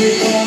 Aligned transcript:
Muito 0.00 0.40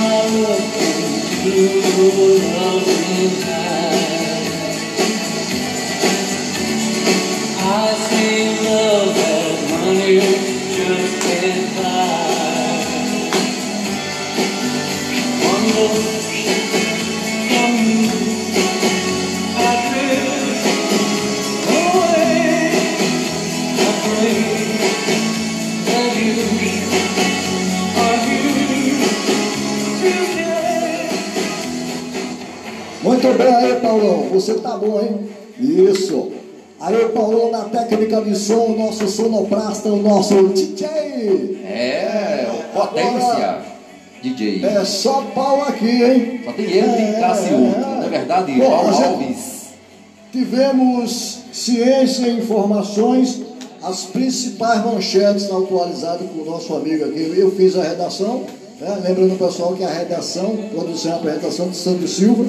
Paulão. 33.99 34.29
Você 34.31 34.55
tá 34.55 34.77
bom, 34.77 34.99
hein? 35.01 35.29
Isso. 35.59 36.31
Aí, 36.79 37.05
Paulão, 37.09 37.51
na 37.51 37.65
técnica 37.65 38.21
de 38.21 38.35
som, 38.35 38.65
o 38.65 38.77
nosso 38.77 39.07
sonoplasta, 39.07 39.89
o 39.89 40.01
nosso 40.01 40.49
DJ. 40.49 40.87
É, 41.65 42.47
o 42.51 42.77
potência. 42.77 43.57
DJ. 44.21 44.65
É 44.65 44.83
só 44.85 45.21
pau 45.35 45.61
aqui, 45.63 46.03
hein? 46.03 46.41
Só 46.43 46.51
tem 46.53 46.65
ele 46.65 47.11
e 47.17 47.19
Cássio. 47.19 47.55
É 48.05 48.09
verdade? 48.09 48.51
Bom, 48.53 48.69
Paulo 48.69 48.93
gente- 48.93 49.03
Alves. 49.03 49.53
Tivemos 50.31 51.39
ciência 51.53 52.25
e 52.27 52.39
informações, 52.39 53.41
as 53.83 54.05
principais 54.05 54.83
manchetes 54.83 55.51
atualizadas 55.51 56.27
com 56.31 56.41
o 56.41 56.45
nosso 56.45 56.73
amigo 56.73 57.05
aqui. 57.05 57.33
Eu 57.37 57.51
fiz 57.51 57.77
a 57.77 57.83
redação, 57.83 58.43
né? 58.81 58.97
lembrando 59.07 59.35
o 59.35 59.37
pessoal 59.37 59.73
que 59.73 59.83
a 59.83 59.89
redação, 59.89 60.57
produção 60.73 61.11
e 61.11 61.15
apresentação 61.15 61.67
de 61.69 61.77
Santos 61.77 62.11
Silva, 62.15 62.45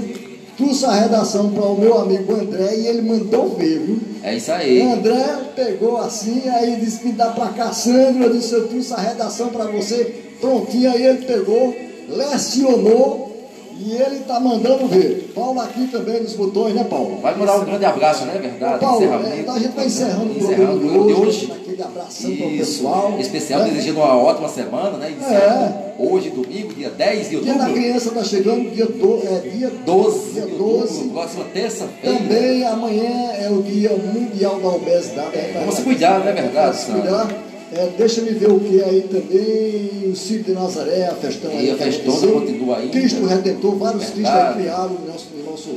trouxe 0.56 0.84
a 0.84 0.92
redação 0.92 1.50
para 1.50 1.64
o 1.64 1.78
meu 1.78 1.98
amigo 1.98 2.32
André 2.34 2.76
e 2.76 2.86
ele 2.86 3.02
mandou 3.02 3.50
ver, 3.56 3.78
viu? 3.80 4.00
É 4.22 4.36
isso 4.36 4.52
aí. 4.52 4.80
O 4.80 4.92
André 4.92 5.24
pegou 5.54 5.96
assim, 5.98 6.48
aí 6.48 6.76
disse, 6.76 7.04
me 7.04 7.12
dá 7.12 7.26
pra 7.30 7.48
cá, 7.48 7.72
Sandro, 7.72 8.24
eu 8.24 8.32
disse, 8.32 8.52
eu 8.52 8.68
trouxe 8.68 8.92
a 8.92 8.98
redação 8.98 9.48
para 9.48 9.66
você, 9.66 10.14
prontinho, 10.40 10.90
aí 10.90 11.04
ele 11.04 11.26
pegou, 11.26 11.74
lecionou 12.08 13.23
e 13.78 13.92
ele 13.92 14.20
tá 14.20 14.38
mandando 14.40 14.86
ver. 14.86 15.32
Paulo 15.34 15.60
aqui 15.60 15.86
também 15.88 16.22
nos 16.22 16.34
botões, 16.34 16.74
né, 16.74 16.84
Paulo? 16.84 17.18
Vai 17.20 17.34
mandar 17.36 17.56
um 17.58 17.64
grande 17.64 17.84
abraço, 17.84 18.24
né? 18.24 18.38
Verdade. 18.40 18.78
Paulo, 18.80 19.04
é, 19.04 19.44
a 19.48 19.58
gente 19.58 19.74
vai 19.74 19.86
encerrando 19.86 20.32
o 20.32 20.36
Encerrando 20.36 20.76
o 20.76 20.80
programa 20.80 21.06
de 21.06 21.12
hoje, 21.14 21.52
aquele 21.52 21.82
abração 21.82 22.36
para 22.36 22.46
o 22.46 22.50
pessoal. 22.58 23.16
Especial, 23.18 23.60
né? 23.62 23.70
desejando 23.70 24.00
uma 24.00 24.16
ótima 24.16 24.48
semana, 24.48 24.96
né? 24.98 25.10
Iniciando 25.10 25.84
hoje, 25.98 26.30
domingo, 26.30 26.72
dia 26.74 26.90
10 26.90 27.30
de 27.30 27.40
Dia 27.40 27.54
da 27.54 27.60
outubro. 27.60 27.74
criança 27.82 28.08
está 28.08 28.24
chegando, 28.24 28.70
dia, 28.70 28.86
do, 28.86 29.22
é, 29.26 29.48
dia 29.48 29.70
12 29.84 30.32
dia 30.32 30.42
de 30.42 30.52
outubro, 30.52 30.80
12. 30.86 31.08
próxima 31.10 31.44
terça-feira. 31.52 32.18
Também 32.18 32.64
amanhã 32.64 33.32
é 33.32 33.48
o 33.50 33.62
dia 33.62 33.90
mundial 33.90 34.58
da 34.60 34.68
obesidade. 34.68 35.36
né? 35.36 35.52
Vamos 35.60 35.74
se 35.76 35.82
cuidar, 35.82 36.20
não 36.20 36.28
é 36.28 36.32
verdade, 36.32 36.76
Vamos 36.76 36.76
se 36.78 36.90
cuidar. 36.92 37.28
É, 37.76 37.88
deixa 37.98 38.20
me 38.22 38.30
ver 38.30 38.50
o 38.50 38.60
que 38.60 38.80
é 38.80 38.84
aí 38.84 39.02
também, 39.10 40.10
o 40.10 40.14
Círio 40.14 40.44
de 40.44 40.52
Nazaré, 40.52 41.06
a 41.08 41.14
festão 41.14 41.50
aí. 41.50 41.66
E 41.66 41.70
a 41.72 41.76
festona 41.76 42.32
continua 42.32 42.76
ainda. 42.78 42.92
Cristo 42.92 43.24
Redentor, 43.26 43.76
vários 43.76 44.04
Cristos 44.10 44.26
aí 44.30 44.54
criados 44.54 45.00
no 45.00 45.06
nosso, 45.06 45.26
no 45.36 45.50
nosso, 45.50 45.68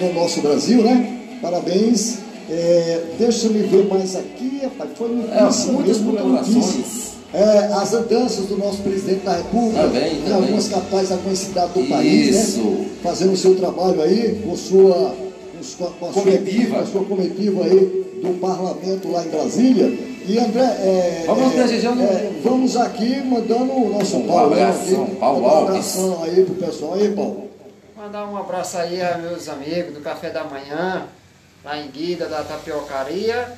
no 0.00 0.12
nosso 0.14 0.40
Brasil, 0.40 0.82
né? 0.82 1.38
Parabéns. 1.42 2.18
É, 2.50 3.02
deixa 3.18 3.48
me 3.50 3.58
ver 3.60 3.86
mais 3.88 4.16
aqui, 4.16 4.60
rapaz. 4.62 4.90
Foi 4.96 5.08
notícia 5.08 5.68
É, 5.68 5.72
muitas 5.72 5.98
comemorações. 5.98 7.08
É, 7.34 7.58
as 7.74 7.92
andanças 7.92 8.46
do 8.46 8.56
nosso 8.56 8.78
presidente 8.78 9.22
da 9.22 9.36
República, 9.36 9.82
Também, 9.82 10.12
em 10.14 10.22
também. 10.22 10.32
algumas 10.32 10.68
capitais, 10.68 11.12
algumas 11.12 11.38
cidades 11.38 11.74
do 11.74 11.84
país, 11.90 12.34
Isso. 12.48 12.60
né? 12.60 12.86
Fazendo 13.02 13.32
o 13.32 13.36
seu 13.36 13.54
trabalho 13.54 14.00
aí, 14.00 14.40
com 14.42 14.56
sua, 14.56 15.14
com 15.54 15.62
sua, 15.62 15.90
com 16.00 16.06
a 16.06 16.12
sua- 16.14 16.22
Comitiva. 16.22 16.74
com 16.76 16.80
a 16.82 16.86
sua 16.86 17.04
comitiva 17.04 17.64
aí 17.64 18.04
do 18.22 18.40
parlamento 18.40 19.10
lá 19.12 19.26
em 19.26 19.28
Brasília. 19.28 19.92
E 20.28 20.38
André, 20.38 20.60
é, 20.62 21.24
Vamos 21.26 21.54
é, 21.54 21.56
desejando- 21.56 22.02
é, 22.02 22.30
vamos 22.42 22.76
aqui 22.76 23.16
mandando 23.22 23.72
o 23.72 23.88
nosso 23.98 24.18
Um 24.18 24.26
Paulo 24.26 24.52
abração, 24.52 25.04
aqui, 25.04 25.16
Paulo 25.16 25.42
um 25.42 25.58
abração 25.66 26.22
aí 26.22 26.44
pro 26.44 26.54
pessoal 26.56 26.94
aí, 26.94 27.10
Paulo. 27.12 27.48
Mandar 27.96 28.26
um 28.26 28.36
abraço 28.36 28.76
aí 28.76 29.00
aos 29.02 29.22
meus 29.22 29.48
amigos 29.48 29.94
do 29.94 30.00
Café 30.00 30.28
da 30.28 30.44
Manhã, 30.44 31.06
lá 31.64 31.78
em 31.78 31.88
Guida, 31.88 32.26
da 32.26 32.42
Tapiocaria. 32.44 33.54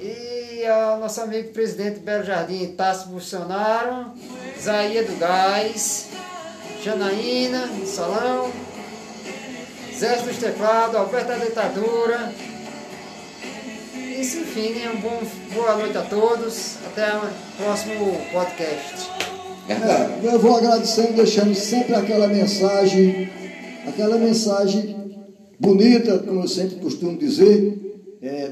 E 0.00 0.66
ao 0.66 0.98
nosso 0.98 1.20
amigo 1.20 1.52
presidente 1.52 2.00
Belo 2.00 2.24
Jardim, 2.24 2.66
Tássio 2.76 3.10
Bolsonaro, 3.10 4.06
Zaia 4.60 5.04
do 5.04 5.16
Gás, 5.20 6.06
Janaína, 6.82 7.68
do 7.68 7.86
Salão, 7.86 8.50
Zé 9.96 10.16
dos 10.16 10.36
Teclados, 10.36 10.96
Alberto 10.96 11.28
da 11.28 11.36
Ditadura. 11.36 12.32
Isso, 14.18 14.38
enfim? 14.38 14.72
Um 14.96 15.00
bom, 15.00 15.22
boa 15.54 15.76
noite 15.76 15.96
a 15.96 16.02
todos. 16.02 16.74
Até 16.86 17.16
o 17.16 17.20
próximo 17.56 18.16
podcast. 18.32 19.08
É, 19.68 20.26
eu 20.26 20.40
vou 20.40 20.56
agradecendo, 20.56 21.12
deixando 21.12 21.54
sempre 21.54 21.94
aquela 21.94 22.26
mensagem, 22.26 23.30
aquela 23.86 24.18
mensagem 24.18 24.96
bonita, 25.60 26.18
como 26.18 26.42
eu 26.42 26.48
sempre 26.48 26.80
costumo 26.80 27.16
dizer. 27.16 27.78
É, 28.20 28.50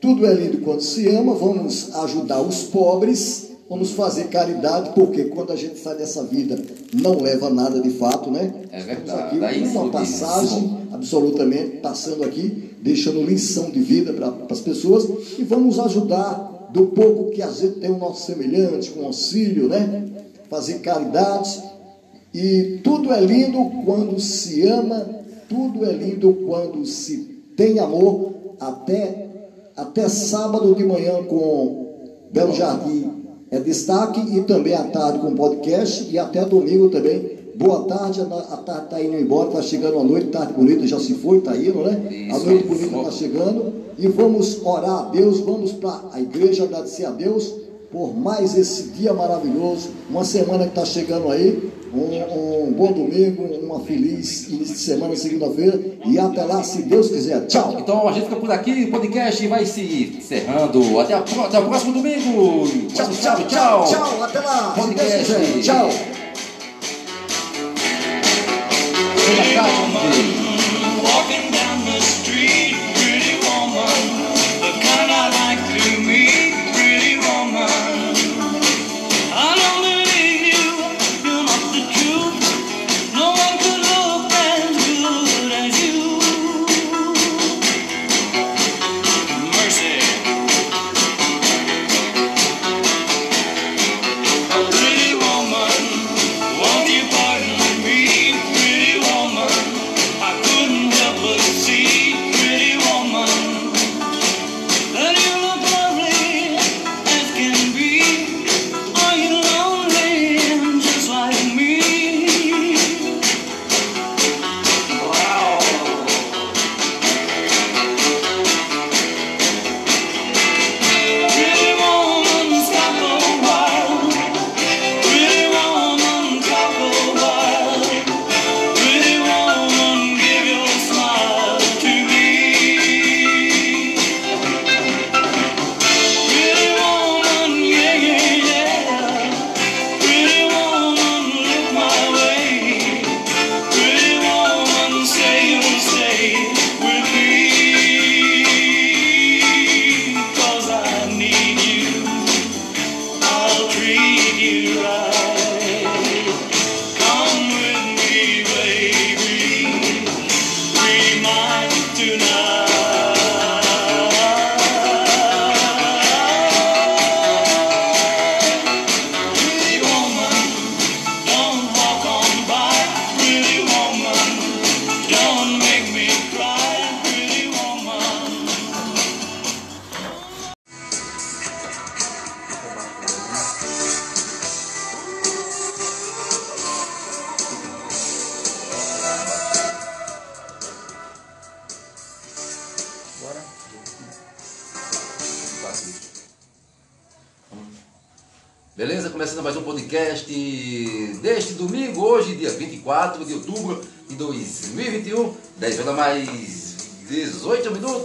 tudo 0.00 0.24
é 0.24 0.32
lindo 0.32 0.58
quando 0.58 0.82
se 0.82 1.08
ama, 1.08 1.34
vamos 1.34 1.92
ajudar 1.96 2.40
os 2.40 2.62
pobres, 2.62 3.47
vamos 3.68 3.90
fazer 3.90 4.24
caridade, 4.28 4.90
porque 4.94 5.24
quando 5.24 5.52
a 5.52 5.56
gente 5.56 5.78
sai 5.78 5.96
dessa 5.96 6.24
vida 6.24 6.58
não 6.94 7.20
leva 7.20 7.50
nada 7.50 7.80
de 7.80 7.90
fato, 7.90 8.30
né? 8.30 8.52
É 8.72 8.78
Estamos 8.78 8.86
verdade. 8.86 9.22
aqui 9.22 9.38
Daí 9.38 9.60
com 9.60 9.78
uma 9.78 9.90
passagem, 9.90 10.88
absolutamente, 10.90 11.76
passando 11.78 12.24
aqui, 12.24 12.70
deixando 12.80 13.22
lição 13.22 13.70
de 13.70 13.80
vida 13.80 14.12
para 14.12 14.32
as 14.50 14.60
pessoas 14.60 15.06
e 15.38 15.42
vamos 15.42 15.78
ajudar 15.78 16.68
do 16.72 16.86
pouco 16.86 17.30
que 17.30 17.42
a 17.42 17.50
gente 17.50 17.80
tem 17.80 17.90
o 17.90 17.98
nosso 17.98 18.26
semelhante, 18.26 18.90
com 18.90 19.04
auxílio, 19.04 19.68
né? 19.68 20.04
Fazer 20.48 20.78
caridade. 20.78 21.62
E 22.32 22.80
tudo 22.82 23.12
é 23.12 23.20
lindo 23.20 23.58
quando 23.84 24.18
se 24.20 24.66
ama, 24.66 25.06
tudo 25.48 25.84
é 25.84 25.92
lindo 25.92 26.32
quando 26.46 26.84
se 26.86 27.38
tem 27.56 27.78
amor, 27.78 28.32
até, 28.60 29.28
até 29.76 30.08
sábado 30.08 30.74
de 30.74 30.84
manhã 30.84 31.22
com 31.24 31.86
Belo 32.30 32.54
Jardim 32.54 33.17
é 33.50 33.58
destaque 33.58 34.20
e 34.36 34.42
também 34.42 34.74
à 34.74 34.84
tarde 34.84 35.18
com 35.18 35.34
podcast 35.34 36.08
e 36.10 36.18
até 36.18 36.44
domingo 36.44 36.88
também. 36.88 37.38
Boa 37.54 37.84
tarde, 37.84 38.20
a 38.20 38.56
tarde 38.58 38.84
está 38.84 39.02
indo 39.02 39.16
embora, 39.16 39.48
está 39.48 39.62
chegando 39.62 39.98
a 39.98 40.04
noite, 40.04 40.28
tarde 40.28 40.52
bonita 40.52 40.86
já 40.86 41.00
se 41.00 41.14
foi, 41.14 41.38
está 41.38 41.56
indo, 41.56 41.82
né? 41.82 42.30
a 42.32 42.38
noite 42.38 42.64
isso. 42.64 42.68
bonita 42.68 42.98
está 42.98 43.10
chegando 43.10 43.72
e 43.98 44.06
vamos 44.06 44.64
orar 44.64 45.06
a 45.06 45.10
Deus, 45.10 45.40
vamos 45.40 45.72
para 45.72 46.04
a 46.12 46.20
igreja 46.20 46.64
agradecer 46.64 47.04
a 47.06 47.10
Deus 47.10 47.52
por 47.90 48.14
mais 48.14 48.56
esse 48.56 48.90
dia 48.90 49.14
maravilhoso, 49.14 49.90
uma 50.10 50.24
semana 50.24 50.64
que 50.64 50.70
está 50.70 50.84
chegando 50.84 51.30
aí, 51.30 51.70
um, 51.92 52.66
um 52.66 52.72
bom 52.72 52.92
domingo, 52.92 53.44
uma 53.62 53.80
feliz 53.80 54.48
início 54.48 54.74
de 54.74 54.80
semana, 54.80 55.16
segunda-feira 55.16 55.80
e 56.04 56.18
até 56.18 56.44
lá, 56.44 56.62
se 56.62 56.82
Deus 56.82 57.08
quiser. 57.08 57.46
Tchau! 57.46 57.76
Então 57.78 58.06
a 58.06 58.12
gente 58.12 58.24
fica 58.24 58.36
por 58.36 58.50
aqui, 58.50 58.84
o 58.84 58.90
podcast 58.90 59.46
vai 59.46 59.64
se 59.64 60.16
encerrando. 60.18 61.00
Até, 61.00 61.14
a, 61.14 61.18
até 61.18 61.58
o 61.58 61.64
próximo 61.64 61.94
domingo. 61.94 62.68
Tchau, 62.92 63.08
tchau, 63.10 63.36
tchau. 63.46 63.84
Tchau, 63.84 64.22
até 64.22 64.40
lá! 64.40 64.74
Se 64.74 64.80
Deus 64.80 64.96
Podcast. 64.96 65.62
Tchau! 65.62 65.88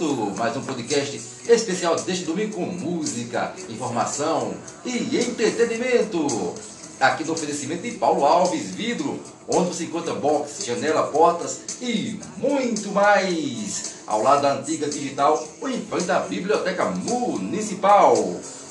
18 0.03 0.15
minutos. 0.15 0.37
Mais 0.37 0.57
um 0.57 0.61
podcast 0.61 1.21
especial 1.47 1.95
deste 1.95 2.25
domingo 2.25 2.55
com 2.55 2.65
música, 2.65 3.53
informação 3.69 4.53
e 4.85 5.17
entretenimento. 5.17 6.53
Aqui 6.99 7.23
no 7.23 7.33
oferecimento 7.33 7.81
de 7.81 7.91
Paulo 7.91 8.25
Alves 8.25 8.71
Vidro, 8.71 9.19
onde 9.47 9.69
você 9.69 9.85
encontra 9.85 10.13
box, 10.13 10.65
janela, 10.65 11.07
portas 11.07 11.61
e 11.81 12.19
muito 12.37 12.89
mais. 12.89 13.93
Ao 14.05 14.21
lado 14.21 14.41
da 14.41 14.53
antiga 14.53 14.87
digital, 14.87 15.41
o 15.61 15.67
em 15.67 15.81
frente 15.85 16.05
da 16.05 16.19
Biblioteca 16.19 16.85
Municipal. 16.85 18.15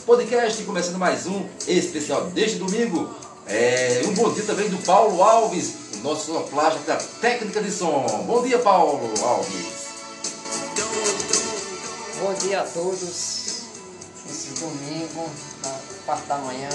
Podcast 0.05 0.63
começando 0.65 0.99
mais 0.99 1.27
um 1.27 1.47
especial 1.67 2.27
deste 2.27 2.59
domingo. 2.59 3.09
É, 3.47 4.03
um 4.07 4.15
bom 4.15 4.33
dia 4.33 4.45
também 4.45 4.69
do 4.69 4.79
Paulo 4.85 5.23
Alves, 5.23 5.75
o 5.97 5.99
nosso 5.99 6.27
sonoplasta 6.27 6.97
técnica 7.21 7.61
de 7.63 7.71
som. 7.71 8.25
Bom 8.27 8.43
dia, 8.43 8.59
Paulo 8.59 9.13
Alves. 9.23 9.82
Bom 12.23 12.35
dia 12.35 12.61
a 12.61 12.63
todos. 12.63 13.65
Esse 14.31 14.51
domingo, 14.61 15.29
na 15.65 15.77
parte 16.07 16.25
da 16.29 16.39
manhã, 16.39 16.69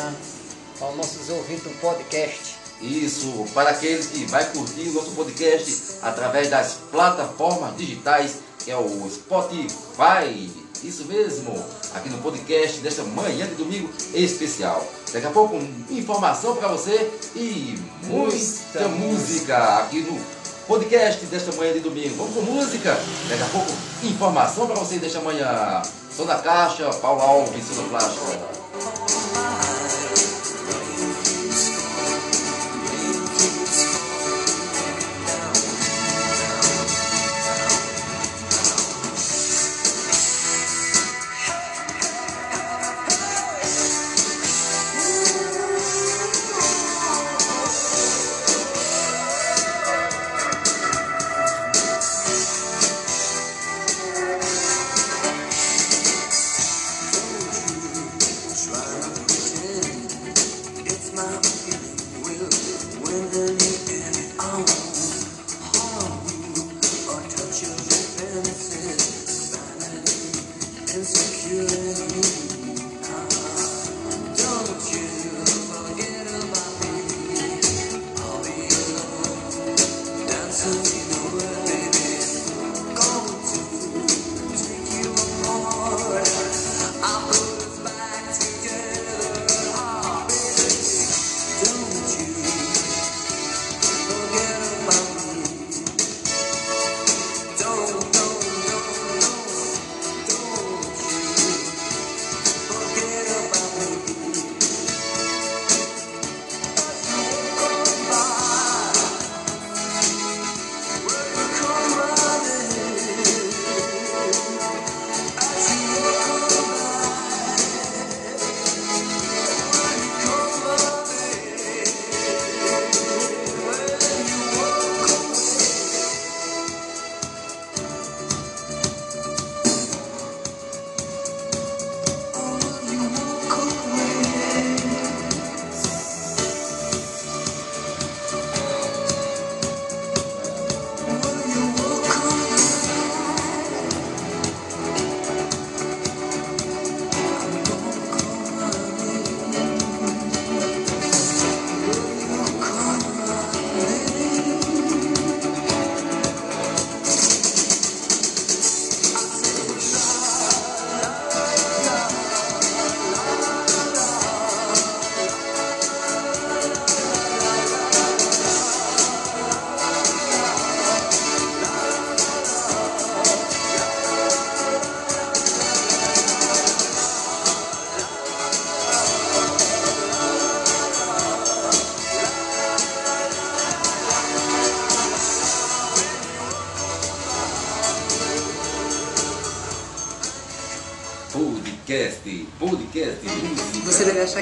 para 0.77 0.89
os 0.89 0.97
nossos 0.97 1.29
ouvintes 1.29 1.63
do 1.63 1.69
podcast. 1.79 2.57
Isso, 2.81 3.45
para 3.53 3.69
aqueles 3.69 4.07
que 4.07 4.25
vai 4.25 4.43
curtir 4.51 4.89
o 4.89 4.91
nosso 4.91 5.11
podcast 5.11 5.99
através 6.01 6.49
das 6.49 6.73
plataformas 6.91 7.77
digitais, 7.77 8.39
que 8.59 8.71
é 8.71 8.75
o 8.75 9.09
Spotify. 9.09 10.51
Isso 10.83 11.05
mesmo, 11.05 11.55
aqui 11.93 12.09
no 12.09 12.17
podcast 12.17 12.81
desta 12.81 13.03
manhã 13.03 13.47
de 13.47 13.55
domingo 13.55 13.89
especial. 14.13 14.85
Daqui 15.13 15.27
a 15.27 15.31
pouco, 15.31 15.55
informação 15.89 16.57
para 16.57 16.67
você 16.67 17.09
e 17.33 17.79
muita 18.03 18.89
música 18.89 19.77
aqui 19.77 20.01
no 20.01 20.19
podcast 20.67 21.25
desta 21.27 21.53
manhã 21.53 21.71
de 21.73 21.79
domingo. 21.79 22.15
Vamos 22.17 22.33
com 22.33 22.41
música? 22.41 22.99
Daqui 23.29 23.41
a 23.41 23.45
pouco, 23.45 23.71
informação 24.03 24.67
para 24.67 24.75
você 24.75 24.99
desta 24.99 25.21
manhã. 25.21 25.81
Sou 26.11 26.25
da 26.25 26.35
Caixa, 26.35 26.89
Paulo 26.95 27.21
Alves, 27.21 27.63
Sonoplástica. 27.65 28.21
Podcast, 28.21 28.57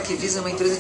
que 0.06 0.16
Visa 0.16 0.40
uma 0.40 0.52
empresa 0.52 0.75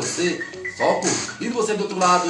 você. 0.00 0.44
Só 0.76 0.94
curtindo 0.94 1.54
você 1.54 1.74
do 1.74 1.82
outro 1.82 1.98
lado 1.98 2.28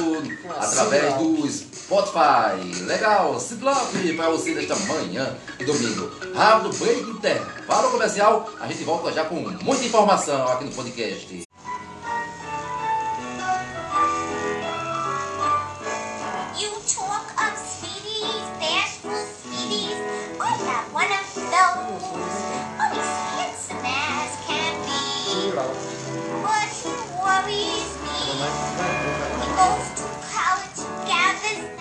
através 0.57 1.13
do 1.15 1.47
Spotify. 1.47 2.83
Legal, 2.85 3.39
Cidlop 3.39 4.15
para 4.15 4.29
você 4.31 4.55
desta 4.55 4.75
manhã 4.75 5.35
e 5.59 5.65
domingo. 5.65 6.11
Rápido 6.33 6.75
break 6.77 7.01
intervalo 7.11 7.91
comercial. 7.91 8.51
A 8.59 8.67
gente 8.67 8.83
volta 8.83 9.11
já 9.11 9.25
com 9.25 9.35
muita 9.35 9.85
informação 9.85 10.47
aqui 10.47 10.65
no 10.65 10.71
podcast. 10.71 11.48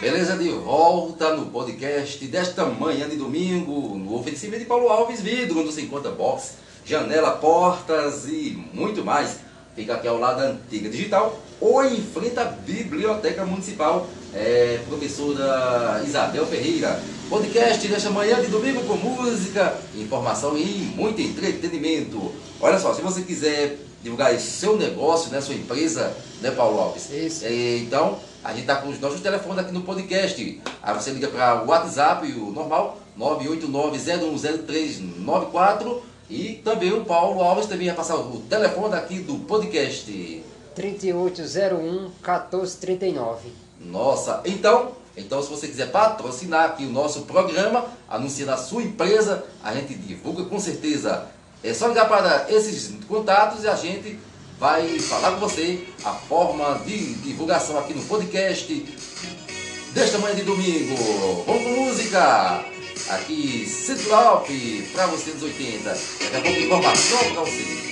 Beleza, 0.00 0.36
de 0.36 0.48
volta 0.50 1.34
no 1.34 1.46
podcast 1.46 2.24
desta 2.26 2.64
manhã 2.64 3.08
de 3.08 3.16
domingo, 3.16 3.98
no 3.98 4.14
oferecimento 4.14 4.60
de 4.60 4.64
Paulo 4.64 4.86
Alves 4.86 5.20
Vidro, 5.20 5.58
onde 5.58 5.72
você 5.72 5.80
encontra 5.80 6.12
box, 6.12 6.52
janela, 6.86 7.32
portas 7.32 8.28
e 8.28 8.56
muito 8.72 9.04
mais. 9.04 9.38
Fica 9.74 9.94
aqui 9.94 10.06
ao 10.06 10.16
lado 10.16 10.38
da 10.38 10.50
Antiga 10.50 10.88
Digital 10.88 11.36
ou 11.60 11.84
em 11.84 12.00
frente 12.00 12.38
à 12.38 12.44
Biblioteca 12.44 13.44
Municipal. 13.44 14.06
É, 14.32 14.78
professora 14.88 16.00
Isabel 16.06 16.46
Ferreira. 16.46 17.02
Podcast 17.28 17.88
desta 17.88 18.10
manhã 18.10 18.40
de 18.40 18.46
domingo 18.46 18.84
com 18.84 18.94
música, 18.94 19.76
informação 19.96 20.56
e 20.56 20.92
muito 20.94 21.20
entretenimento. 21.20 22.32
Olha 22.60 22.78
só, 22.78 22.94
se 22.94 23.02
você 23.02 23.22
quiser 23.22 23.76
divulgar 24.00 24.38
seu 24.38 24.76
negócio, 24.76 25.28
né, 25.32 25.40
sua 25.40 25.56
empresa, 25.56 26.16
né, 26.40 26.52
Paulo 26.52 26.78
Alves? 26.78 27.10
Isso. 27.10 27.44
É, 27.44 27.78
então, 27.78 28.20
a 28.44 28.50
gente 28.50 28.60
está 28.62 28.76
com 28.76 28.88
os 28.88 28.98
nossos 29.00 29.20
telefones 29.20 29.58
aqui 29.58 29.72
no 29.72 29.82
podcast. 29.82 30.62
Aí 30.82 30.94
você 30.94 31.10
liga 31.10 31.28
para 31.28 31.64
o 31.64 31.68
WhatsApp, 31.68 32.26
o 32.32 32.50
normal, 32.50 32.98
989-010394. 33.18 36.00
E 36.30 36.54
também 36.64 36.92
o 36.92 37.04
Paulo 37.04 37.42
Alves 37.42 37.66
também 37.66 37.86
vai 37.86 37.96
passar 37.96 38.16
o 38.16 38.40
telefone 38.48 38.94
aqui 38.94 39.20
do 39.20 39.38
podcast. 39.40 40.42
3801 40.74 42.10
1439. 42.22 43.52
Nossa, 43.80 44.42
então, 44.44 44.92
então 45.16 45.42
se 45.42 45.48
você 45.48 45.66
quiser 45.66 45.90
patrocinar 45.90 46.66
aqui 46.66 46.84
o 46.84 46.92
nosso 46.92 47.22
programa, 47.22 47.86
anunciar 48.08 48.50
a 48.50 48.56
sua 48.56 48.82
empresa, 48.82 49.44
a 49.62 49.74
gente 49.74 49.94
divulga 49.94 50.44
com 50.44 50.60
certeza. 50.60 51.26
É 51.64 51.74
só 51.74 51.88
ligar 51.88 52.08
para 52.08 52.46
esses 52.50 52.94
contatos 53.08 53.64
e 53.64 53.68
a 53.68 53.74
gente 53.74 54.16
vai 54.58 54.98
falar 54.98 55.32
com 55.32 55.40
você 55.40 55.84
a 56.04 56.12
forma 56.12 56.82
de 56.84 57.14
divulgação 57.14 57.78
aqui 57.78 57.94
no 57.94 58.02
podcast 58.02 58.72
desta 59.92 60.18
manhã 60.18 60.34
de 60.34 60.42
domingo. 60.42 60.96
Vamos 61.46 61.62
com 61.62 61.70
música! 61.84 62.64
Aqui, 63.10 63.64
Citlop, 63.66 64.46
para 64.92 65.06
você 65.06 65.30
dos 65.30 65.44
80. 65.44 65.88
Daqui 65.88 66.36
a 66.36 66.40
pouco 66.40 66.58
informação 66.58 67.18
para 67.32 67.40
você. 67.42 67.88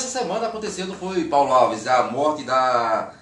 Essa 0.00 0.18
semana 0.18 0.46
acontecendo 0.46 0.94
foi 0.94 1.24
Paulo 1.24 1.52
Alves, 1.52 1.86
a 1.86 2.04
morte 2.04 2.42
da 2.42 3.12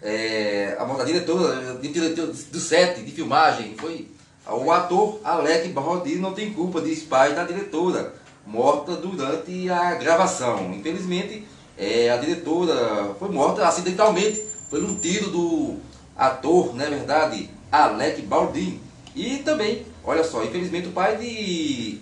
é, 0.00 0.76
a 0.78 0.84
morte 0.84 1.00
da 1.00 1.04
diretora 1.04 1.74
de, 1.74 1.88
diretor 1.88 2.28
do 2.28 2.60
set 2.60 3.02
de 3.02 3.10
filmagem 3.10 3.74
foi 3.76 4.08
o 4.46 4.70
ator 4.70 5.20
Alec 5.24 5.68
Baldini 5.70 6.20
não 6.20 6.32
tem 6.32 6.52
culpa 6.52 6.80
diz 6.80 7.02
pai 7.02 7.34
da 7.34 7.42
diretora 7.42 8.14
morta 8.46 8.94
durante 8.96 9.68
a 9.68 9.94
gravação. 9.96 10.72
Infelizmente, 10.72 11.44
é, 11.76 12.08
a 12.08 12.16
diretora 12.16 13.14
foi 13.18 13.28
morta 13.28 13.66
acidentalmente 13.66 14.42
por 14.70 14.82
um 14.82 14.94
tiro 14.94 15.30
do 15.30 15.76
ator, 16.16 16.74
não 16.74 16.84
é 16.84 16.88
verdade, 16.88 17.50
Alec 17.70 18.22
Baldini. 18.22 18.80
E 19.14 19.38
também, 19.38 19.84
olha 20.04 20.22
só, 20.22 20.42
infelizmente 20.44 20.88
o 20.88 20.92
pai 20.92 21.16
de 21.16 22.00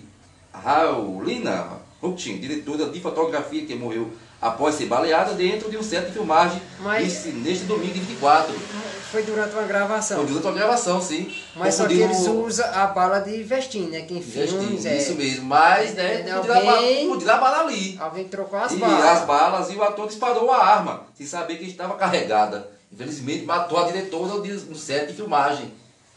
Raulina 0.53 1.81
Hutchin, 2.01 2.37
diretora 2.37 2.89
de 2.89 3.01
fotografia 3.01 3.65
que 3.65 3.75
morreu 3.75 4.09
após 4.41 4.75
ser 4.75 4.85
baleada 4.85 5.33
dentro 5.33 5.69
de 5.69 5.77
um 5.77 5.83
set 5.83 6.05
de 6.07 6.11
filmagem 6.11 6.61
Mas- 6.79 7.03
nesse- 7.03 7.29
neste 7.29 7.63
domingo 7.65 7.93
24. 7.93 8.53
Foi 9.11 9.23
durante 9.23 9.53
uma 9.53 9.63
gravação. 9.63 10.17
Foi 10.17 10.25
durante 10.27 10.45
uma 10.47 10.53
gravação, 10.53 11.01
sim. 11.01 11.33
Mas 11.55 11.75
só 11.75 11.87
que 11.87 11.93
eles 11.99 12.27
usam 12.27 12.65
a 12.73 12.87
bala 12.87 13.19
de 13.19 13.41
vestim, 13.41 13.87
né? 13.87 14.01
Que 14.01 14.13
em 14.15 14.21
filmes 14.21 14.51
Vestir, 14.83 14.87
é. 14.91 14.97
Isso 14.97 15.15
mesmo, 15.15 15.45
mas 15.45 15.93
né, 15.93 16.25
É, 16.27 16.31
alguém- 16.31 17.07
podia 17.07 17.27
dar 17.27 17.37
bala 17.39 17.61
ali. 17.61 17.97
Alguém 17.99 18.27
trocou 18.27 18.59
as 18.59 18.73
e 18.73 18.75
balas. 18.75 19.05
as 19.05 19.25
balas 19.25 19.69
e 19.71 19.75
o 19.75 19.83
ator 19.83 20.07
disparou 20.07 20.51
a 20.51 20.57
arma, 20.63 21.03
sem 21.17 21.25
saber 21.25 21.55
que 21.57 21.65
estava 21.65 21.95
carregada. 21.95 22.69
Infelizmente 22.91 23.45
matou 23.45 23.79
a 23.79 23.85
diretora 23.85 24.33
no 24.35 24.75
set 24.75 25.07
de 25.07 25.13
filmagem. 25.13 25.71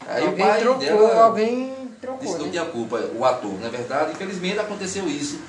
Aí 0.07 0.23
o 0.23 0.27
alguém 0.27 0.45
pai 0.45 0.59
trocou, 0.59 0.79
dela 0.79 1.23
alguém 1.23 1.73
trocou, 2.01 2.37
não 2.37 2.45
né? 2.45 2.51
tinha 2.51 2.65
culpa, 2.65 2.97
o 3.15 3.23
ator, 3.23 3.53
não 3.59 3.67
é 3.67 3.69
verdade? 3.69 4.11
Infelizmente 4.11 4.59
aconteceu 4.59 5.07
isso. 5.07 5.39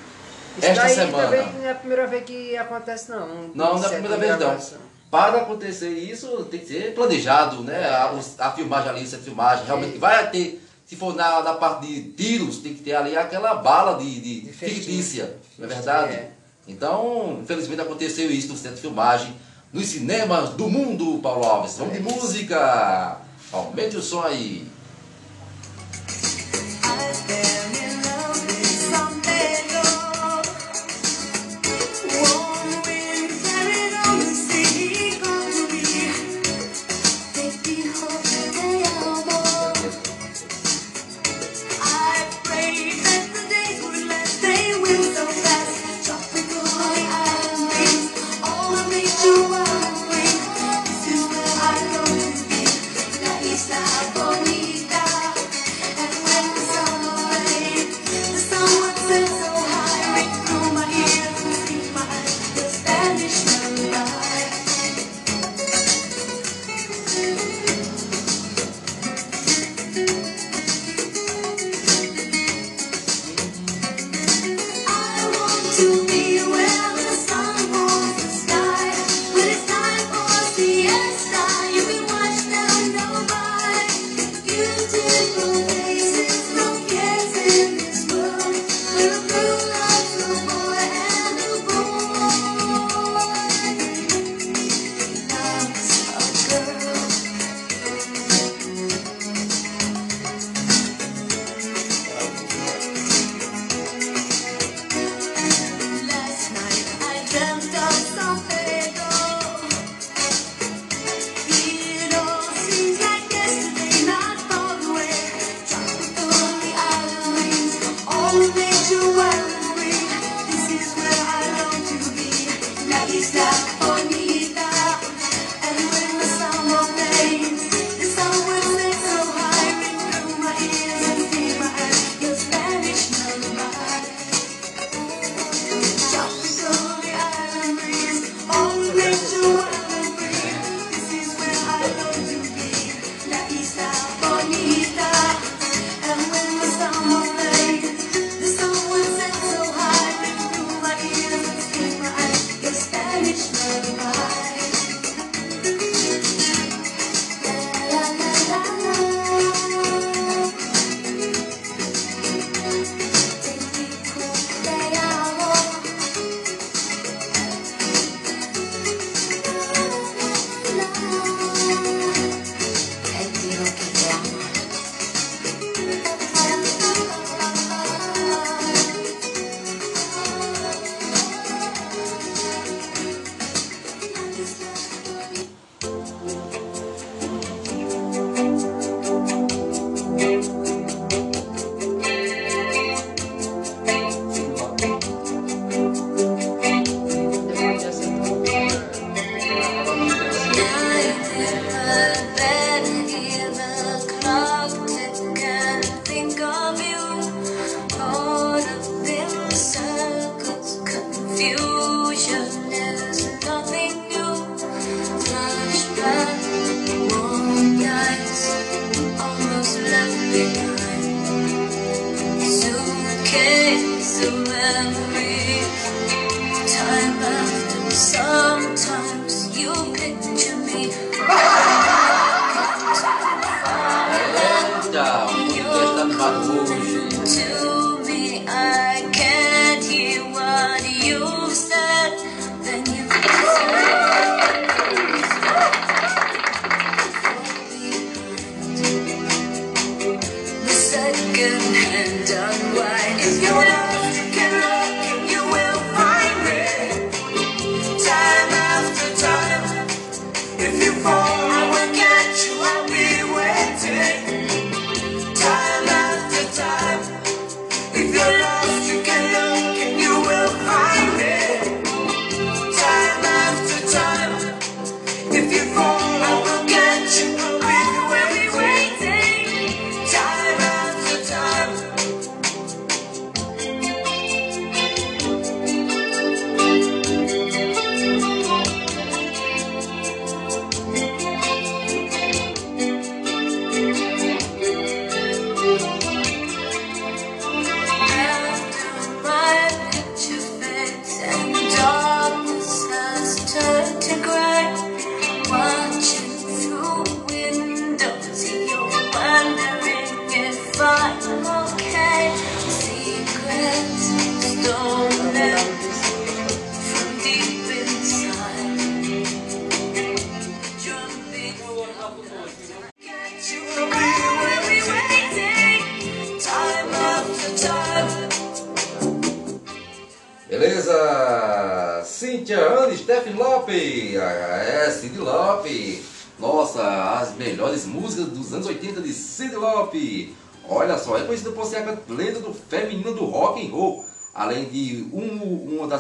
Isso 0.59 0.67
esta 0.67 0.83
daí 0.83 0.95
semana. 0.95 1.25
também 1.25 1.53
não 1.55 1.65
é 1.67 1.71
a 1.71 1.75
primeira 1.75 2.07
vez 2.07 2.25
que 2.25 2.57
acontece, 2.57 3.11
não. 3.11 3.27
Um 3.27 3.51
Não, 3.55 3.75
não 3.75 3.83
é 3.83 3.87
a 3.87 3.89
set 3.89 4.01
primeira 4.01 4.17
vez 4.17 4.39
não. 4.73 4.93
Para 5.11 5.39
acontecer 5.43 5.91
isso, 5.91 6.45
tem 6.51 6.61
que 6.61 6.67
ser 6.67 6.95
planejado, 6.95 7.63
né? 7.63 7.85
A, 7.87 8.15
a 8.39 8.51
filmagem 8.53 8.89
ali, 8.91 9.03
essa 9.03 9.19
filmagem, 9.19 9.65
realmente 9.67 9.97
É. 9.97 9.99
vai 9.99 10.31
ter, 10.31 10.63
se 10.87 10.97
for 10.97 11.15
na, 11.15 11.43
na 11.43 11.55
parte 11.55 11.87
de 11.87 12.03
tiros, 12.13 12.59
tem 12.59 12.73
que 12.73 12.83
ter 12.83 12.95
ali 12.95 13.15
aquela 13.17 13.55
bala 13.57 13.99
de, 14.03 14.21
de, 14.21 14.41
De 14.43 14.53
fictícia, 14.53 15.37
não 15.59 15.67
é 15.67 15.69
verdade? 15.69 16.13
É. 16.15 16.31
Então, 16.67 17.39
infelizmente 17.43 17.81
aconteceu 17.83 18.31
isso 18.31 18.49
no 18.49 18.57
centro 18.57 18.77
de 18.77 18.81
filmagem, 18.83 19.37
nos 19.73 19.87
cinemas 19.87 20.51
do 20.51 20.69
mundo, 20.69 21.19
Paulo 21.23 21.45
Alves. 21.45 21.77
Vamos 21.77 21.93
de 21.95 22.01
música! 22.01 23.19
Aumente 23.53 23.97
o 23.97 24.03
som 24.03 24.23
aí. 24.23 24.67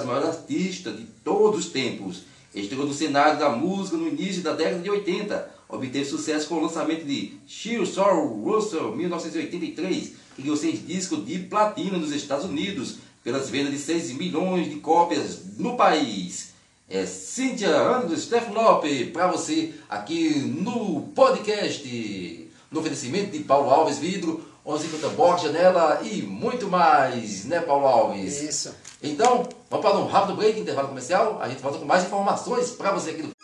Das 0.02 0.06
maiores 0.06 0.28
artistas 0.28 0.96
de 0.96 1.04
todos 1.24 1.66
os 1.66 1.72
tempos. 1.72 2.22
Estreou 2.54 2.86
no 2.86 2.92
cenário 2.92 3.38
da 3.38 3.48
música 3.50 3.96
no 3.96 4.08
início 4.08 4.42
da 4.42 4.52
década 4.52 4.80
de 4.80 4.90
80. 4.90 5.50
Obteve 5.68 6.04
sucesso 6.04 6.48
com 6.48 6.56
o 6.56 6.62
lançamento 6.62 7.04
de 7.06 7.34
Sheer 7.46 7.86
Sorrow 7.86 8.42
Russell 8.44 8.94
1983, 8.94 10.12
que 10.36 10.42
ganhou 10.42 10.56
seis 10.56 10.86
discos 10.86 11.24
de 11.24 11.38
platina 11.38 11.96
nos 11.96 12.12
Estados 12.12 12.44
Unidos, 12.44 12.96
pelas 13.24 13.48
vendas 13.48 13.72
de 13.72 13.78
6 13.78 14.12
milhões 14.14 14.68
de 14.68 14.76
cópias 14.76 15.56
no 15.56 15.76
país. 15.76 16.50
É 16.90 17.06
Cíntia 17.06 17.70
Anderson 17.70 18.16
Steph 18.16 18.52
Lopes 18.52 19.10
para 19.10 19.28
você 19.28 19.72
aqui 19.88 20.34
no 20.40 21.02
podcast. 21.14 22.50
No 22.70 22.80
oferecimento 22.80 23.30
de 23.30 23.44
Paulo 23.44 23.70
Alves 23.70 23.98
Vidro, 23.98 24.44
1150 24.66 25.08
Box, 25.14 25.42
Janela 25.42 26.00
e 26.02 26.22
muito 26.22 26.68
mais, 26.68 27.44
né, 27.44 27.60
Paulo 27.60 27.86
Alves? 27.86 28.42
Isso. 28.42 28.74
Então, 29.02 29.42
vamos 29.68 29.84
para 29.84 29.98
um 29.98 30.06
rápido 30.06 30.36
break, 30.36 30.60
intervalo 30.60 30.88
comercial. 30.88 31.38
A 31.40 31.48
gente 31.48 31.60
volta 31.60 31.78
com 31.78 31.84
mais 31.84 32.04
informações 32.04 32.70
para 32.70 32.92
você 32.92 33.10
aqui 33.10 33.22
no 33.22 33.41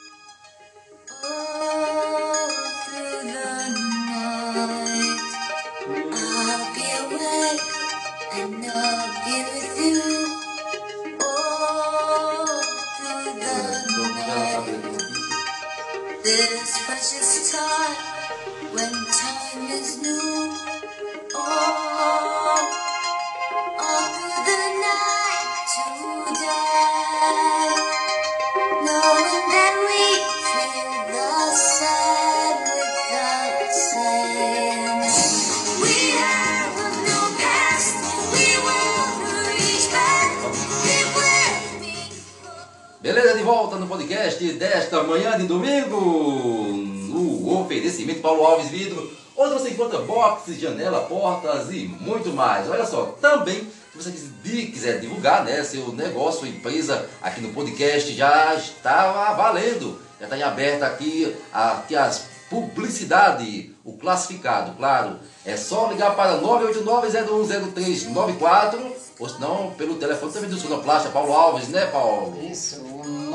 podcast 43.99 44.53
desta 44.53 45.03
manhã 45.03 45.37
de 45.37 45.43
domingo, 45.45 45.97
no 45.99 47.61
oferecimento 47.61 48.21
Paulo 48.21 48.45
Alves 48.45 48.69
Vidro, 48.69 49.11
onde 49.37 49.55
você 49.55 49.71
encontra 49.71 49.99
boxes, 49.99 50.61
janela, 50.61 51.01
portas 51.01 51.69
e 51.73 51.89
muito 52.01 52.29
mais. 52.33 52.71
Olha 52.71 52.87
só, 52.87 53.07
também, 53.21 53.57
se 53.93 53.99
você 54.01 54.13
quis- 54.13 54.71
quiser 54.71 55.01
divulgar 55.01 55.45
né, 55.45 55.65
seu 55.65 55.89
negócio, 55.93 56.47
empresa 56.47 57.09
aqui 57.21 57.41
no 57.41 57.53
podcast, 57.53 58.13
já 58.15 58.55
está 58.55 59.33
valendo. 59.33 59.99
Já 60.21 60.27
está 60.27 60.39
em 60.39 60.43
aberto 60.45 60.85
aqui, 60.85 61.35
aqui 61.53 61.97
as 61.97 62.39
publicidade, 62.49 63.75
o 63.85 63.95
classificado, 63.99 64.73
claro. 64.77 65.19
É 65.45 65.55
só 65.57 65.89
ligar 65.91 66.15
para 66.17 66.41
989-010394, 66.41 68.79
ou 69.19 69.29
se 69.29 69.39
não, 69.41 69.73
pelo 69.73 69.97
telefone 69.97 70.33
também 70.33 70.49
do 70.49 70.57
Sonoplasta, 70.57 71.09
Paulo 71.11 71.33
Alves, 71.35 71.69
né, 71.69 71.85
Paulo? 71.87 72.39
Isso, 72.51 72.81
o 73.09 73.31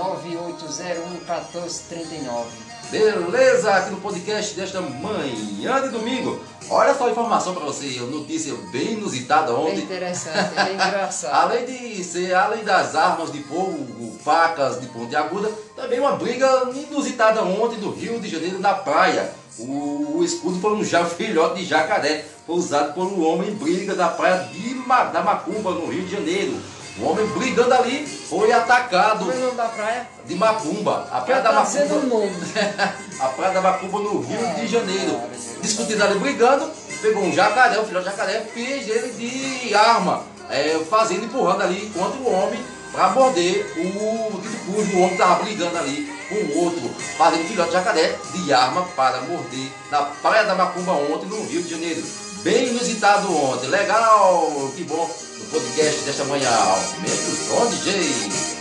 9801-1439. 1.27 2.45
Beleza, 2.91 3.73
aqui 3.73 3.89
no 3.91 3.97
podcast 3.97 4.53
desta 4.55 4.79
manhã 4.81 5.81
de 5.81 5.89
domingo. 5.89 6.39
Olha 6.69 6.93
só 6.93 7.07
a 7.07 7.11
informação 7.11 7.53
para 7.55 7.65
você, 7.65 7.87
notícia 8.01 8.53
bem 8.71 8.93
inusitada 8.93 9.51
Bem 9.51 9.61
ontem. 9.63 9.79
interessante, 9.79 10.53
bem 10.53 10.73
engraçado. 10.87 11.33
Além 11.33 11.65
de 11.65 12.03
ser, 12.03 12.33
além 12.35 12.63
das 12.63 12.95
armas 12.95 13.31
de 13.31 13.41
fogo, 13.43 14.15
facas 14.23 14.79
de 14.79 14.87
ponte 14.87 15.15
aguda, 15.15 15.49
também 15.75 15.99
uma 15.99 16.11
briga 16.15 16.69
inusitada 16.89 17.41
ontem 17.41 17.79
no 17.79 17.91
Rio 17.91 18.19
de 18.19 18.29
Janeiro 18.29 18.59
na 18.59 18.73
praia. 18.75 19.33
O, 19.57 20.17
o 20.17 20.23
escudo 20.23 20.59
foi 20.59 20.73
um 20.73 20.83
ja- 20.83 21.05
filhote 21.09 21.61
de 21.61 21.65
jacaré, 21.65 22.25
foi 22.45 22.55
usado 22.55 22.93
por 22.93 23.05
um 23.05 23.25
homem 23.25 23.49
em 23.49 23.55
briga 23.55 23.95
da 23.95 24.07
praia 24.09 24.47
de 24.51 24.73
da 25.13 25.21
Macumba, 25.23 25.71
no 25.71 25.87
Rio 25.89 26.03
de 26.05 26.11
Janeiro. 26.11 26.53
O 26.99 27.05
homem 27.05 27.25
brigando 27.27 27.73
ali 27.73 28.05
foi 28.05 28.51
atacado 28.51 29.31
é 29.31 29.35
o 29.35 29.39
nome 29.39 29.57
da 29.57 29.65
praia? 29.65 30.07
de 30.25 30.35
Macumba. 30.35 31.07
A 31.11 31.21
praia 31.21 31.41
da 31.41 31.49
tá 31.49 31.61
o 31.61 31.63
Macumba. 31.63 32.05
nome. 32.07 32.31
a 33.19 33.27
praia 33.29 33.53
da 33.53 33.61
Macumba 33.61 33.99
no 33.99 34.21
Rio 34.21 34.55
de 34.55 34.67
Janeiro. 34.67 35.19
Discutindo 35.61 36.03
ali, 36.03 36.19
brigando, 36.19 36.69
pegou 37.01 37.23
um 37.23 37.33
jacaré, 37.33 37.79
um 37.79 37.85
filhote 37.85 38.05
de 38.05 38.11
jacaré, 38.11 38.41
fez 38.41 38.87
ele 38.87 39.11
de 39.13 39.73
arma, 39.73 40.23
é, 40.49 40.79
fazendo, 40.87 41.25
empurrando 41.25 41.63
ali 41.63 41.91
contra 41.95 42.19
o 42.19 42.31
homem 42.31 42.63
para 42.91 43.09
morder 43.09 43.65
o 43.75 44.39
dito 44.39 44.57
cujo 44.65 44.95
o 44.95 45.01
homem 45.01 45.13
estava 45.13 45.43
brigando 45.43 45.77
ali 45.79 46.13
com 46.29 46.35
o 46.35 46.63
outro, 46.63 46.89
fazendo 47.17 47.47
filhote 47.47 47.69
de 47.69 47.75
jacaré 47.75 48.15
de 48.33 48.53
arma 48.53 48.83
para 48.95 49.19
morder 49.21 49.71
na 49.89 50.03
praia 50.03 50.43
da 50.43 50.53
Macumba 50.53 50.91
ontem 50.91 51.25
no 51.25 51.43
Rio 51.43 51.63
de 51.63 51.69
Janeiro. 51.69 52.03
Bem 52.43 52.67
inusitado 52.67 53.35
ontem, 53.35 53.67
legal, 53.67 54.71
que 54.75 54.83
bom, 54.83 55.09
podcast 55.53 56.03
desta 56.05 56.23
manhã. 56.25 56.49
Aumenta 56.49 57.11
o 57.11 57.35
som, 57.35 57.69
DJ. 57.69 58.52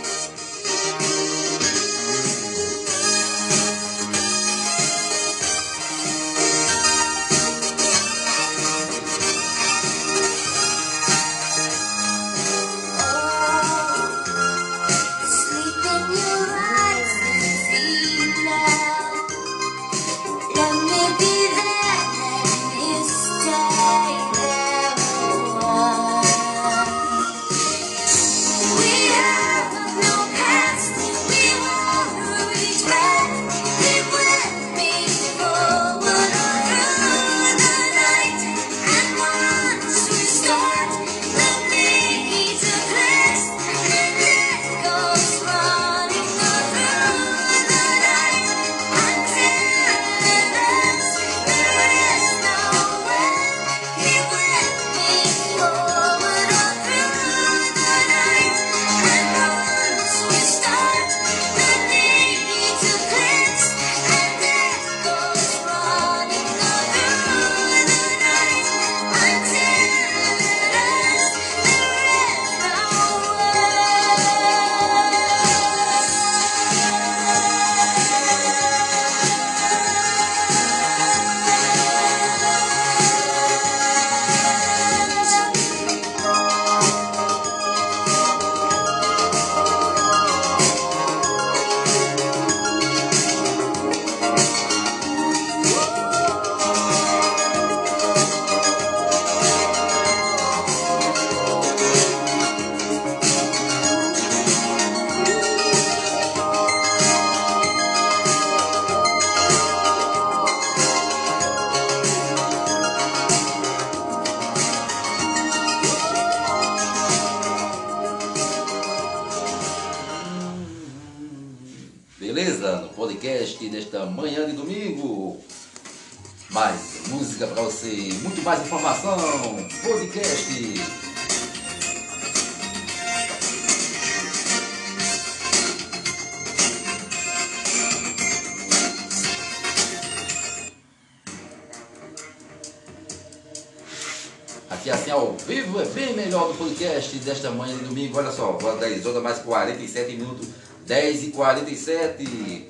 47. 151.33 152.67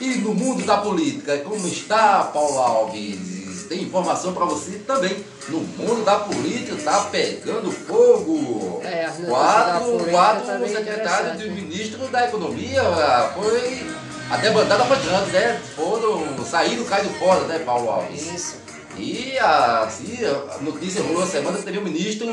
E 0.00 0.06
no 0.18 0.32
mundo 0.32 0.64
da 0.64 0.78
política, 0.78 1.38
como 1.38 1.66
está, 1.66 2.24
Paulo 2.24 2.58
Alves? 2.58 3.66
Tem 3.68 3.82
informação 3.82 4.32
para 4.32 4.44
você 4.46 4.78
também. 4.78 5.24
No 5.48 5.58
mundo 5.58 6.04
da 6.04 6.20
política 6.20 6.74
está 6.74 7.00
pegando 7.04 7.70
fogo. 7.70 8.80
É, 8.84 9.10
quatro 9.26 9.90
política 9.90 10.10
quatro 10.10 10.46
tá 10.46 10.68
secretários 10.68 11.42
do 11.42 11.50
ministro 11.50 12.06
da 12.08 12.26
Economia 12.26 12.82
foi. 13.34 13.86
A 14.30 14.36
debandada 14.36 14.84
foi 14.84 14.98
grande, 14.98 15.30
né? 15.32 15.60
Foram, 15.74 16.44
saíram, 16.44 16.84
caíram 16.84 17.10
fora, 17.14 17.40
né, 17.46 17.58
Paulo 17.60 17.90
Alves? 17.90 18.32
Isso. 18.32 18.56
E 18.98 19.38
a, 19.38 19.84
assim, 19.84 20.18
a 20.24 20.58
notícia 20.62 21.02
rolou 21.02 21.22
a 21.22 21.26
semana 21.26 21.56
que 21.58 21.64
teve 21.64 21.78
o 21.78 21.82
ministro 21.82 22.26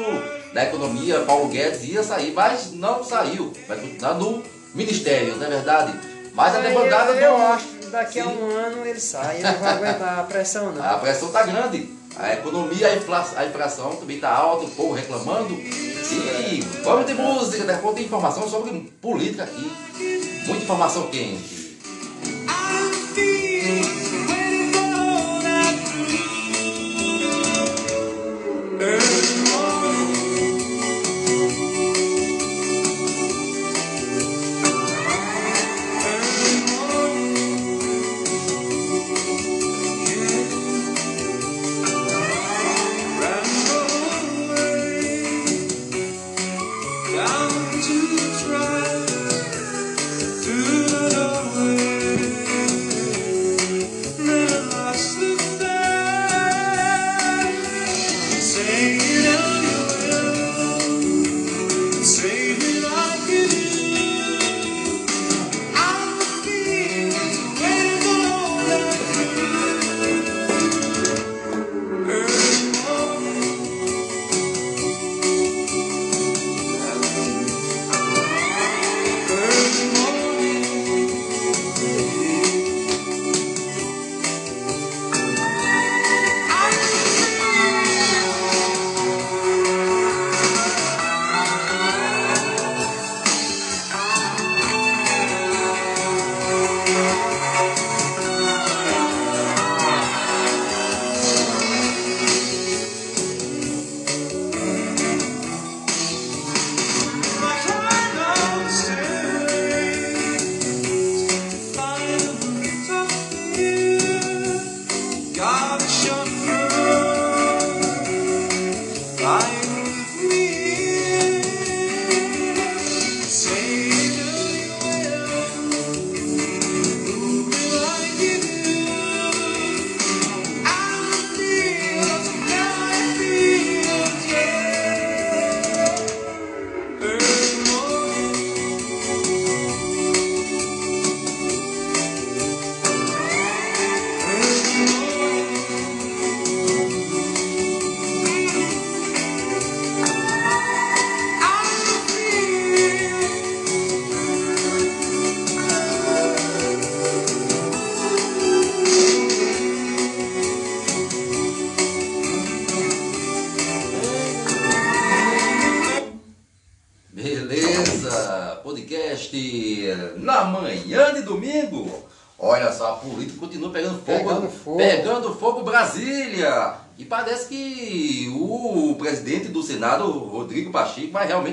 da 0.54 0.64
Economia, 0.64 1.20
Paulo 1.22 1.48
Guedes, 1.48 1.84
ia 1.84 2.04
sair, 2.04 2.34
mas 2.34 2.74
não 2.74 3.04
saiu. 3.04 3.54
Vai 3.68 3.78
continuar 3.78 4.16
no 4.16 4.44
ministério, 4.76 5.36
não 5.38 5.46
é 5.46 5.50
verdade? 5.50 5.94
Mas 6.34 6.56
a 6.56 6.60
demandada 6.60 7.12
eu, 7.14 7.18
eu 7.22 7.38
do- 7.38 7.44
acho 7.44 7.66
que 7.66 7.86
daqui 7.88 8.20
a 8.20 8.24
Sim. 8.26 8.38
um 8.38 8.50
ano 8.58 8.86
ele 8.86 9.00
sai, 9.00 9.36
ele 9.38 9.44
não 9.44 9.54
vai 9.60 9.74
aguentar 9.74 10.20
a 10.20 10.24
pressão 10.24 10.72
não. 10.74 10.84
A 10.86 10.98
pressão 10.98 11.28
está 11.30 11.44
grande. 11.44 11.96
A 12.18 12.34
economia, 12.34 12.88
a 12.88 12.96
inflação, 12.96 13.38
a 13.38 13.46
inflação 13.46 13.96
também 13.98 14.16
está 14.18 14.30
alta, 14.30 14.66
o 14.66 14.70
povo 14.70 14.94
reclamando. 14.94 15.54
E 15.54 16.64
vamos 16.84 17.06
ter 17.06 17.14
música, 17.14 17.64
depois 17.66 17.96
tem 17.96 18.06
informação 18.06 18.48
sobre 18.50 18.72
política 19.02 19.44
aqui. 19.44 19.70
Muita 20.48 20.64
informação 20.64 21.08
quente. 21.08 21.56
Down 28.78 29.35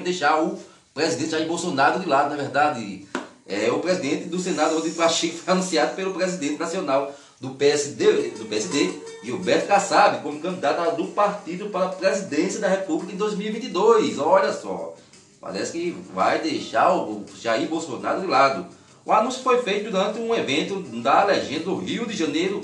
realmente 0.02 0.04
deixar 0.04 0.42
o 0.42 0.58
presidente 0.92 1.30
Jair 1.30 1.46
Bolsonaro 1.46 2.00
de 2.00 2.08
lado, 2.08 2.30
na 2.30 2.36
verdade. 2.36 3.06
É, 3.46 3.70
o 3.70 3.80
presidente 3.80 4.28
do 4.28 4.38
Senado, 4.38 4.74
Rodrigo 4.74 4.96
Pacheco, 4.96 5.38
foi 5.44 5.54
anunciado 5.54 5.96
pelo 5.96 6.14
presidente 6.14 6.58
nacional 6.58 7.12
do 7.40 7.50
PSD, 7.50 8.30
do 8.30 8.44
PSD 8.44 8.90
Gilberto 9.24 9.66
Kassab, 9.66 10.22
como 10.22 10.40
candidato 10.40 10.96
do 10.96 11.08
partido 11.08 11.68
para 11.70 11.86
a 11.86 11.88
presidência 11.88 12.60
da 12.60 12.68
República 12.68 13.12
em 13.12 13.16
2022. 13.16 14.18
Olha 14.18 14.52
só. 14.52 14.94
Parece 15.40 15.72
que 15.72 15.90
vai 16.14 16.40
deixar 16.40 16.94
o 16.94 17.24
Jair 17.40 17.68
Bolsonaro 17.68 18.20
de 18.20 18.28
lado. 18.28 18.66
O 19.04 19.12
anúncio 19.12 19.42
foi 19.42 19.60
feito 19.62 19.90
durante 19.90 20.20
um 20.20 20.32
evento 20.32 20.80
da 21.02 21.24
legenda 21.24 21.64
do 21.64 21.76
Rio 21.76 22.06
de 22.06 22.16
Janeiro, 22.16 22.60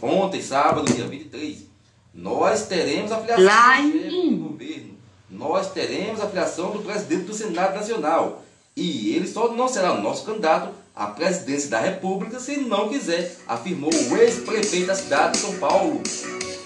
ontem, 0.00 0.40
sábado, 0.40 0.90
dia 0.90 1.06
23. 1.06 1.66
Nós 2.14 2.66
teremos 2.66 3.12
a 3.12 3.18
filiação 3.20 3.90
do 3.90 3.98
chefe 3.98 4.30
do 4.30 4.48
governo. 4.48 4.91
Nós 5.32 5.72
teremos 5.72 6.20
a 6.20 6.26
filiação 6.26 6.72
do 6.72 6.80
presidente 6.80 7.24
do 7.24 7.32
Senado 7.32 7.74
Nacional. 7.74 8.42
E 8.76 9.16
ele 9.16 9.26
só 9.26 9.50
não 9.52 9.66
será 9.66 9.94
nosso 9.94 10.26
candidato 10.26 10.68
à 10.94 11.06
presidência 11.06 11.70
da 11.70 11.80
República 11.80 12.38
se 12.38 12.58
não 12.58 12.90
quiser, 12.90 13.34
afirmou 13.48 13.90
o 13.92 14.16
ex-prefeito 14.16 14.88
da 14.88 14.94
cidade 14.94 15.32
de 15.32 15.38
São 15.38 15.54
Paulo. 15.58 16.02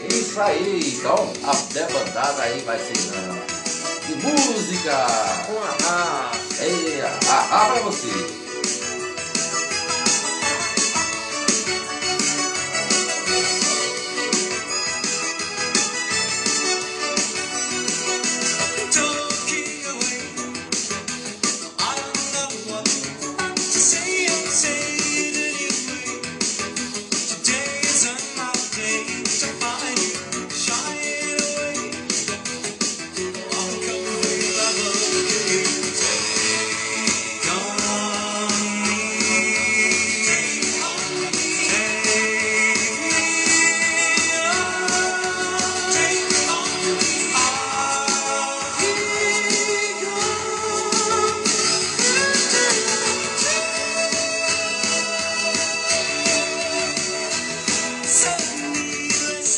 Isso 0.08 0.40
aí, 0.40 0.80
então 0.84 1.14
a 1.44 1.54
debandada 1.72 2.42
aí 2.42 2.58
vai 2.60 2.78
ser 2.78 2.96
não. 3.12 3.56
De 4.06 4.26
música! 4.26 4.92
A 4.92 5.76
A. 5.88 6.32
É, 6.60 7.18
ah, 7.28 7.72
pra 7.72 7.82
você! 7.82 8.45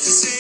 see 0.09 0.38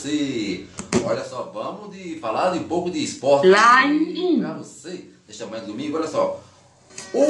você. 0.00 0.66
Olha 1.04 1.24
só, 1.24 1.50
vamos 1.52 1.94
de 1.94 2.18
falar 2.20 2.50
de 2.50 2.58
um 2.58 2.64
pouco 2.64 2.90
de 2.90 3.02
esporte 3.02 3.46
Line 3.46 4.40
pra 4.40 4.54
você 4.54 5.04
desta 5.26 5.46
manhã 5.46 5.62
de 5.62 5.70
domingo. 5.70 5.96
Olha 5.96 6.08
só, 6.08 6.40
o 7.14 7.26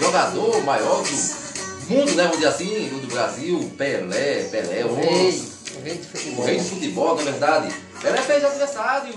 jogador 0.00 0.62
maior 0.64 1.02
do 1.02 1.94
mundo, 1.94 2.14
né, 2.14 2.24
vamos 2.24 2.36
dizer 2.36 2.48
assim, 2.48 2.88
do 2.88 3.06
Brasil, 3.08 3.72
Pelé, 3.76 4.44
Pelé, 4.44 4.84
o, 4.84 4.94
Rei, 4.94 5.42
o 5.76 5.82
rei 5.82 5.94
de 5.94 6.00
o 6.00 6.04
futebol. 6.04 6.44
rei 6.44 6.58
do 6.58 6.64
futebol, 6.64 7.16
na 7.16 7.22
verdade. 7.22 7.74
Pelé 8.00 8.20
fez 8.22 8.44
aniversário 8.44 9.14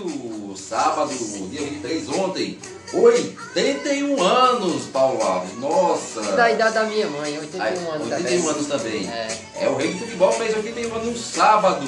sábado, 0.56 1.10
dia 1.50 1.60
23, 1.60 2.08
ontem. 2.10 2.58
81 2.92 4.22
anos, 4.22 4.84
Paulo 4.86 5.20
Alves. 5.20 5.58
Nossa! 5.58 6.22
Da 6.32 6.50
idade 6.50 6.74
da 6.74 6.84
minha 6.84 7.08
mãe, 7.08 7.36
81 7.38 7.62
Aí, 7.62 7.76
anos 7.76 8.12
81 8.12 8.42
também. 8.42 8.48
anos 8.48 8.66
também. 8.66 9.08
É. 9.08 9.38
É, 9.60 9.68
o 9.68 9.76
rei 9.76 9.92
do 9.92 9.98
futebol 9.98 10.32
fez 10.32 10.56
81 10.56 10.94
anos 10.94 11.06
no 11.06 11.18
sábado. 11.18 11.86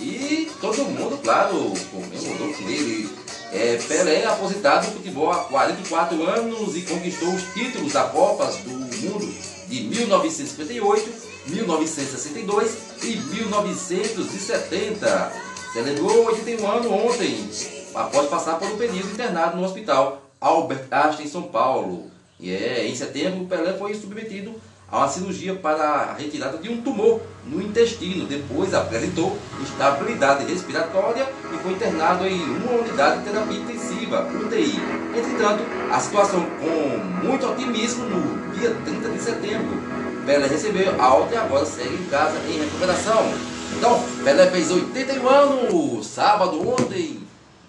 E 0.00 0.50
todo 0.60 0.84
mundo, 0.86 1.18
claro, 1.22 1.72
comemorou 1.90 2.54
com 2.54 2.68
ele. 2.68 3.10
É, 3.52 3.76
Pelé 3.86 4.24
aposentado 4.24 4.86
no 4.86 4.94
futebol 4.94 5.30
há 5.30 5.44
44 5.44 6.24
anos 6.24 6.74
e 6.76 6.82
conquistou 6.82 7.34
os 7.34 7.42
títulos 7.52 7.92
da 7.92 8.04
Copas 8.04 8.56
do 8.58 8.70
Mundo 8.70 9.34
de 9.68 9.82
1958, 9.82 11.12
1962 11.48 12.76
e 13.02 13.16
1970. 13.16 15.32
Celebrou 15.72 16.26
81 16.26 16.64
anos 16.66 16.86
ontem, 16.86 17.50
após 17.94 18.28
passar 18.28 18.58
por 18.58 18.68
um 18.68 18.78
período 18.78 19.10
internado 19.10 19.56
no 19.56 19.64
hospital 19.64 20.22
Albert 20.40 20.86
Einstein, 20.90 21.26
em 21.26 21.30
São 21.30 21.42
Paulo. 21.42 22.10
E 22.38 22.50
é, 22.50 22.86
em 22.86 22.94
setembro, 22.94 23.46
Pelé 23.46 23.72
foi 23.74 23.94
submetido 23.94 24.54
a 24.90 24.98
uma 24.98 25.08
cirurgia 25.08 25.54
para 25.54 25.84
a 25.84 26.14
retirada 26.14 26.58
de 26.58 26.68
um 26.68 26.80
tumor 26.82 27.20
no 27.46 27.62
intestino. 27.62 28.26
Depois 28.26 28.74
apresentou 28.74 29.38
estabilidade 29.62 30.44
respiratória 30.44 31.26
e 31.52 31.58
foi 31.58 31.72
internado 31.72 32.26
em 32.26 32.42
uma 32.42 32.72
unidade 32.80 33.18
de 33.18 33.30
terapia 33.30 33.58
intensiva, 33.58 34.28
UTI. 34.44 34.78
Entretanto, 35.16 35.62
a 35.90 36.00
situação 36.00 36.44
com 36.58 37.24
muito 37.24 37.46
otimismo 37.46 38.04
no 38.04 38.52
dia 38.52 38.74
30 38.84 39.08
de 39.08 39.20
setembro. 39.20 39.80
Pelé 40.26 40.46
recebeu 40.46 41.00
alta 41.00 41.34
e 41.34 41.38
agora 41.38 41.64
segue 41.64 41.94
em 41.94 42.06
casa 42.06 42.38
em 42.48 42.58
recuperação. 42.58 43.32
Então, 43.76 44.02
Pelé 44.24 44.50
fez 44.50 44.70
81 44.70 45.28
anos, 45.28 46.06
sábado, 46.06 46.68
ontem, 46.68 47.20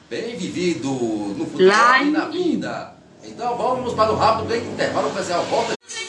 bem 0.10 0.36
vivido 0.36 0.90
no 0.90 1.46
futebol 1.46 1.96
e 2.02 2.12
na 2.12 2.26
vida. 2.26 2.94
Então 3.24 3.56
vamos 3.56 3.94
para 3.94 4.12
o 4.12 4.16
rápido 4.16 4.48
break 4.48 4.66
intervalo 4.66 5.10
comercial. 5.10 5.44
Volta. 5.46 6.01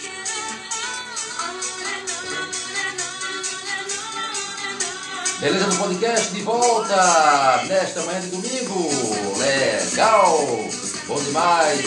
Beleza 5.42 5.66
do 5.66 5.76
podcast 5.76 6.32
de 6.32 6.40
volta 6.42 7.64
nesta 7.66 8.00
manhã 8.04 8.20
de 8.20 8.28
domingo. 8.28 8.88
Legal, 9.36 10.38
bom 11.08 11.20
demais. 11.20 11.82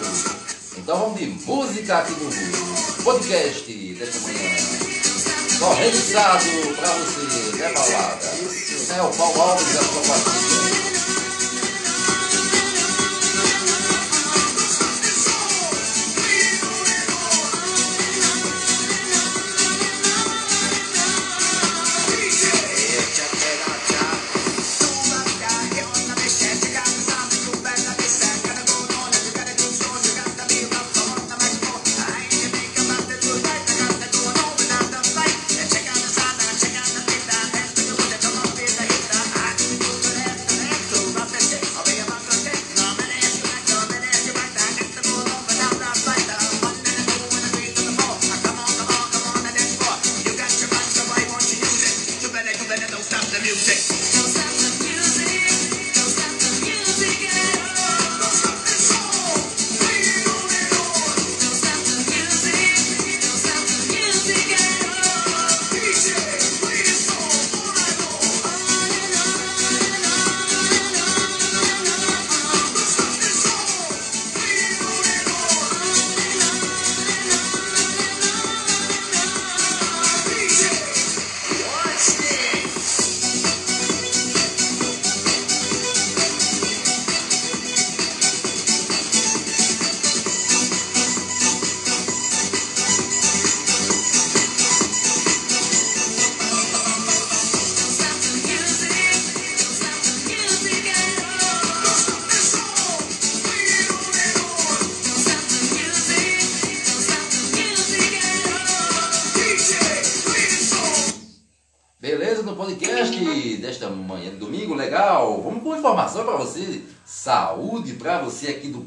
Então 0.78 1.00
vamos 1.00 1.20
de 1.20 1.26
música 1.26 1.98
aqui 1.98 2.12
no 2.12 2.30
podcast 3.04 3.72
desta 3.72 4.20
manhã. 4.20 4.40
Só 5.60 5.74
registrado 5.74 6.46
pra 6.78 6.88
você, 6.88 7.58
né, 7.58 7.70
Paulada? 7.74 8.30
É 8.96 9.02
o 9.02 9.10
Paulo 9.14 9.42
Alves 9.42 9.74
da 9.74 9.84
sua 9.84 10.02
partida. 10.02 10.99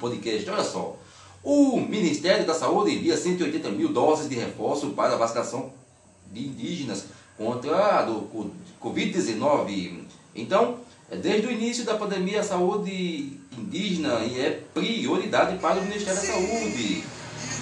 Podcast. 0.03 0.51
Olha 0.51 0.65
só, 0.65 0.97
o 1.45 1.81
Ministério 1.81 2.45
da 2.45 2.55
Saúde 2.55 2.97
envia 2.97 3.17
180 3.17 3.71
mil 3.71 3.89
doses 3.89 4.29
de 4.29 4.35
reforço 4.35 4.91
para 4.91 5.15
a 5.15 5.17
vacinação 5.17 5.73
de 6.33 6.41
indígenas 6.47 7.05
contra 7.39 7.99
a 7.99 8.03
do 8.03 8.29
Covid-19. 8.83 10.03
Então, 10.35 10.79
desde 11.11 11.47
o 11.47 11.53
início 11.53 11.85
da 11.85 11.95
pandemia, 11.95 12.41
a 12.41 12.45
saúde 12.45 13.39
indígena 13.57 14.21
é 14.37 14.61
prioridade 14.75 15.59
para 15.59 15.81
o 15.81 15.85
Ministério 15.85 16.21
da 16.21 16.27
Saúde. 16.27 17.05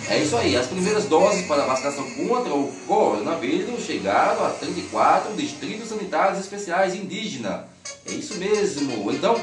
É 0.08 0.18
isso 0.18 0.36
aí, 0.36 0.56
as 0.56 0.66
primeiras 0.66 1.04
doses 1.04 1.46
para 1.46 1.62
a 1.62 1.66
vacinação 1.66 2.04
contra 2.10 2.52
o 2.54 2.72
coronavírus 2.86 3.84
chegaram 3.84 4.44
a 4.44 4.50
34 4.50 5.34
distritos 5.34 5.88
sanitários 5.88 6.40
especiais 6.40 6.94
indígenas. 6.94 7.64
É 8.06 8.12
isso 8.12 8.34
mesmo. 8.34 9.12
Então, 9.12 9.40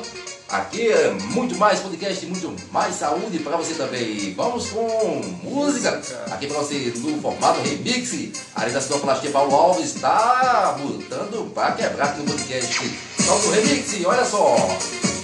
aqui 0.50 0.88
é 0.91 1.12
muito 1.12 1.58
mais 1.58 1.80
podcast, 1.80 2.26
muito 2.26 2.56
mais 2.72 2.95
saúde 2.95 3.39
para 3.39 3.58
você 3.58 3.74
também. 3.74 4.34
Vamos 4.34 4.70
com 4.70 5.22
música. 5.43 6.02
Aqui 6.32 6.48
para 6.48 6.60
você 6.60 6.93
no 6.98 7.22
formato 7.22 7.62
remix. 7.62 8.32
A 8.56 8.66
da 8.66 8.82
Sinoplastia 8.82 9.32
Paulo 9.32 9.54
Alves 9.56 9.95
está 9.95 10.78
botando 10.80 11.52
para 11.54 11.74
quebrar 11.74 12.06
aqui 12.06 12.20
no 12.20 12.26
podcast. 12.26 12.98
Solta 13.20 13.48
o 13.48 13.52
remix, 13.52 14.06
olha 14.06 14.26
só. 14.26 15.16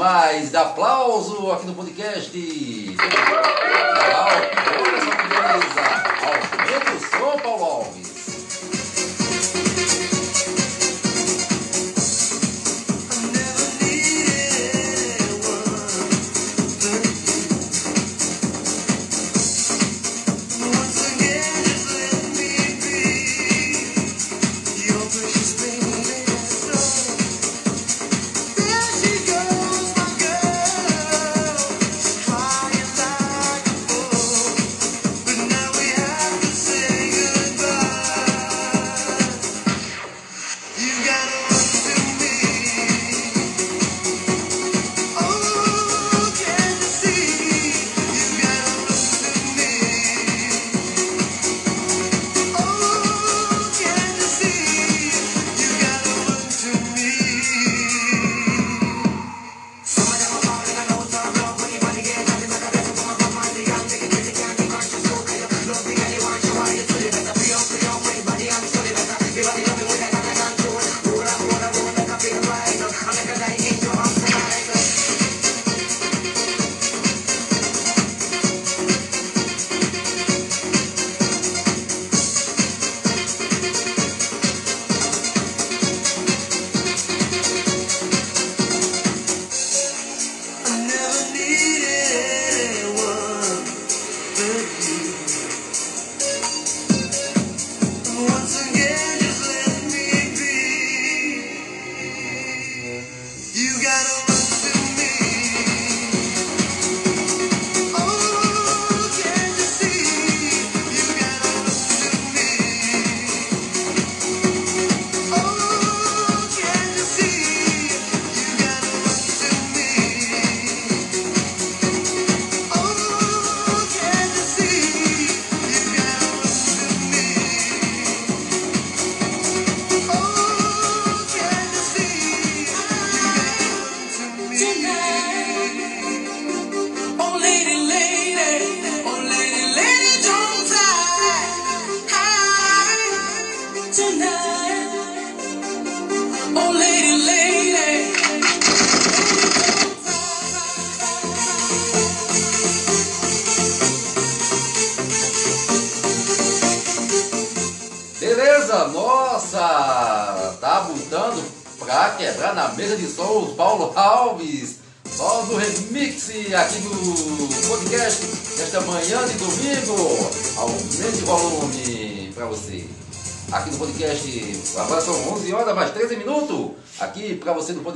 Demais. 0.00 0.50
Dá 0.50 0.62
aplauso 0.62 1.52
aqui 1.52 1.66
no 1.66 1.74
podcast. 1.74 2.34
Legal, 2.34 4.28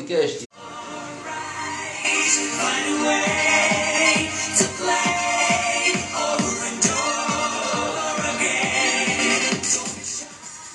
again. 0.05 0.29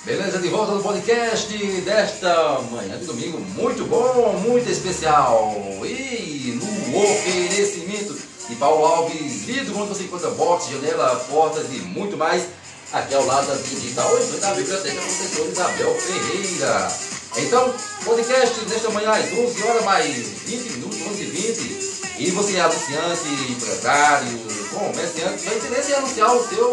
Beleza, 0.04 0.38
de 0.38 0.48
volta 0.48 0.72
no 0.72 0.82
podcast 0.82 1.56
desta 1.82 2.60
manhã 2.72 2.98
de 2.98 3.04
domingo, 3.04 3.38
muito 3.54 3.84
bom, 3.84 4.32
muito 4.40 4.68
especial. 4.68 5.54
E 5.84 6.58
no 6.60 6.98
oferecimento 6.98 8.18
de 8.48 8.56
Paulo 8.56 8.84
Alves, 8.84 9.44
vidro 9.44 9.78
onde 9.78 9.90
você 9.90 10.04
encontra 10.04 10.30
box, 10.30 10.70
janela, 10.70 11.14
portas 11.30 11.66
e 11.72 11.78
muito 11.78 12.16
mais. 12.16 12.48
Aqui 12.92 13.14
ao 13.14 13.24
lado 13.24 13.46
da 13.46 13.54
digital, 13.54 14.10
em 14.18 14.40
da 14.40 14.52
Biblioteca 14.54 15.00
Professor 15.00 15.46
Isabel 15.46 15.94
Ferreira. 15.94 17.19
Então, 17.36 17.72
podcast 18.04 18.60
desta 18.64 18.90
manhã 18.90 19.12
às 19.12 19.32
11 19.32 19.62
horas 19.62 19.84
mais 19.84 20.12
20 20.14 20.70
minutos, 20.72 21.00
11 21.00 21.22
e 21.22 21.26
20. 21.26 21.90
E 22.18 22.30
você 22.32 22.56
é 22.56 22.60
anunciante, 22.60 23.28
empresário, 23.50 24.38
comerciante, 24.70 25.42
tem 25.42 25.56
interesse 25.56 25.92
em 25.92 25.94
anunciar 25.94 26.36
o 26.36 26.46
seu 26.48 26.70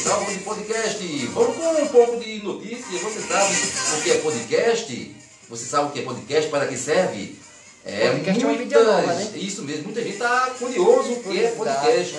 Então 0.00 0.24
de 0.24 0.38
podcast. 0.38 1.26
Vamos 1.26 1.56
com 1.56 1.82
um 1.82 1.88
pouco 1.88 2.18
de 2.24 2.42
notícia. 2.42 2.98
Você 2.98 3.20
sabe 3.20 3.54
o 3.98 4.02
que 4.02 4.10
é 4.12 4.18
podcast? 4.18 5.16
Você 5.50 5.64
sabe 5.66 5.88
o 5.88 5.90
que 5.90 5.98
é 5.98 6.02
podcast? 6.02 6.50
Para 6.50 6.66
que 6.66 6.78
serve? 6.78 7.38
É, 7.84 8.10
Podcast 8.10 8.42
é 8.42 8.46
uma 8.46 8.58
mídia 8.58 8.82
nova, 8.82 9.14
né? 9.14 9.30
Isso 9.36 9.62
mesmo, 9.62 9.84
muita 9.84 10.02
gente 10.02 10.14
está 10.14 10.50
curioso 10.58 11.12
o 11.12 11.22
que 11.22 11.44
é 11.44 11.50
podcast. 11.52 12.16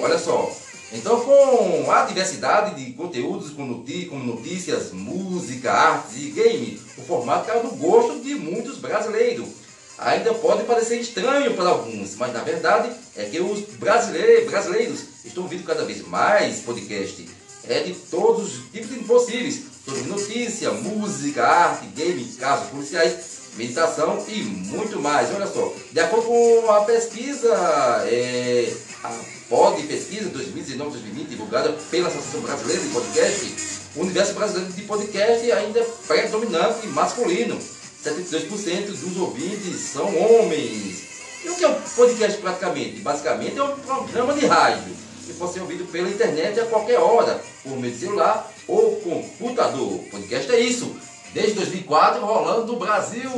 Olha 0.00 0.18
só. 0.18 0.50
Então, 0.92 1.20
com 1.20 1.90
a 1.90 2.04
diversidade 2.04 2.74
de 2.84 2.92
conteúdos, 2.92 3.50
como 3.50 3.84
notícias, 4.24 4.92
música, 4.92 5.72
artes 5.72 6.16
e 6.16 6.30
game, 6.30 6.80
o 6.98 7.02
formato 7.02 7.46
caiu 7.46 7.64
no 7.64 7.72
gosto 7.72 8.20
de 8.20 8.34
muitos 8.36 8.78
brasileiros. 8.78 9.63
Ainda 9.98 10.34
pode 10.34 10.64
parecer 10.64 11.00
estranho 11.00 11.54
para 11.54 11.68
alguns, 11.68 12.16
mas 12.16 12.32
na 12.32 12.40
verdade 12.40 12.90
é 13.16 13.24
que 13.24 13.40
os 13.40 13.60
brasileiros, 13.78 14.50
brasileiros 14.50 15.00
estão 15.24 15.44
ouvindo 15.44 15.64
cada 15.64 15.84
vez 15.84 16.06
mais 16.06 16.60
podcast. 16.60 17.28
É 17.68 17.80
de 17.80 17.94
todos 18.10 18.58
os 18.58 18.70
tipos 18.70 19.06
possíveis, 19.06 19.62
sobre 19.84 20.02
notícia, 20.02 20.70
música, 20.72 21.46
arte, 21.46 21.86
game, 21.94 22.24
casos 22.38 22.68
policiais, 22.68 23.16
meditação 23.56 24.22
e 24.28 24.42
muito 24.42 25.00
mais. 25.00 25.32
Olha 25.34 25.46
só, 25.46 25.72
de 25.92 26.00
acordo 26.00 26.26
com 26.26 26.70
a 26.70 26.80
pesquisa, 26.84 27.48
é, 28.06 28.70
a 29.02 29.12
POD 29.48 29.82
Pesquisa 29.84 30.30
2019-2020, 30.30 31.28
divulgada 31.28 31.72
pela 31.90 32.08
Associação 32.08 32.40
Brasileira 32.40 32.82
de 32.82 32.88
Podcast, 32.88 33.54
o 33.96 34.00
universo 34.00 34.34
brasileiro 34.34 34.72
de 34.72 34.82
podcast 34.82 35.52
ainda 35.52 35.78
é 35.78 35.86
predominante 36.06 36.86
masculino. 36.88 37.56
72% 38.04 38.86
dos 38.86 39.16
ouvintes 39.16 39.80
são 39.80 40.06
homens. 40.06 41.04
E 41.42 41.48
o 41.48 41.54
que 41.54 41.64
é 41.64 41.68
um 41.68 41.80
podcast 41.80 42.38
praticamente? 42.38 43.00
Basicamente 43.00 43.58
é 43.58 43.62
um 43.62 43.76
programa 43.78 44.34
de 44.34 44.46
rádio 44.46 44.92
que 45.26 45.32
pode 45.34 45.54
ser 45.54 45.60
ouvido 45.60 45.90
pela 45.90 46.08
internet 46.08 46.60
a 46.60 46.66
qualquer 46.66 46.98
hora, 46.98 47.42
por 47.62 47.78
meio 47.78 47.94
de 47.94 48.00
celular 48.00 48.52
ou 48.68 48.96
computador. 48.96 50.00
Podcast 50.10 50.52
é 50.52 50.60
isso. 50.60 50.94
Desde 51.34 51.54
2004 51.54 52.24
rolando 52.24 52.72
no 52.72 52.78
Brasil, 52.78 53.30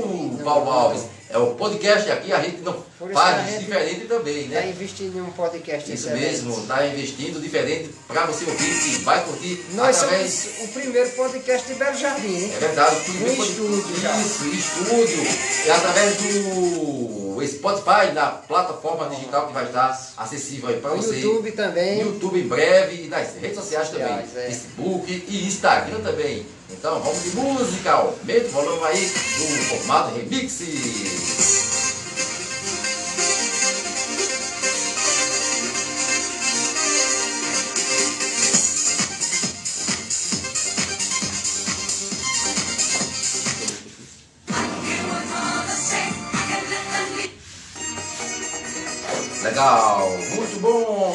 Paulo 0.44 0.70
Alves. 0.70 1.02
É 1.28 1.38
o 1.38 1.54
podcast 1.54 2.08
aqui, 2.08 2.32
a 2.32 2.40
gente 2.40 2.58
não 2.60 2.72
Por 2.96 3.10
faz 3.12 3.58
diferente 3.58 4.04
também, 4.06 4.44
Está 4.44 4.60
né? 4.60 4.70
investindo 4.70 5.18
em 5.18 5.22
um 5.22 5.30
podcast 5.32 5.92
Isso 5.92 6.10
mesmo, 6.10 6.56
está 6.56 6.86
investindo 6.86 7.42
diferente 7.42 7.90
para 8.06 8.26
você 8.26 8.44
ouvir 8.44 8.80
que 8.80 9.02
vai 9.02 9.24
curtir 9.24 9.60
Nós 9.72 10.04
através. 10.04 10.32
somos 10.32 10.70
o 10.70 10.72
primeiro 10.72 11.10
podcast 11.10 11.66
de 11.66 11.74
Belo 11.74 11.96
Jardim, 11.96 12.28
hein? 12.28 12.52
É 12.54 12.58
verdade, 12.60 12.96
o 12.96 13.00
primeiro 13.00 13.42
estúdio 13.42 14.00
já. 14.00 14.16
Isso, 14.20 14.46
estúdio. 14.46 15.26
É 15.66 15.70
através 15.72 16.16
do 16.16 17.44
Spotify, 17.44 18.12
na 18.14 18.26
plataforma 18.28 19.08
digital 19.10 19.48
que 19.48 19.52
vai 19.52 19.64
estar 19.64 20.00
acessível 20.16 20.68
aí 20.68 20.80
para 20.80 20.90
você. 20.90 21.18
YouTube 21.18 21.50
também. 21.52 22.00
YouTube 22.02 22.38
em 22.38 22.46
breve 22.46 23.04
e 23.04 23.08
nas 23.08 23.34
redes 23.34 23.56
sociais 23.58 23.88
também. 23.88 24.06
É. 24.06 24.22
Facebook 24.46 25.24
e 25.28 25.46
Instagram 25.46 26.00
também. 26.02 26.46
Então 26.68 27.00
vamos 27.00 27.22
de 27.22 27.30
música, 27.36 27.92
aumenta 27.92 28.46
o 28.46 28.50
volume 28.50 28.84
aí 28.86 29.12
no 29.38 29.64
formato 29.64 30.14
remix. 30.16 30.60
Legal, 49.42 50.10
muito 50.34 50.60
bom! 50.60 51.14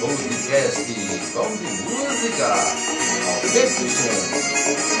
Podcast, 0.00 0.92
vamos 1.32 1.58
de 1.58 1.82
música, 1.82 2.54
aumenta 3.58 4.95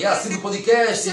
Aqui 0.00 0.06
é 0.06 0.12
assim 0.12 0.28
do 0.30 0.40
podcast, 0.40 1.10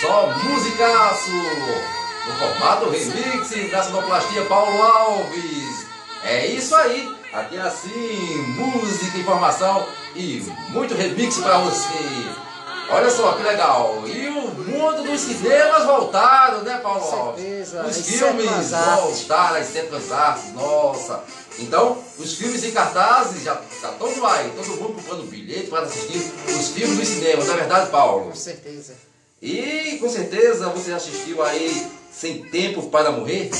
só 0.00 0.26
musicaço, 0.42 1.30
no 1.30 2.34
formato 2.38 2.88
remix 2.88 3.70
da 3.70 3.82
sonoplastia 3.82 4.46
Paulo 4.46 4.80
Alves. 4.82 5.86
É 6.24 6.46
isso 6.46 6.74
aí, 6.74 7.14
aqui 7.30 7.58
é 7.58 7.60
assim, 7.60 8.38
música, 8.56 9.18
informação 9.18 9.86
e 10.16 10.50
muito 10.70 10.94
remix 10.94 11.36
para 11.40 11.58
você. 11.58 11.92
Olha 12.88 13.10
só 13.10 13.32
que 13.32 13.42
legal, 13.42 14.02
e 14.06 14.28
o 14.28 14.48
mundo 14.48 15.02
dos 15.02 15.20
cinemas 15.20 15.84
voltaram, 15.84 16.62
né 16.62 16.78
Paulo 16.78 17.00
Com 17.00 17.14
Alves? 17.16 17.68
certeza, 17.68 17.86
Os 17.86 18.06
filmes 18.06 18.70
voltaram, 18.70 19.56
as 19.58 20.10
artes, 20.10 20.52
nossa. 20.54 21.22
Então, 21.58 22.02
os 22.18 22.34
filmes 22.34 22.64
em 22.64 22.70
cartazes 22.70 23.42
já 23.42 23.54
tá 23.80 23.88
todo 23.98 24.24
aí, 24.26 24.50
todo 24.56 24.68
mundo 24.80 24.94
comprando 24.94 25.28
bilhete 25.28 25.68
para 25.68 25.82
assistir 25.82 26.18
os 26.48 26.68
filmes 26.68 26.98
dos 26.98 27.08
cinemas, 27.08 27.46
não 27.46 27.54
é 27.54 27.56
verdade, 27.58 27.90
Paulo? 27.90 28.30
Com 28.30 28.34
certeza. 28.34 28.94
E 29.40 29.98
com 30.00 30.08
certeza 30.08 30.68
você 30.68 30.92
assistiu 30.92 31.42
aí 31.42 31.86
Sem 32.12 32.42
Tempo 32.44 32.88
para 32.88 33.10
Morrer? 33.10 33.50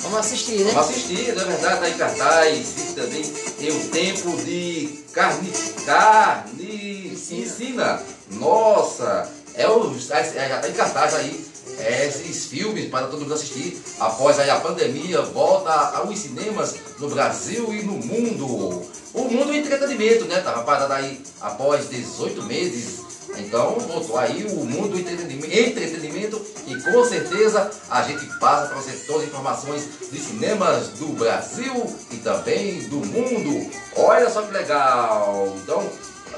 Vamos 0.00 0.18
assistir, 0.18 0.60
né? 0.60 0.72
Vamos 0.72 0.90
assistir, 0.90 1.34
não 1.34 1.42
é 1.42 1.46
verdade? 1.46 1.80
Tá 1.80 1.90
em 1.90 1.98
cartaz, 1.98 2.74
e 2.78 2.94
também 2.94 3.22
tem 3.22 3.70
o 3.70 3.88
tempo 3.90 4.36
de 4.44 5.04
carne, 5.12 5.52
carne 5.84 7.12
ensina. 7.30 8.02
Nossa, 8.30 9.30
é 9.54 9.68
o, 9.68 9.94
é, 9.94 10.48
já 10.48 10.58
tá 10.58 10.68
em 10.68 10.72
cartaz 10.72 11.14
aí 11.14 11.49
é, 11.78 12.06
esses 12.06 12.46
filmes 12.46 12.88
para 12.88 13.06
todo 13.06 13.20
mundo 13.20 13.34
assistir. 13.34 13.80
Após 13.98 14.38
aí 14.38 14.50
a 14.50 14.60
pandemia, 14.60 15.22
volta 15.22 15.70
aos 15.70 16.18
cinemas 16.18 16.76
no 16.98 17.08
Brasil 17.08 17.72
e 17.74 17.82
no 17.82 17.94
mundo. 17.94 18.82
O 19.12 19.22
mundo 19.24 19.46
do 19.46 19.54
entretenimento, 19.54 20.24
né? 20.26 20.40
Tava 20.40 20.62
parado 20.62 20.92
aí 20.92 21.20
após 21.40 21.88
18 21.88 22.42
meses. 22.44 23.10
Então 23.38 23.78
voltou 23.78 24.18
aí 24.18 24.44
o 24.44 24.64
mundo 24.64 24.88
do 24.88 24.98
entretenimento, 24.98 25.54
entretenimento 25.54 26.44
e 26.66 26.76
com 26.80 27.04
certeza 27.04 27.70
a 27.88 28.02
gente 28.02 28.26
passa 28.38 28.66
para 28.66 28.76
você 28.76 28.92
todas 29.06 29.22
as 29.22 29.28
informações 29.28 29.88
de 30.10 30.18
cinemas 30.18 30.88
do 30.98 31.06
Brasil 31.14 31.96
e 32.10 32.16
também 32.16 32.88
do 32.88 32.96
mundo. 32.96 33.70
Olha 33.96 34.28
só 34.28 34.42
que 34.42 34.52
legal! 34.52 35.56
Então, 35.62 35.88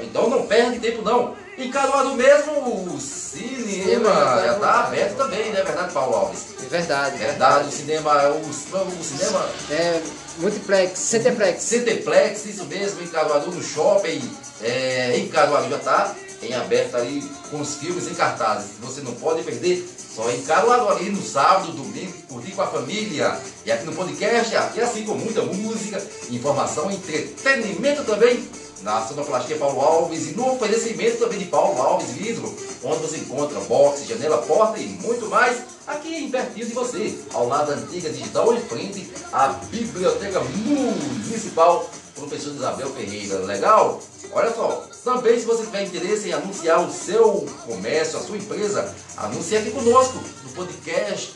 então 0.00 0.28
não 0.28 0.46
perde 0.46 0.78
tempo 0.78 1.02
não. 1.02 1.34
Em 1.58 1.70
Caruaru 1.70 2.14
mesmo 2.14 2.52
o 2.94 2.98
cinema 3.00 4.10
já 4.44 4.54
está 4.54 4.84
aberto 4.84 5.16
também, 5.16 5.52
não 5.52 5.58
é 5.58 5.62
verdade, 5.62 5.92
Paulo 5.92 6.16
Alves? 6.16 6.46
É 6.62 6.66
verdade. 6.66 7.18
Verdade, 7.18 7.68
o 7.68 7.72
cinema, 7.72 8.28
o, 8.28 8.40
o 8.40 9.04
cinema 9.04 9.48
É 9.70 10.00
multiplex, 10.38 10.98
CTplex. 10.98 11.62
Centeplex, 11.62 12.46
isso 12.46 12.64
mesmo, 12.64 13.02
em 13.02 13.06
Caruaru, 13.06 13.50
no 13.50 13.62
shopping, 13.62 14.22
é, 14.62 15.16
em 15.16 15.28
Caruaru 15.28 15.68
já 15.68 15.76
está 15.76 16.14
em 16.42 16.54
aberto 16.54 16.96
ali 16.96 17.22
com 17.50 17.60
os 17.60 17.76
filmes 17.76 18.08
em 18.08 18.14
cartazes. 18.14 18.72
Você 18.80 19.00
não 19.00 19.14
pode 19.14 19.42
perder, 19.42 19.86
só 20.14 20.30
em 20.30 20.42
Caruaru 20.42 20.88
ali 20.88 21.10
no 21.10 21.22
sábado, 21.22 21.72
domingo, 21.72 22.12
curtir 22.28 22.52
com 22.52 22.62
a 22.62 22.66
família. 22.66 23.38
E 23.64 23.70
aqui 23.70 23.84
no 23.84 23.92
podcast, 23.92 24.56
aqui 24.56 24.80
assim 24.80 25.04
com 25.04 25.14
muita 25.14 25.42
música, 25.42 26.02
informação, 26.30 26.90
entretenimento 26.90 28.04
também. 28.04 28.48
Na 28.82 29.06
Sonoplastia 29.06 29.56
Paulo 29.56 29.80
Alves 29.80 30.30
e 30.30 30.34
no 30.34 30.54
oferecimento 30.54 31.18
também 31.18 31.38
de 31.38 31.44
Paulo 31.44 31.80
Alves 31.80 32.10
Vidro, 32.10 32.52
onde 32.82 32.98
você 32.98 33.18
encontra 33.18 33.60
boxe, 33.60 34.06
janela, 34.06 34.38
porta 34.38 34.78
e 34.78 34.86
muito 34.86 35.26
mais 35.26 35.62
aqui 35.86 36.16
em 36.16 36.30
pertinho 36.30 36.66
de 36.66 36.72
você, 36.72 37.16
ao 37.32 37.46
lado 37.46 37.68
da 37.68 37.76
antiga 37.76 38.10
digital, 38.10 38.52
em 38.52 38.60
frente 38.60 39.08
à 39.32 39.48
Biblioteca 39.70 40.40
Municipal 40.40 41.88
Professor 42.16 42.54
Isabel 42.54 42.90
Ferreira. 42.90 43.38
Legal? 43.38 44.00
Olha 44.32 44.52
só, 44.52 44.88
Também, 45.04 45.38
se 45.38 45.44
você 45.44 45.64
tiver 45.64 45.84
interesse 45.84 46.28
em 46.28 46.32
anunciar 46.32 46.80
o 46.80 46.92
seu 46.92 47.46
comércio, 47.66 48.18
a 48.18 48.22
sua 48.22 48.36
empresa, 48.36 48.94
anuncie 49.16 49.58
aqui 49.58 49.70
conosco 49.72 50.18
no 50.44 50.50
podcast 50.50 51.34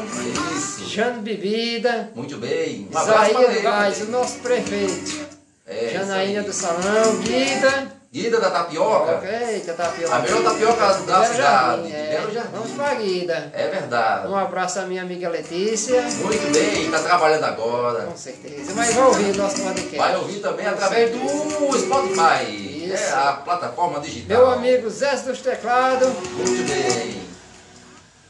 Isso. 0.58 0.90
Jano 0.90 1.22
Bebida. 1.22 2.12
Muito 2.14 2.38
bem. 2.38 2.90
Um 2.94 3.00
Isaías. 3.00 3.62
Gás, 3.62 4.02
o 4.02 4.06
nosso 4.12 4.40
prefeito. 4.40 5.30
É, 5.66 5.90
Janaína 5.94 6.42
aí. 6.42 6.46
do 6.46 6.52
Salão, 6.52 7.16
Guida. 7.22 8.02
Guida 8.12 8.42
da 8.42 8.52
Tapioca. 8.52 9.22
Eita, 9.26 9.72
tapioca. 9.74 10.14
A 10.14 10.20
melhor 10.20 10.44
tapioca 10.44 10.76
da 10.86 10.94
Belo 11.22 11.26
cidade, 11.26 11.38
Jardim, 11.38 11.92
é. 11.94 12.10
Belo 12.10 12.34
Jardim. 12.34 12.50
Vamos 12.52 12.72
pra 12.72 12.94
Guida. 12.96 13.52
É 13.54 13.68
verdade. 13.70 14.28
Um 14.28 14.36
abraço 14.36 14.80
à 14.80 14.82
minha 14.82 15.02
amiga 15.02 15.30
Letícia. 15.30 16.02
Muito 16.02 16.52
bem, 16.54 16.88
está 16.88 17.00
trabalhando 17.00 17.46
agora. 17.46 18.04
Com 18.04 18.18
certeza. 18.18 18.74
Mas 18.76 18.94
vai 18.94 19.06
ouvir 19.06 19.32
o 19.32 19.38
nosso 19.38 19.62
podcast. 19.62 19.98
Vai 19.98 20.16
ouvir 20.18 20.40
também 20.42 20.66
Com 20.66 20.72
através 20.72 21.10
certeza. 21.10 21.34
do 21.58 21.80
Spotify. 21.80 22.71
É 22.94 23.12
a 23.12 23.34
plataforma 23.34 24.00
digital. 24.00 24.38
Meu 24.38 24.52
amigo 24.52 24.90
Zé 24.90 25.16
dos 25.18 25.40
Teclados. 25.42 26.08
Muito 26.08 26.68
bem. 26.68 27.22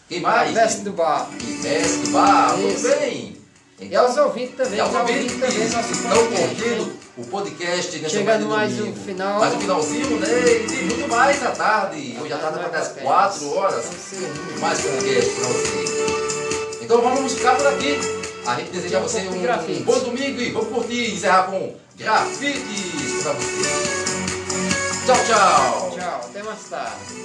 Quem 0.07 0.19
mais? 0.19 0.53
Veste 0.53 0.81
do 0.81 0.91
Bar. 0.91 1.29
Mestre 1.31 1.97
do 2.03 2.09
bar. 2.11 2.57
Muito 2.57 2.81
bem. 2.81 3.37
E 3.79 3.95
aos 3.95 4.17
ouvintes 4.17 4.55
também. 4.55 4.75
E 4.75 4.79
aos 4.79 4.93
ouvintes 4.93 5.39
também 5.39 5.69
nosso 5.69 5.91
estão 5.91 6.27
curtindo 6.27 6.93
o 7.17 7.25
podcast 7.25 7.97
nessa 7.97 8.17
Chegando 8.17 8.47
mais 8.47 8.79
um 8.79 8.93
final. 8.93 9.39
Mais 9.39 9.55
um 9.55 9.59
finalzinho, 9.59 10.19
né? 10.19 10.27
E 10.27 10.67
tem 10.67 10.85
muito 10.85 11.07
mais 11.07 11.43
à 11.43 11.51
tarde. 11.51 12.17
Hoje 12.21 12.33
à 12.33 12.37
tarde 12.37 12.57
vai 12.59 12.67
até 12.67 12.77
às 12.77 12.89
4 12.89 13.49
horas. 13.55 13.85
Então, 13.85 13.99
sim. 13.99 14.27
Muito 14.27 14.59
mais 14.59 14.81
podcast 14.81 15.31
pra 15.31 15.47
você. 15.47 16.83
Então 16.83 17.01
vamos 17.01 17.33
ficar 17.33 17.55
por 17.55 17.67
aqui. 17.67 17.99
A 18.45 18.55
gente 18.55 18.71
deseja 18.71 18.97
a 18.97 19.01
você 19.01 19.19
um, 19.19 19.31
um 19.31 19.83
bom 19.83 19.99
domingo 19.99 20.41
e 20.41 20.51
vamos 20.51 20.69
curtir, 20.69 21.13
encerrar 21.13 21.43
com 21.43 21.73
grafites 21.97 23.23
pra 23.23 23.33
você. 23.33 24.30
Tchau, 25.05 25.15
tchau. 25.15 25.97
Tchau, 25.97 26.29
até 26.29 26.43
mais 26.43 26.69
tarde. 26.69 27.21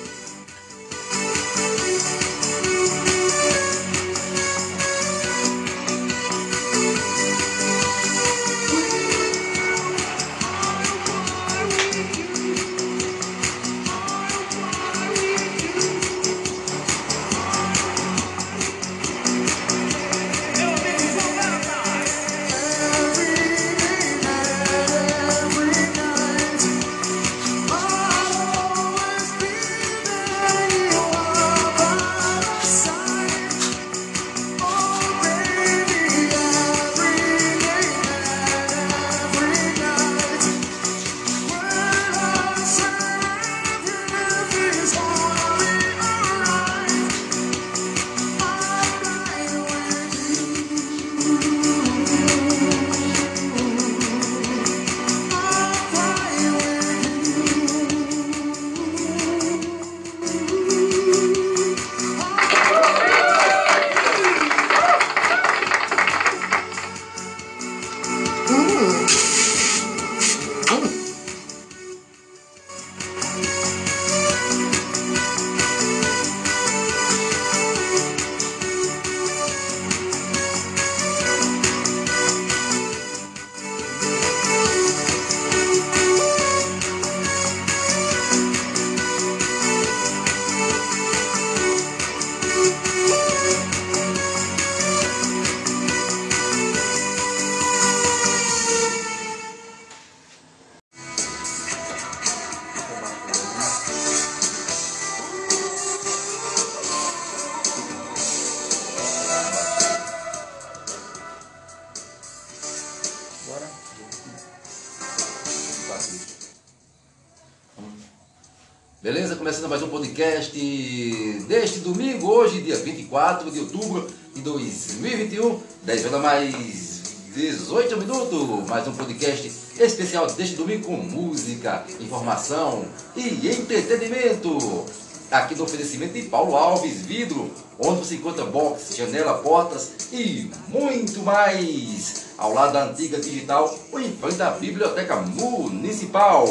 Mais 126.37 127.03
18 127.35 127.97
minutos. 127.97 128.69
Mais 128.69 128.87
um 128.87 128.93
podcast 128.93 129.51
especial 129.81 130.27
deste 130.27 130.55
domingo 130.55 130.85
com 130.85 130.97
música, 130.99 131.83
informação 131.99 132.85
e 133.17 133.49
entretenimento. 133.49 134.85
Aqui 135.31 135.55
no 135.55 135.65
oferecimento 135.65 136.13
de 136.13 136.23
Paulo 136.25 136.55
Alves 136.55 137.07
Vidro, 137.07 137.51
onde 137.79 138.01
você 138.01 138.17
encontra 138.17 138.45
box, 138.45 138.97
janela, 138.97 139.39
portas 139.39 139.93
e 140.13 140.51
muito 140.69 141.21
mais. 141.21 142.27
Ao 142.37 142.53
lado 142.53 142.75
da 142.75 142.85
antiga 142.85 143.19
digital, 143.19 143.75
ou 143.91 143.99
em 143.99 144.13
frente 144.13 144.35
da 144.35 144.51
Biblioteca 144.51 145.17
Municipal. 145.17 146.47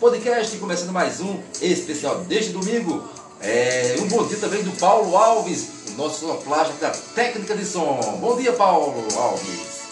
Podcast 0.00 0.56
começando 0.56 0.90
mais 0.90 1.20
um 1.20 1.38
especial 1.60 2.20
deste 2.20 2.52
domingo. 2.52 3.06
É, 3.42 3.96
um 4.00 4.08
bom 4.08 4.26
dia 4.26 4.38
também 4.38 4.62
do 4.62 4.72
Paulo 4.72 5.14
Alves, 5.16 5.77
o 5.98 6.02
nosso 6.02 6.20
sonoplasta 6.20 6.74
da 6.74 6.90
técnica 6.90 7.56
de 7.56 7.64
som. 7.64 7.98
Bom 8.20 8.36
dia, 8.36 8.52
Paulo 8.52 9.04
Alves. 9.16 9.88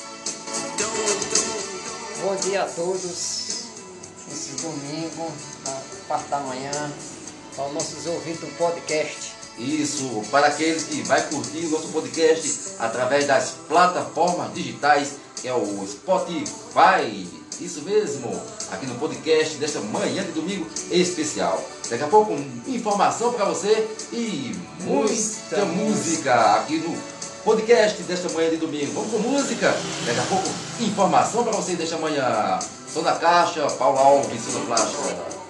Bom 2.22 2.36
dia 2.36 2.62
a 2.62 2.66
todos. 2.66 3.66
Esse 4.30 4.52
domingo, 4.62 5.32
na 5.66 5.80
parte 6.06 6.28
da 6.28 6.38
manhã, 6.38 6.92
aos 7.58 7.72
nossos 7.72 8.06
ouvintes 8.06 8.40
do 8.40 8.56
podcast. 8.56 9.32
Isso, 9.58 10.22
para 10.30 10.46
aqueles 10.46 10.84
que 10.84 11.02
vai 11.02 11.22
curtir 11.28 11.66
o 11.66 11.70
nosso 11.70 11.88
podcast 11.88 12.76
através 12.78 13.26
das 13.26 13.50
plataformas 13.66 14.54
digitais, 14.54 15.14
que 15.40 15.48
é 15.48 15.54
o 15.54 15.86
Spotify. 15.86 17.45
Isso 17.60 17.82
mesmo, 17.82 18.30
aqui 18.70 18.86
no 18.86 18.94
podcast 18.96 19.56
desta 19.56 19.80
manhã 19.80 20.22
de 20.22 20.32
domingo 20.32 20.66
especial. 20.90 21.64
Daqui 21.88 22.04
a 22.04 22.06
pouco, 22.06 22.34
informação 22.66 23.32
para 23.32 23.46
você 23.46 23.88
e 24.12 24.54
muita 24.80 25.64
música 25.64 26.56
aqui 26.56 26.78
no 26.78 26.94
podcast 27.42 28.02
desta 28.02 28.28
manhã 28.34 28.50
de 28.50 28.58
domingo. 28.58 28.92
Vamos 28.92 29.10
com 29.10 29.18
música? 29.18 29.74
Daqui 30.04 30.20
a 30.20 30.22
pouco, 30.24 30.48
informação 30.80 31.44
para 31.44 31.52
você 31.52 31.76
desta 31.76 31.96
manhã. 31.96 32.58
Sou 32.92 33.02
da 33.02 33.12
Caixa, 33.12 33.66
Paulo 33.70 33.98
Alves, 33.98 34.42
Sonoplasta. 34.42 35.45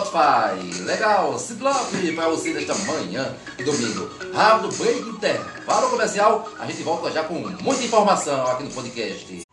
Spotify. 0.00 0.82
Legal, 0.84 1.38
Ciclope 1.38 2.12
pra 2.12 2.28
você 2.28 2.52
desta 2.52 2.74
manhã 2.74 3.34
e 3.58 3.64
domingo. 3.64 4.10
Rápido, 4.32 4.72
break, 4.76 5.00
intervalo 5.00 5.90
comercial. 5.90 6.48
A 6.58 6.66
gente 6.66 6.82
volta 6.82 7.10
já 7.10 7.24
com 7.24 7.34
muita 7.34 7.84
informação 7.84 8.46
aqui 8.46 8.64
no 8.64 8.70
podcast. 8.70 9.49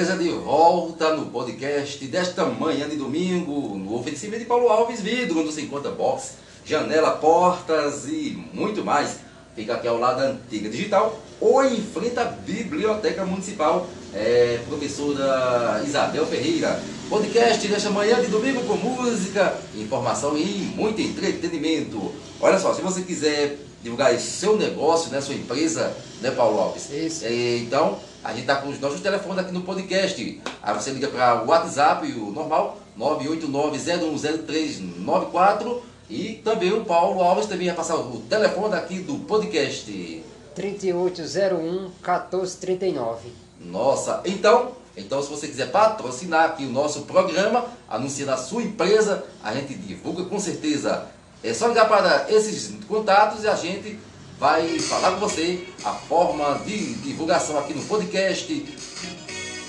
Beleza? 0.00 0.16
De 0.16 0.30
volta 0.30 1.14
no 1.14 1.26
podcast 1.26 2.02
desta 2.06 2.46
manhã 2.46 2.88
de 2.88 2.96
domingo, 2.96 3.76
no 3.76 3.96
oferecimento 3.96 4.38
de 4.38 4.46
Paulo 4.46 4.68
Alves 4.68 5.02
Vidro, 5.02 5.40
onde 5.40 5.52
você 5.52 5.60
encontra 5.60 5.90
box, 5.90 6.36
janela, 6.64 7.10
portas 7.10 8.08
e 8.08 8.42
muito 8.54 8.82
mais. 8.82 9.18
Fica 9.54 9.74
aqui 9.74 9.86
ao 9.86 9.98
lado 9.98 10.20
da 10.20 10.28
Antiga 10.28 10.70
Digital 10.70 11.20
ou 11.38 11.62
em 11.62 11.82
frente 11.82 12.18
à 12.18 12.24
Biblioteca 12.24 13.26
Municipal. 13.26 13.86
É, 14.14 14.60
professora 14.66 15.82
Isabel 15.84 16.24
Ferreira. 16.24 16.80
Podcast 17.10 17.68
desta 17.68 17.90
manhã 17.90 18.22
de 18.22 18.28
domingo 18.28 18.62
com 18.62 18.76
música, 18.76 19.54
informação 19.76 20.34
e 20.34 20.72
muito 20.74 20.98
entretenimento. 21.02 22.10
Olha 22.40 22.58
só, 22.58 22.72
se 22.72 22.80
você 22.80 23.02
quiser 23.02 23.58
divulgar 23.82 24.18
seu 24.18 24.56
negócio, 24.56 25.10
né, 25.10 25.20
sua 25.20 25.34
empresa, 25.34 25.94
né, 26.22 26.30
Paulo 26.30 26.58
Alves? 26.58 26.88
Isso. 26.90 27.26
É, 27.26 27.58
então, 27.58 27.98
a 28.22 28.30
gente 28.30 28.42
está 28.42 28.56
com 28.56 28.68
os 28.68 28.78
nossos 28.78 29.00
telefones 29.00 29.38
aqui 29.38 29.50
no 29.52 29.62
podcast. 29.62 30.42
Aí 30.62 30.74
você 30.74 30.90
liga 30.90 31.08
para 31.08 31.42
o 31.42 31.48
WhatsApp, 31.48 32.06
o 32.12 32.30
normal, 32.30 32.78
989-010394. 32.98 35.80
E 36.08 36.34
também 36.44 36.72
o 36.72 36.84
Paulo 36.84 37.22
Alves 37.22 37.46
também 37.46 37.68
vai 37.68 37.76
passar 37.76 37.96
o 37.96 38.20
telefone 38.28 38.74
aqui 38.74 38.98
do 38.98 39.20
podcast. 39.20 40.22
3801 40.54 41.90
1439. 42.02 43.32
Nossa, 43.60 44.20
então, 44.24 44.72
então 44.96 45.22
se 45.22 45.30
você 45.30 45.46
quiser 45.46 45.70
patrocinar 45.70 46.46
aqui 46.46 46.64
o 46.64 46.70
nosso 46.70 47.02
programa, 47.02 47.66
anunciar 47.88 48.30
a 48.30 48.36
sua 48.36 48.62
empresa, 48.62 49.24
a 49.42 49.54
gente 49.54 49.74
divulga 49.74 50.24
com 50.24 50.38
certeza. 50.38 51.06
É 51.42 51.54
só 51.54 51.68
ligar 51.68 51.88
para 51.88 52.26
esses 52.28 52.74
contatos 52.86 53.44
e 53.44 53.48
a 53.48 53.54
gente 53.54 53.98
vai 54.40 54.78
falar 54.78 55.12
com 55.12 55.20
você 55.20 55.64
a 55.84 55.92
forma 55.92 56.62
de 56.64 56.94
divulgação 56.94 57.58
aqui 57.58 57.74
no 57.74 57.82
podcast 57.82 58.66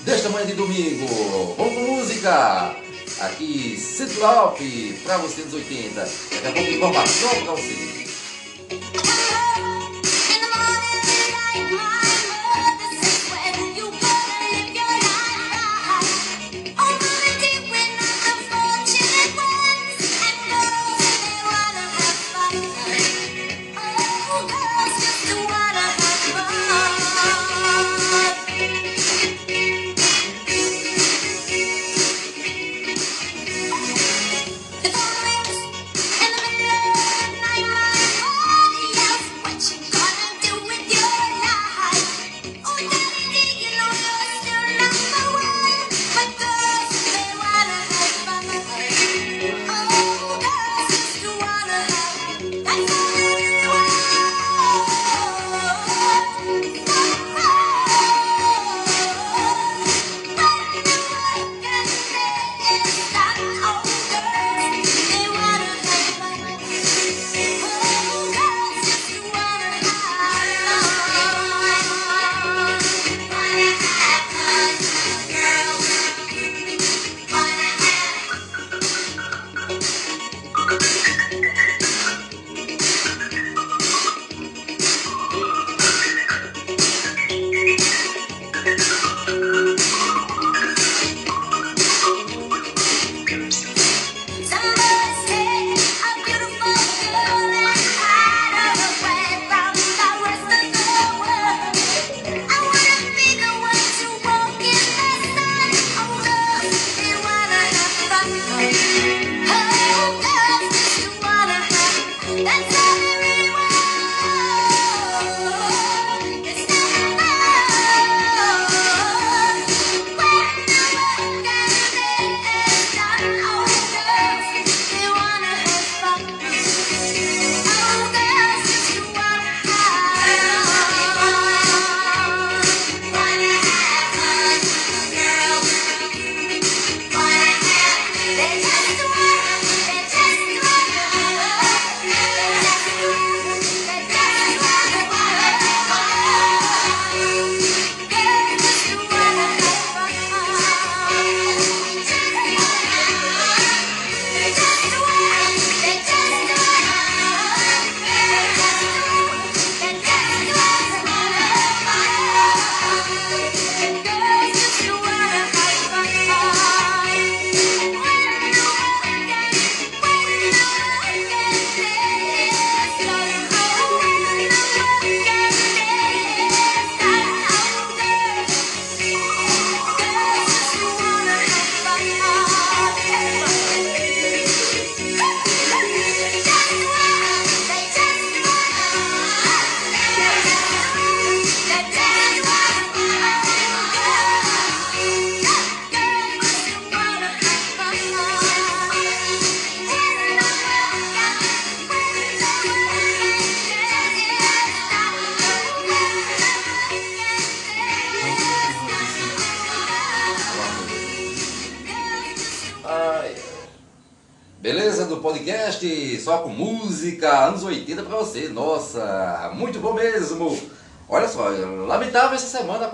desta 0.06 0.30
manhã 0.30 0.46
de 0.46 0.54
domingo. 0.54 1.06
Vamos 1.58 1.74
com 1.76 1.82
música! 1.82 2.74
Aqui, 3.20 3.78
Ciclope, 3.78 4.98
para 5.04 5.18
você 5.18 5.42
dos 5.44 5.56
80. 5.56 6.00
Daqui 6.00 6.48
a 6.48 6.52
pouco 6.54 6.70
informação 6.70 7.30
para 7.44 7.52
você. 7.52 8.02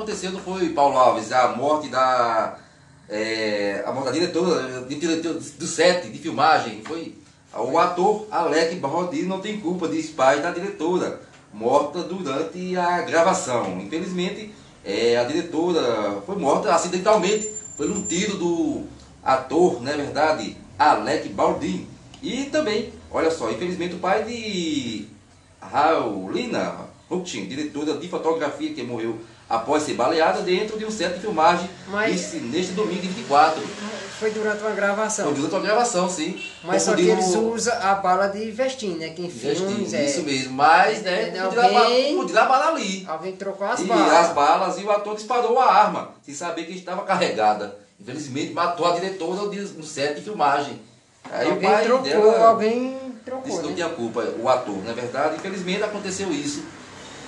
Aconteceu, 0.07 0.31
não 0.31 0.39
foi, 0.39 0.69
Paulo 0.69 0.97
Alves, 0.97 1.31
a 1.33 1.49
morte 1.49 1.89
da. 1.89 2.57
é, 3.09 3.83
a 3.85 3.91
morte 3.91 4.05
da 4.05 4.11
diretora, 4.11 4.85
de 4.87 4.95
do 4.95 5.67
set 5.67 6.09
de 6.09 6.17
filmagem. 6.17 6.81
Foi 6.85 7.13
o 7.53 7.77
ator 7.77 8.27
Alec 8.31 8.75
Baldini 8.75 9.27
não 9.27 9.41
tem 9.41 9.59
culpa 9.59 9.87
de 9.87 10.01
pai 10.09 10.41
da 10.41 10.51
diretora, 10.51 11.21
morta 11.53 12.03
durante 12.03 12.77
a 12.77 13.01
gravação. 13.01 13.79
Infelizmente, 13.81 14.53
é, 14.85 15.17
a 15.17 15.23
diretora 15.23 16.21
foi 16.25 16.37
morta 16.37 16.73
acidentalmente 16.73 17.51
por 17.75 17.89
um 17.89 18.01
tiro 18.03 18.37
do 18.37 18.83
ator, 19.23 19.81
não 19.81 19.91
é 19.91 19.97
verdade? 19.97 20.55
Alec 20.79 21.27
Baldini. 21.29 21.87
E 22.21 22.45
também, 22.45 22.93
olha 23.11 23.29
só, 23.29 23.51
infelizmente 23.51 23.95
o 23.95 23.99
pai 23.99 24.23
de 24.23 25.07
Raulina 25.61 26.87
Huchin, 27.09 27.45
diretora 27.45 27.97
de 27.97 28.07
fotografia 28.07 28.73
que 28.73 28.83
morreu 28.83 29.19
após 29.49 29.83
ser 29.83 29.93
baleada 29.93 30.41
dentro 30.41 30.77
de 30.77 30.85
um 30.85 30.91
set 30.91 31.13
de 31.15 31.19
filmagem 31.21 31.69
Mas- 31.87 32.33
neste 32.33 32.73
domingo 32.73 33.01
24. 33.01 33.61
Foi 34.19 34.31
durante 34.31 34.61
uma 34.61 34.71
gravação. 34.71 35.25
Foi 35.25 35.35
durante 35.35 35.55
a 35.55 35.59
gravação, 35.59 36.09
sim. 36.09 36.41
Mas 36.63 36.81
só 36.83 36.95
que 36.95 37.05
Confundiram- 37.05 37.43
eles 37.43 37.53
usam 37.53 37.73
a 37.81 37.93
bala 37.95 38.27
de 38.27 38.49
vestim, 38.49 38.95
né? 38.95 39.09
Que 39.09 39.21
em 39.21 39.29
filmes 39.29 39.93
é. 39.93 40.05
Isso 40.05 40.23
mesmo, 40.23 40.53
mas 40.53 41.03
né, 41.03 41.29
É, 41.37 41.41
podia, 41.43 41.61
alguém- 41.63 42.15
podia 42.17 42.33
dar 42.35 42.45
bala 42.47 42.67
ali. 42.69 43.05
Alguém 43.07 43.35
trocou 43.35 43.67
as 43.67 43.79
e 43.79 43.83
balas. 43.85 44.13
as 44.13 44.33
balas 44.33 44.77
e 44.79 44.83
o 44.83 44.91
ator 44.91 45.15
disparou 45.15 45.59
a 45.59 45.71
arma, 45.71 46.09
sem 46.25 46.33
saber 46.33 46.65
que 46.65 46.73
estava 46.73 47.03
carregada. 47.03 47.77
Infelizmente 47.99 48.53
matou 48.53 48.87
a 48.87 48.93
diretora 48.93 49.49
de- 49.49 49.61
no 49.77 49.83
set 49.83 50.15
de 50.15 50.21
filmagem. 50.21 50.79
Aí 51.31 51.47
o 51.47 51.51
alguém 51.51 51.69
pai 51.69 51.83
trocou, 51.83 52.03
dela 52.03 52.47
alguém 52.47 52.97
trocou. 53.23 53.43
disse 53.43 53.57
que 53.57 53.63
não 53.63 53.69
né? 53.69 53.75
tinha 53.75 53.89
culpa, 53.89 54.21
o 54.39 54.49
ator, 54.49 54.83
não 54.83 54.89
é 54.91 54.93
verdade? 54.93 55.35
Infelizmente 55.35 55.83
aconteceu 55.83 56.31
isso. 56.31 56.63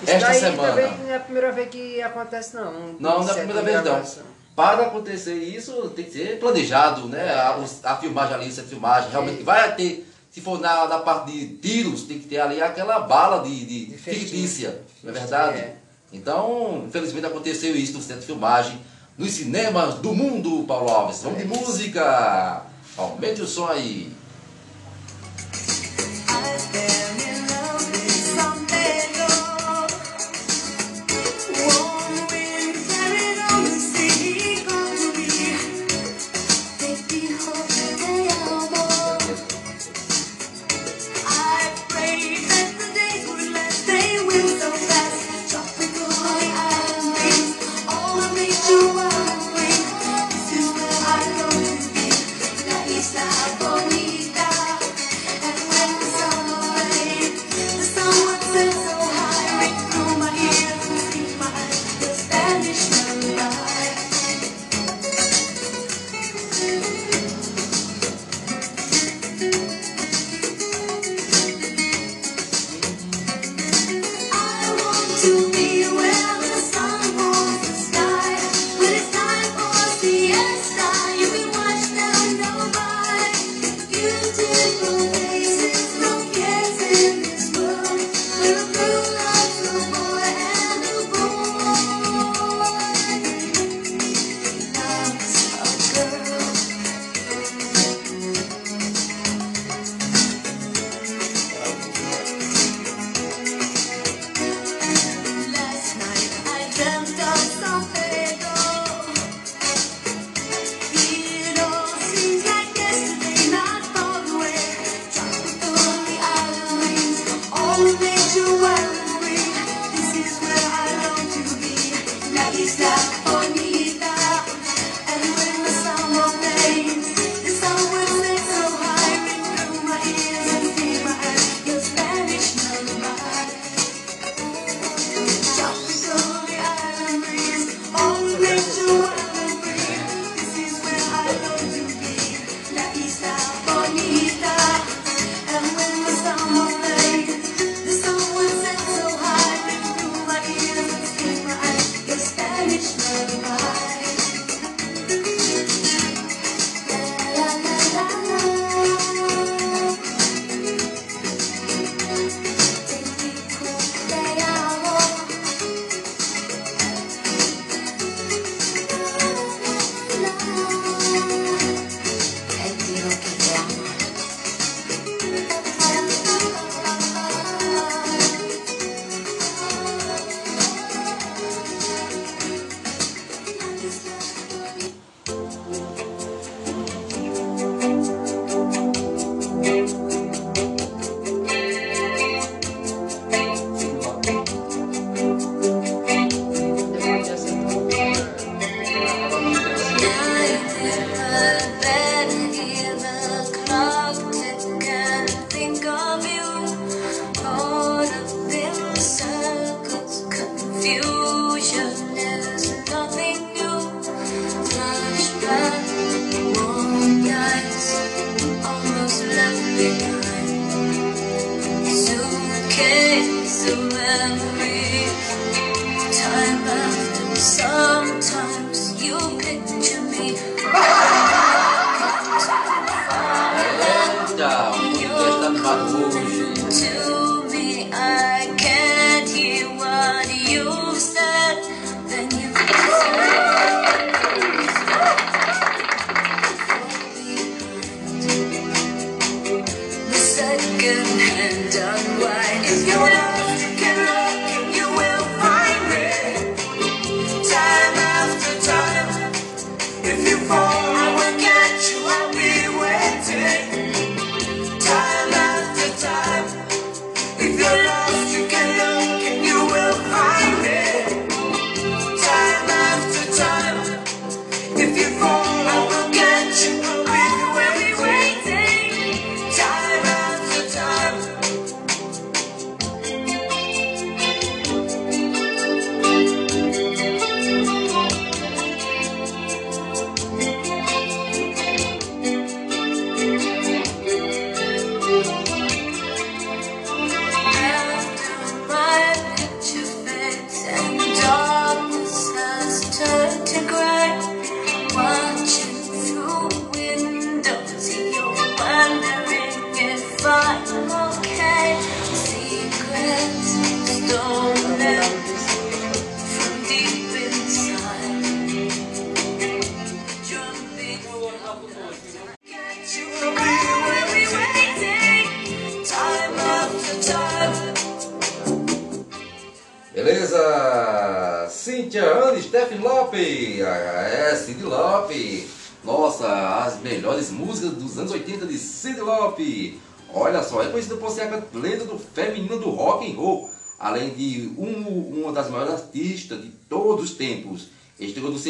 Isso 0.03 0.11
esta 0.11 0.33
semana. 0.33 0.69
também 0.69 0.97
não 0.97 1.09
é 1.09 1.15
a 1.15 1.19
primeira 1.19 1.51
vez 1.51 1.69
que 1.69 2.01
acontece, 2.01 2.55
não. 2.55 2.71
um 2.71 2.95
Não, 2.99 3.19
não 3.19 3.27
é 3.27 3.31
a 3.31 3.35
primeira 3.35 3.61
vez 3.61 3.75
não. 3.77 3.83
gravação. 3.83 4.23
Para 4.55 4.87
acontecer 4.87 5.35
isso, 5.35 5.89
tem 5.95 6.05
que 6.05 6.11
ser 6.11 6.39
planejado, 6.39 7.07
né? 7.07 7.29
A, 7.31 7.57
a 7.83 7.97
filmagem 7.97 8.35
ali, 8.35 8.47
essa 8.47 8.63
filmagem, 8.63 9.09
realmente 9.09 9.41
vai 9.41 9.73
ter, 9.75 10.05
se 10.29 10.41
for 10.41 10.59
na, 10.59 10.85
na 10.87 10.99
parte 10.99 11.31
de 11.31 11.47
tiros, 11.57 12.03
tem 12.03 12.19
que 12.19 12.27
ter 12.27 12.39
ali 12.39 12.61
aquela 12.61 12.99
bala 12.99 13.41
de, 13.43 13.65
de, 13.65 13.85
De 13.85 13.97
fictícia, 13.97 14.81
não 15.03 15.11
é 15.11 15.13
verdade? 15.13 15.57
É. 15.59 15.75
Então, 16.11 16.83
infelizmente 16.87 17.25
aconteceu 17.25 17.75
isso 17.75 17.93
no 17.93 18.01
centro 18.01 18.21
de 18.21 18.25
filmagem, 18.25 18.81
nos 19.17 19.31
cinemas 19.31 19.95
do 19.95 20.13
mundo, 20.13 20.65
Paulo 20.67 20.89
Alves. 20.89 21.21
Vamos 21.23 21.39
de 21.39 21.45
música! 21.45 22.63
Aumente 22.97 23.41
o 23.41 23.47
som 23.47 23.67
aí. 23.67 24.11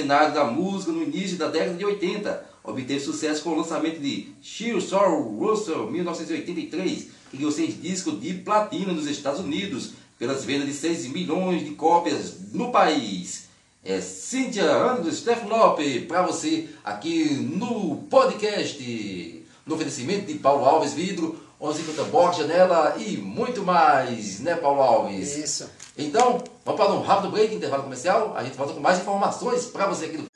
Cenário 0.09 0.33
da 0.33 0.45
música 0.45 0.91
no 0.91 1.03
início 1.03 1.37
da 1.37 1.47
década 1.47 1.75
de 1.75 1.85
80. 1.85 2.49
Obteve 2.63 2.99
sucesso 2.99 3.43
com 3.43 3.51
o 3.51 3.57
lançamento 3.57 3.99
de 3.99 4.33
Sheer 4.41 4.81
Sorrow 4.81 5.37
Russell, 5.37 5.89
1983, 5.91 7.07
que 7.29 7.37
ganhou 7.37 7.51
seis 7.51 7.79
discos 7.79 8.19
de 8.19 8.33
platina 8.33 8.91
nos 8.91 9.05
Estados 9.05 9.39
Unidos, 9.39 9.91
pelas 10.17 10.43
vendas 10.43 10.67
de 10.67 10.73
6 10.73 11.09
milhões 11.09 11.63
de 11.63 11.71
cópias 11.71 12.33
no 12.51 12.71
país. 12.71 13.49
É 13.85 14.01
Cíntia 14.01 14.65
Anderson 14.65 15.11
Steph 15.11 15.47
Lopes 15.47 16.05
para 16.05 16.23
você 16.23 16.67
aqui 16.83 17.25
no 17.35 17.97
podcast. 18.09 19.45
No 19.65 19.75
oferecimento 19.75 20.25
de 20.25 20.39
Paulo 20.39 20.65
Alves 20.65 20.93
Vidro, 20.93 21.39
1150 21.61 22.03
Box 22.09 22.37
Janela 22.37 22.95
e 22.97 23.15
muito 23.17 23.63
mais, 23.63 24.39
né, 24.39 24.55
Paulo 24.55 24.81
Alves? 24.81 25.37
Isso. 25.37 25.69
Então, 25.95 26.43
vamos 26.75 26.85
para 26.85 26.93
um 26.93 27.01
rápido 27.01 27.31
break, 27.31 27.55
intervalo 27.55 27.83
comercial. 27.83 28.33
A 28.35 28.43
gente 28.43 28.55
volta 28.55 28.73
com 28.73 28.79
mais 28.79 28.99
informações 28.99 29.65
para 29.65 29.87
você 29.87 30.05
aqui 30.05 30.17
do 30.17 30.28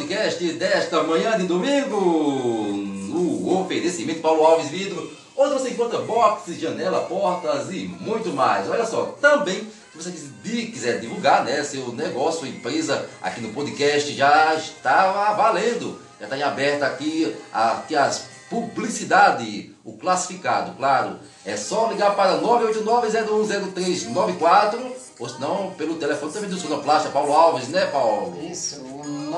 podcast 0.00 0.52
desta 0.54 1.02
manhã 1.02 1.36
de 1.36 1.46
domingo. 1.46 2.00
No 2.00 3.60
oferecimento 3.60 4.20
Paulo 4.20 4.42
Alves 4.44 4.70
Vidro, 4.70 5.12
onde 5.36 5.52
você 5.52 5.68
encontra 5.70 5.98
boxes, 5.98 6.58
janela, 6.58 7.02
portas 7.02 7.70
e 7.70 7.80
muito 8.00 8.30
mais. 8.30 8.68
Olha 8.70 8.86
só, 8.86 9.14
também, 9.20 9.60
se 9.92 9.98
você 10.02 10.10
quiser- 10.10 11.00
divulgar 11.00 11.44
né, 11.44 11.62
seu 11.62 11.92
negócio, 11.92 12.46
empresa 12.46 13.06
aqui 13.20 13.42
no 13.42 13.52
podcast, 13.52 14.10
já 14.14 14.54
está 14.54 15.34
valendo. 15.34 16.00
Já 16.18 16.24
está 16.26 16.36
em 16.38 16.42
aberto 16.42 16.82
aqui, 16.82 17.34
aqui 17.52 17.94
as 17.96 18.30
publicidade, 18.48 19.74
o 19.84 19.92
classificado, 19.92 20.72
claro. 20.76 21.18
É 21.46 21.56
só 21.56 21.86
ligar 21.88 22.16
para 22.16 22.40
989-010394 22.40 24.78
ou 25.20 25.28
se 25.28 25.40
não, 25.40 25.70
pelo 25.72 25.94
telefone 25.96 26.32
também 26.32 26.48
do 26.50 26.56
Sonoplasta, 26.58 27.10
Paulo 27.10 27.32
Alves, 27.32 27.68
né, 27.68 27.86
Paulo? 27.86 28.36
Isso, 28.50 28.82
o 29.00 29.30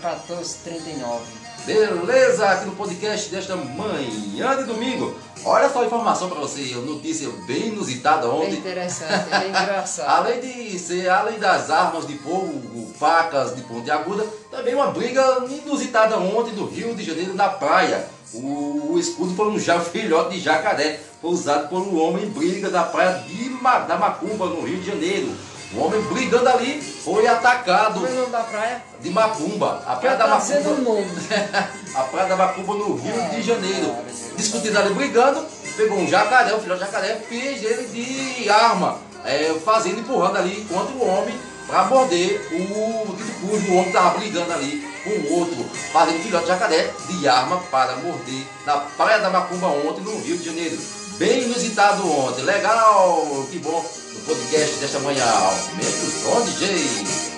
9801-1439. 0.00 1.20
Beleza, 1.66 2.48
aqui 2.48 2.64
no 2.64 2.72
podcast 2.72 3.28
desta 3.30 3.54
manhã 3.54 4.56
de 4.56 4.64
domingo. 4.64 5.14
Olha 5.44 5.68
só 5.68 5.82
a 5.82 5.86
informação 5.86 6.28
para 6.30 6.40
você, 6.40 6.74
notícia 6.86 7.28
bem 7.46 7.68
inusitada 7.68 8.26
Bem 8.28 8.30
ontem. 8.38 8.54
interessante, 8.58 9.28
bem 9.30 9.48
engraçado. 9.62 10.08
Além 10.08 10.40
de 10.40 10.78
ser, 10.78 11.08
além 11.10 11.38
das 11.38 11.70
armas 11.70 12.06
de 12.06 12.16
fogo, 12.16 12.90
facas 12.98 13.54
de 13.54 13.62
ponte 13.62 13.90
aguda, 13.90 14.24
também 14.50 14.74
uma 14.74 14.86
briga 14.90 15.44
inusitada 15.50 16.16
ontem 16.18 16.54
no 16.54 16.64
Rio 16.66 16.94
de 16.94 17.04
Janeiro 17.04 17.34
na 17.34 17.48
praia. 17.50 18.06
O, 18.32 18.92
o 18.94 18.98
escudo 18.98 19.34
foi 19.34 19.48
um 19.48 19.58
filhote 19.84 20.36
de 20.36 20.40
jacaré, 20.40 20.98
foi 21.20 21.30
usado 21.30 21.68
por 21.68 21.80
um 21.80 22.00
homem 22.02 22.24
em 22.24 22.30
briga 22.30 22.70
da 22.70 22.84
praia 22.84 23.18
de 23.26 23.50
Ma- 23.50 23.80
da 23.80 23.96
Macumba, 23.98 24.46
no 24.46 24.62
Rio 24.62 24.78
de 24.80 24.86
Janeiro. 24.86 25.30
O 25.72 25.84
homem 25.84 26.00
brigando 26.02 26.48
ali 26.48 26.82
foi 26.82 27.26
atacado 27.28 27.94
Como 27.94 28.06
é 28.06 28.10
o 28.10 28.14
nome 28.14 28.32
da 28.32 28.40
praia? 28.40 28.82
de 29.00 29.10
Macumba. 29.10 29.82
A 29.86 29.96
praia 29.96 30.16
da 30.16 30.24
tá 30.26 30.36
o 30.36 30.38
Macumba. 30.38 30.80
nome. 30.80 31.06
a 31.94 32.02
praia 32.02 32.28
da 32.28 32.36
Macumba 32.36 32.74
no 32.74 32.96
Rio 32.96 33.30
de 33.30 33.42
Janeiro. 33.42 33.94
Discutindo 34.36 34.76
ali, 34.78 34.92
brigando, 34.94 35.46
pegou 35.76 35.98
um 35.98 36.08
jacaré, 36.08 36.54
um 36.54 36.60
filhote 36.60 36.80
de 36.80 36.86
jacaré, 36.86 37.16
fez 37.28 37.62
ele 37.62 37.84
de 37.86 38.50
arma, 38.50 38.98
é, 39.24 39.54
fazendo, 39.64 40.00
empurrando 40.00 40.38
ali 40.38 40.66
contra 40.68 40.92
o 40.92 41.06
homem 41.06 41.38
para 41.68 41.84
morder 41.84 42.40
o 42.50 43.14
dito 43.14 43.32
cujo 43.40 43.70
o 43.70 43.76
homem 43.76 43.86
estava 43.86 44.18
brigando 44.18 44.52
ali 44.52 44.84
com 45.04 45.10
o 45.10 45.38
outro, 45.38 45.64
fazendo 45.92 46.20
filhote 46.22 46.44
de 46.44 46.50
jacaré 46.50 46.90
de 47.08 47.28
arma 47.28 47.58
para 47.70 47.94
morder 47.96 48.44
na 48.66 48.78
praia 48.78 49.20
da 49.20 49.30
Macumba 49.30 49.68
ontem 49.68 50.02
no 50.02 50.18
Rio 50.20 50.36
de 50.36 50.44
Janeiro. 50.44 50.76
Bem 51.16 51.42
inusitado 51.42 52.10
ontem, 52.10 52.42
legal, 52.42 53.46
que 53.50 53.58
bom, 53.58 53.84
podcast 54.26 54.80
desta 54.80 54.98
manhã. 55.00 55.24
Aumenta 55.24 56.28
o 56.28 56.42
DJ. 56.42 57.29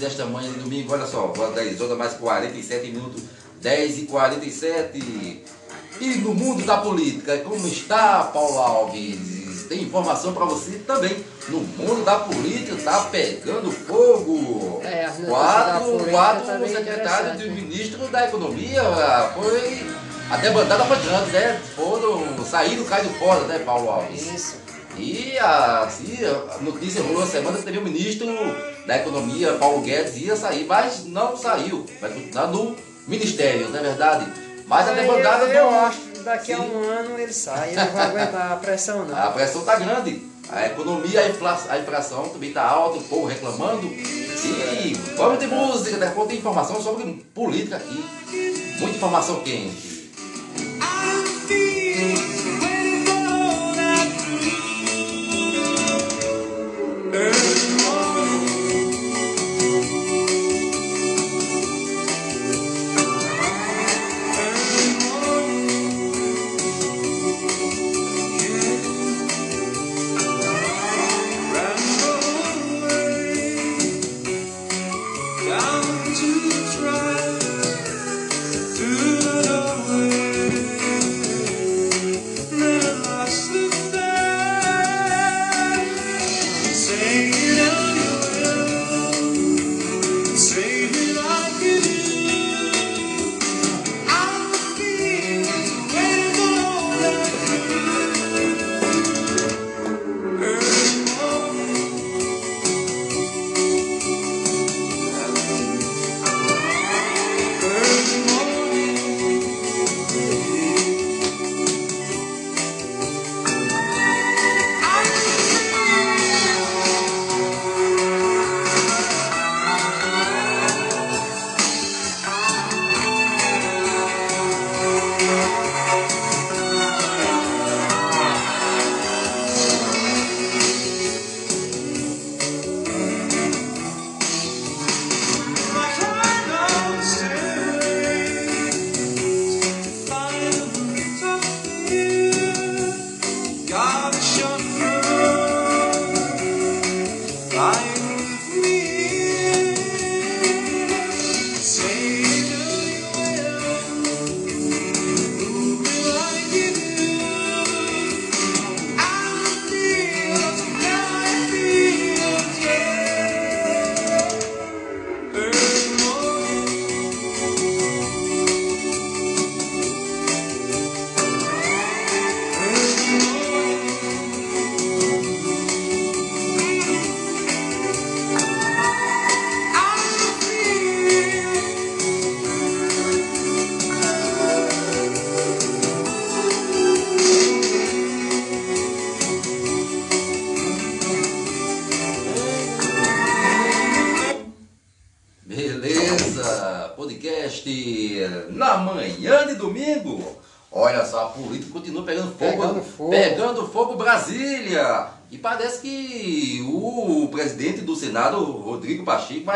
Desta 0.00 0.24
manhã 0.24 0.50
de 0.50 0.58
domingo. 0.58 0.92
Olha 0.92 1.06
só, 1.06 1.30
agora 1.32 1.52
10 1.52 1.80
horas 1.80 1.98
mais 1.98 2.14
47 2.14 2.90
minutos, 2.90 3.22
10 3.60 3.98
e 3.98 4.02
47. 4.06 5.44
E 6.00 6.06
no 6.16 6.34
mundo 6.34 6.64
da 6.64 6.78
política, 6.78 7.38
como 7.38 7.66
está, 7.68 8.24
Paulo 8.24 8.58
Alves? 8.58 9.66
Tem 9.68 9.82
informação 9.82 10.32
para 10.32 10.46
você 10.46 10.78
também. 10.78 11.24
No 11.48 11.60
mundo 11.60 12.04
da 12.04 12.20
política 12.20 12.74
está 12.74 13.02
pegando 13.04 13.70
fogo. 13.70 14.80
É, 14.82 15.06
da 15.06 15.26
quatro 15.26 16.10
quatro 16.10 16.46
tá 16.46 16.58
secretários 16.66 17.42
do 17.42 17.50
ministro 17.52 18.08
da 18.08 18.26
Economia 18.26 18.82
ah, 18.82 19.32
foi. 19.34 19.86
A 20.28 20.36
debandada 20.38 20.84
foi 20.84 20.96
grande, 20.98 21.30
né? 21.32 21.60
Foram, 21.76 22.44
saíram, 22.44 22.84
caíram 22.84 23.10
fora, 23.14 23.40
né, 23.46 23.58
Paulo 23.60 23.90
Alves? 23.90 24.32
Isso. 24.32 24.56
E 24.96 25.38
a, 25.38 25.84
assim, 25.84 26.18
a 26.24 26.58
notícia 26.62 27.02
rolou 27.02 27.22
a 27.22 27.26
semana 27.26 27.58
que 27.58 27.64
teve 27.64 27.78
o 27.78 27.82
ministro 27.82 28.26
da 28.86 28.96
Economia, 28.96 29.52
Paulo 29.54 29.80
Guedes, 29.82 30.16
ia 30.16 30.34
sair, 30.36 30.64
mas 30.66 31.04
não 31.06 31.36
saiu. 31.36 31.84
Vai 32.00 32.10
continuar 32.10 32.46
no 32.48 32.76
ministério, 33.06 33.68
não 33.68 33.78
é 33.78 33.82
verdade? 33.82 34.26
Mas 34.66 34.88
a 34.88 34.92
demandada 34.92 35.44
eu, 35.44 35.50
eu 35.52 35.68
do- 35.70 35.76
acho 35.76 35.98
que 36.00 36.18
daqui 36.20 36.52
a 36.52 36.56
Sim. 36.56 36.70
um 36.70 36.82
ano 36.88 37.18
ele 37.18 37.32
sai, 37.32 37.68
ele 37.70 37.76
não 37.76 37.92
vai 37.92 38.06
aguentar 38.06 38.52
a 38.52 38.56
pressão 38.56 39.04
não. 39.04 39.16
A 39.18 39.30
pressão 39.30 39.60
está 39.60 39.76
grande. 39.76 40.22
A 40.50 40.66
economia, 40.66 41.20
a 41.20 41.28
infla- 41.28 41.60
a 41.68 41.78
inflação 41.78 42.28
também 42.28 42.48
está 42.48 42.62
alta, 42.62 42.98
o 42.98 43.02
povo 43.04 43.26
reclamando. 43.26 43.86
E 43.86 44.94
vamos 45.16 45.38
ter 45.38 45.46
música, 45.46 45.96
né? 45.96 46.12
Tem 46.28 46.38
informação 46.38 46.82
sobre 46.82 47.04
política 47.34 47.76
aqui. 47.76 48.04
Muita 48.80 48.96
informação 48.96 49.40
quente. 49.40 49.89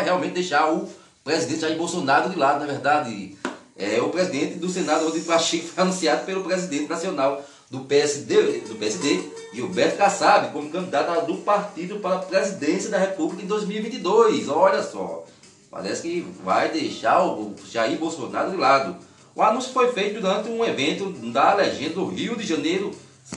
Vai 0.05 0.10
realmente 0.10 0.35
deixar 0.35 0.70
o 0.70 0.89
presidente 1.24 1.62
Jair 1.62 1.78
Bolsonaro 1.78 2.28
de 2.28 2.39
lado, 2.39 2.60
na 2.60 2.66
verdade. 2.66 3.36
É, 3.76 4.01
o 4.01 4.10
presidente 4.10 4.55
do 4.56 4.68
Senado, 4.68 5.06
Rodrigo 5.06 5.26
Pacheco, 5.26 5.66
foi 5.74 5.82
anunciado 5.82 6.24
pelo 6.24 6.44
presidente 6.44 6.89
nacional 6.89 7.43
do 7.70 7.81
PSD, 7.81 8.60
do 8.60 8.76
PSD 8.76 9.20
Gilberto 9.52 9.97
Kassab, 9.97 10.52
como 10.52 10.70
candidato 10.70 11.26
do 11.26 11.39
partido 11.39 11.98
para 11.98 12.16
a 12.16 12.20
presidência 12.20 12.90
da 12.90 12.98
República 12.98 13.43
em 13.43 13.47
2022. 13.47 14.48
Olha 14.48 14.82
só. 14.82 15.24
Parece 15.70 16.02
que 16.02 16.20
vai 16.44 16.68
deixar 16.68 17.24
o 17.24 17.52
Jair 17.68 17.98
Bolsonaro 17.98 18.52
de 18.52 18.56
lado. 18.56 18.97
O 19.35 19.43
anúncio 19.43 19.72
foi 19.72 19.90
feito 19.93 20.20
durante 20.20 20.48
um 20.48 20.64
evento 20.64 21.10
da 21.32 21.55
legenda 21.55 21.94
do 21.94 22.06
Rio 22.06 22.36
de 22.36 22.47
Janeiro, 22.47 22.93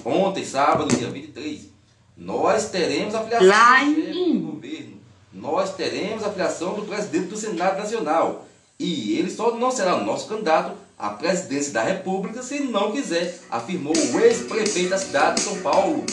ontem, 0.05 0.45
sábado, 0.45 0.95
dia 0.95 1.09
23. 1.09 1.61
Nós 2.15 2.69
teremos 2.69 3.15
a 3.15 3.23
filiação 3.23 3.93
do 3.93 4.51
governo. 4.51 4.96
Nós 5.37 5.75
teremos 5.75 6.23
a 6.23 6.31
filiação 6.31 6.73
do 6.73 6.81
presidente 6.81 7.27
do 7.27 7.37
Senado 7.37 7.77
Nacional. 7.77 8.45
E 8.79 9.17
ele 9.17 9.29
só 9.29 9.55
não 9.55 9.71
será 9.71 9.97
nosso 9.97 10.27
candidato 10.27 10.75
à 10.97 11.11
presidência 11.11 11.71
da 11.71 11.83
República 11.83 12.41
se 12.41 12.59
não 12.61 12.91
quiser, 12.91 13.39
afirmou 13.49 13.95
o 13.95 14.19
ex-prefeito 14.19 14.89
da 14.89 14.97
cidade 14.97 15.35
de 15.35 15.41
São 15.41 15.57
Paulo. 15.61 16.03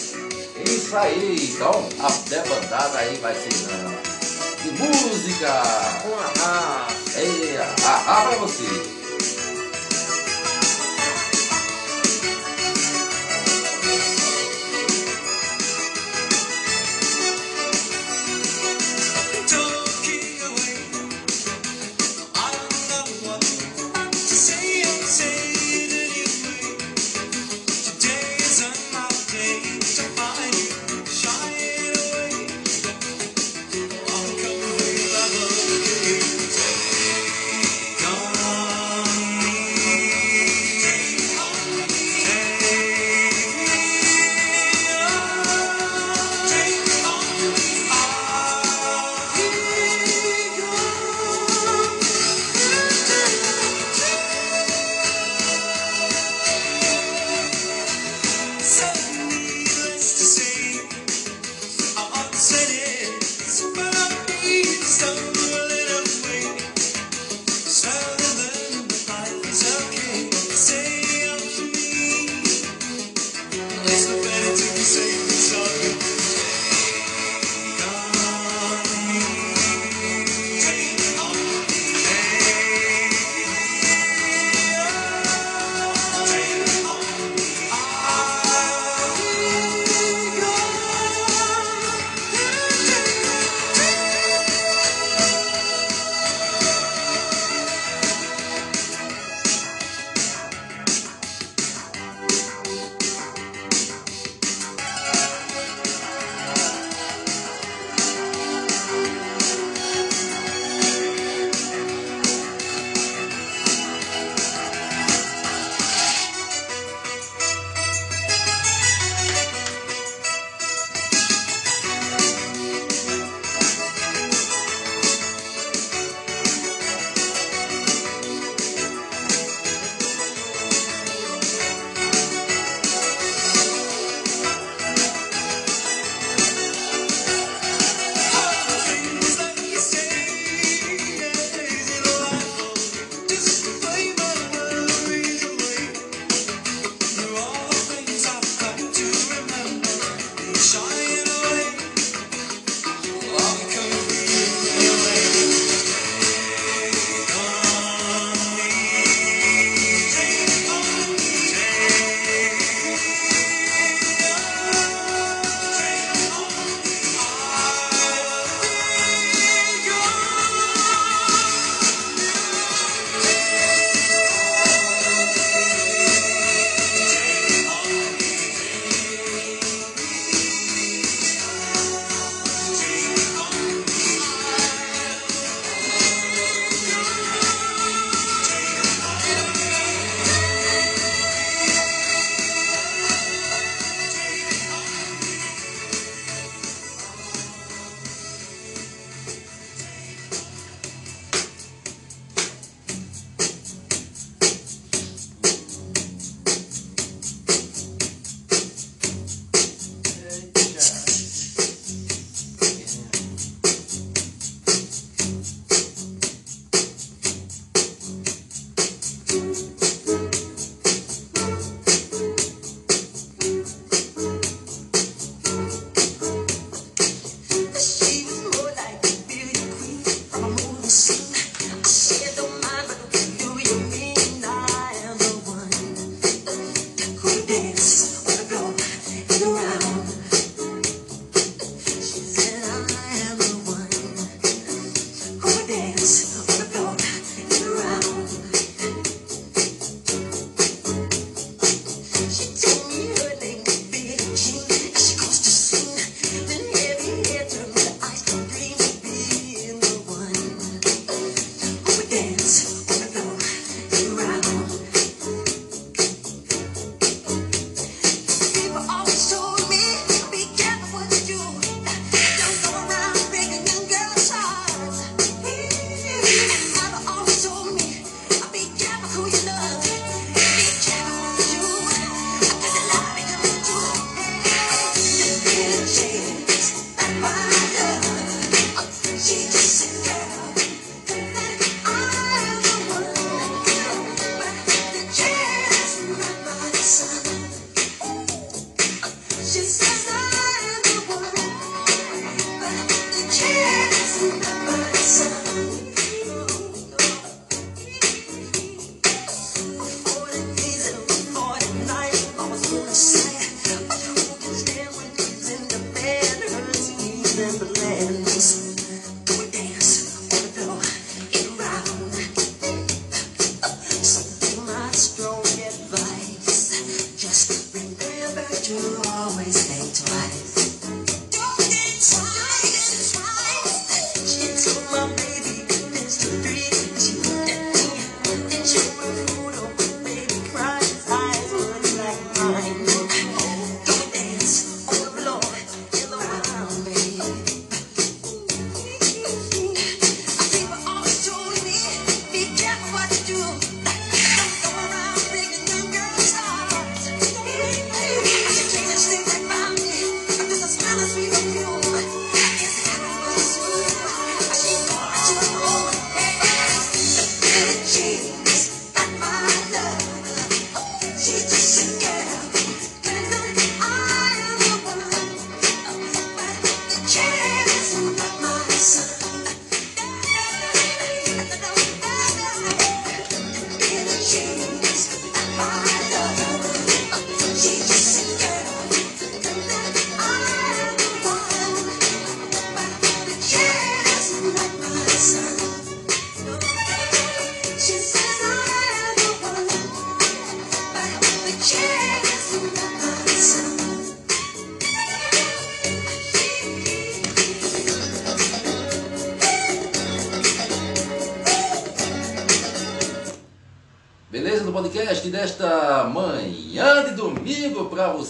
Isso 0.64 0.96
aí, 0.96 1.36
então 1.52 1.72
a 2.00 2.10
debandada 2.28 2.98
aí 2.98 3.16
vai 3.16 3.34
ser 3.34 3.72
na 3.72 4.14
de 4.62 4.70
música. 4.82 5.62
Com 6.02 6.14
a 6.14 6.26
raça. 6.26 7.20
É, 7.20 7.74
ah, 7.86 8.26
pra 8.28 8.38
você. 8.38 9.03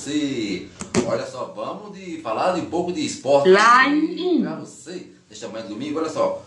Você. 0.05 0.67
Olha 1.07 1.27
só, 1.27 1.53
vamos 1.57 1.97
de 1.99 2.21
falar 2.23 2.53
de 2.53 2.61
um 2.61 2.67
pouco 2.67 2.93
de 2.93 3.05
esporte 3.05 3.49
Line 3.49 4.37
in. 4.39 4.43
pra 4.43 4.57
você 4.57 5.07
nesta 5.29 5.49
manhã 5.49 5.63
de 5.63 5.69
domingo. 5.71 5.99
Olha 5.99 6.11
só, 6.11 6.43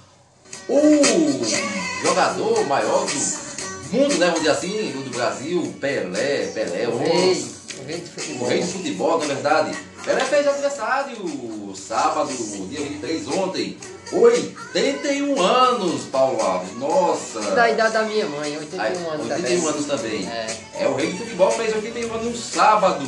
o 0.69 0.81
jogador 2.03 2.65
maior 2.67 3.05
do 3.05 3.97
mundo, 3.97 4.17
né, 4.17 4.25
vamos 4.27 4.39
dizer 4.41 4.51
assim, 4.51 4.91
do 4.91 5.09
Brasil, 5.11 5.75
Pelé, 5.79 6.47
Pelé, 6.47 6.87
o, 6.87 6.97
Rei, 6.97 7.45
o 7.79 7.85
rei 7.85 7.99
de 7.99 8.03
o 8.05 8.07
futebol. 8.07 8.47
rei 8.47 8.61
do 8.61 8.67
futebol, 8.67 9.19
na 9.19 9.25
verdade. 9.25 9.77
Pelé 10.03 10.23
fez 10.25 10.47
aniversário 10.47 11.17
sábado, 11.75 12.29
dia 12.69 12.79
23, 12.79 13.27
ontem. 13.29 13.77
81 14.11 15.41
anos, 15.41 16.03
Paulo 16.05 16.41
Alves. 16.41 16.77
Nossa! 16.77 17.41
Da 17.51 17.69
idade 17.69 17.93
da 17.93 18.03
minha 18.03 18.25
mãe, 18.27 18.57
81 18.57 18.81
Ai, 18.81 18.95
anos 18.95 19.29
81 19.29 19.29
também. 19.29 19.67
anos 19.67 19.85
também. 19.85 20.27
É. 20.29 20.57
É. 20.79 20.87
o 20.87 20.95
rei 20.95 21.11
do 21.11 21.17
futebol, 21.17 21.51
fez 21.51 21.75
81 21.75 22.13
anos 22.13 22.25
no 22.25 22.35
sábado. 22.37 23.05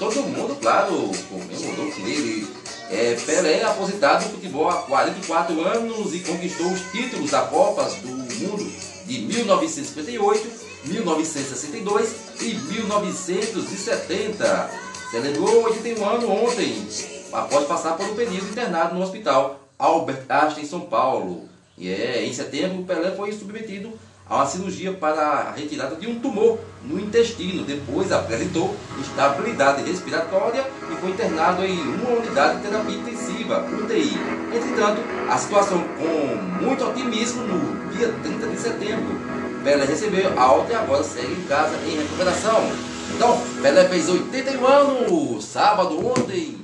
Todo 0.00 0.22
mundo, 0.22 0.56
claro, 0.58 1.12
comemorou 1.28 1.92
com 1.92 2.06
ele. 2.06 2.48
É, 2.90 3.14
Pelé 3.26 3.58
é 3.58 3.64
aposentado 3.64 4.24
do 4.24 4.30
futebol 4.30 4.70
há 4.70 4.78
44 4.78 5.60
anos 5.60 6.14
e 6.14 6.20
conquistou 6.20 6.72
os 6.72 6.80
títulos 6.90 7.30
da 7.30 7.42
Copas 7.42 7.96
do 7.96 8.08
Mundo 8.08 8.64
de 9.04 9.18
1958, 9.18 10.50
1962 10.86 12.14
e 12.40 12.54
1970. 12.54 14.70
Celebrou 15.10 15.64
81 15.64 16.08
anos 16.08 16.24
ontem, 16.24 16.88
após 17.30 17.66
passar 17.66 17.98
por 17.98 18.06
um 18.06 18.14
período 18.14 18.48
internado 18.48 18.94
no 18.94 19.02
hospital 19.02 19.68
Albert 19.78 20.24
Einstein, 20.30 20.64
em 20.64 20.66
São 20.66 20.80
Paulo. 20.80 21.46
E 21.76 21.90
é, 21.90 22.24
em 22.24 22.32
setembro, 22.32 22.84
Pelé 22.84 23.10
foi 23.10 23.32
submetido 23.32 23.92
a 24.30 24.36
uma 24.36 24.46
cirurgia 24.46 24.92
para 24.92 25.20
a 25.20 25.50
retirada 25.50 25.96
de 25.96 26.06
um 26.06 26.20
tumor 26.20 26.60
no 26.84 27.00
intestino. 27.00 27.64
Depois 27.64 28.12
apresentou 28.12 28.76
instabilidade 29.00 29.82
respiratória 29.82 30.64
e 30.88 30.96
foi 31.00 31.10
internado 31.10 31.64
em 31.64 31.76
uma 31.80 32.10
unidade 32.10 32.58
de 32.58 32.68
terapia 32.68 32.96
intensiva, 32.96 33.66
UTI. 33.66 34.16
Entretanto, 34.54 35.00
a 35.28 35.36
situação 35.36 35.82
com 35.98 36.64
muito 36.64 36.84
otimismo 36.84 37.42
no 37.42 37.90
dia 37.90 38.14
30 38.22 38.46
de 38.46 38.56
setembro. 38.56 39.20
Pelé 39.64 39.84
recebeu 39.84 40.38
alta 40.38 40.72
e 40.72 40.76
agora 40.76 41.02
segue 41.02 41.32
em 41.32 41.42
casa 41.42 41.76
em 41.84 41.98
recuperação. 41.98 42.70
Então, 43.12 43.36
Pelé 43.60 43.88
fez 43.88 44.08
81 44.08 44.66
anos, 44.66 45.44
sábado, 45.44 46.06
ontem, 46.06 46.56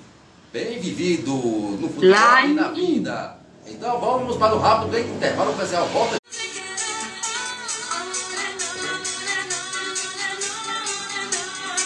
bem 0.52 0.78
vivido 0.78 1.32
no 1.32 1.88
futebol 1.88 2.38
e 2.44 2.55
na 2.55 2.68
vida. 2.68 3.36
Então 3.66 3.98
vamos 3.98 4.36
para 4.36 4.55
o 4.55 4.60
rápido 4.60 4.97
intervalo 4.97 5.51
comercial. 5.51 5.86
Volta. 5.88 6.16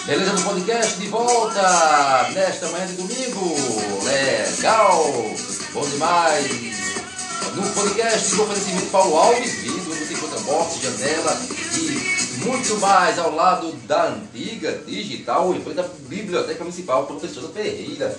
Beleza 0.06 0.32
no 0.32 0.42
podcast 0.42 0.98
de 0.98 1.08
volta 1.08 2.30
nesta 2.32 2.68
manhã 2.68 2.86
de 2.86 2.94
domingo. 2.94 3.54
Legal, 4.04 5.04
bom 5.72 5.86
demais. 5.88 6.50
No 7.54 7.70
podcast 7.70 8.34
do 8.34 8.42
oferecimento 8.42 8.86
Paulo 8.86 9.16
Alves, 9.16 9.62
você 9.62 10.14
encontra 10.14 10.38
box, 10.40 10.80
janela 10.80 11.38
e 11.76 12.44
muito 12.44 12.78
mais 12.78 13.18
ao 13.18 13.34
lado 13.34 13.72
da 13.86 14.08
antiga 14.08 14.72
digital, 14.86 15.54
em 15.54 15.60
frente 15.60 15.82
Biblioteca 16.08 16.64
Municipal, 16.64 17.06
professora 17.06 17.48
Ferreira. 17.48 18.16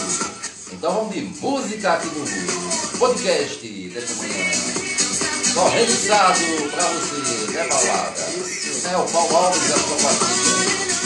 Então 0.72 0.92
vamos 0.92 1.14
de 1.14 1.20
música 1.20 1.92
aqui 1.92 2.08
no 2.08 2.24
podcast 2.98 3.68
desta 3.88 4.14
manhã. 4.16 4.50
Só 5.54 5.68
registrado 5.68 6.40
pra 6.72 6.82
você, 6.88 7.52
né, 7.52 7.64
Paulada? 7.68 8.26
É 8.90 8.96
o 8.96 9.04
Paulo 9.10 9.36
Alves 9.36 9.68
da 9.68 9.78
sua 9.78 9.96
partida. 9.96 11.05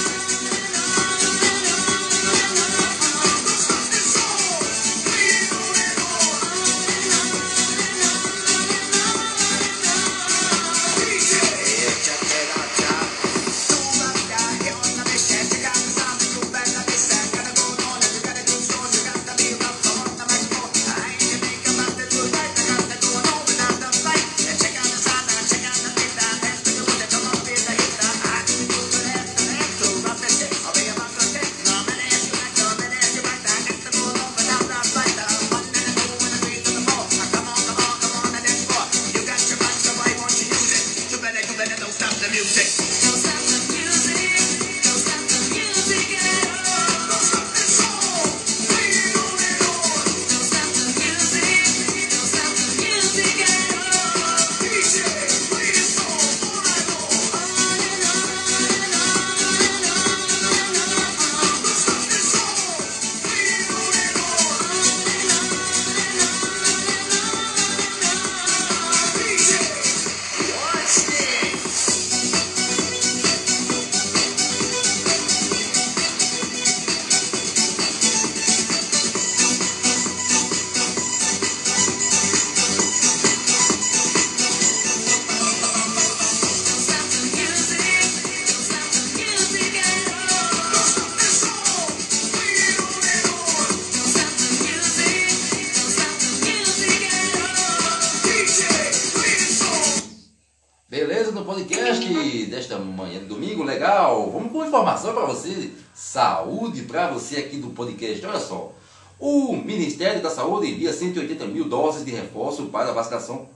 Podcast. 107.80 108.26
Olha 108.26 108.40
só, 108.40 108.72
o 109.18 109.56
Ministério 109.56 110.22
da 110.22 110.28
Saúde 110.28 110.70
envia 110.70 110.92
180 110.92 111.46
mil 111.46 111.64
doses 111.64 112.04
de 112.04 112.10
reforço 112.10 112.66
para 112.66 112.90
a 112.90 112.92
vacinação 112.92 113.48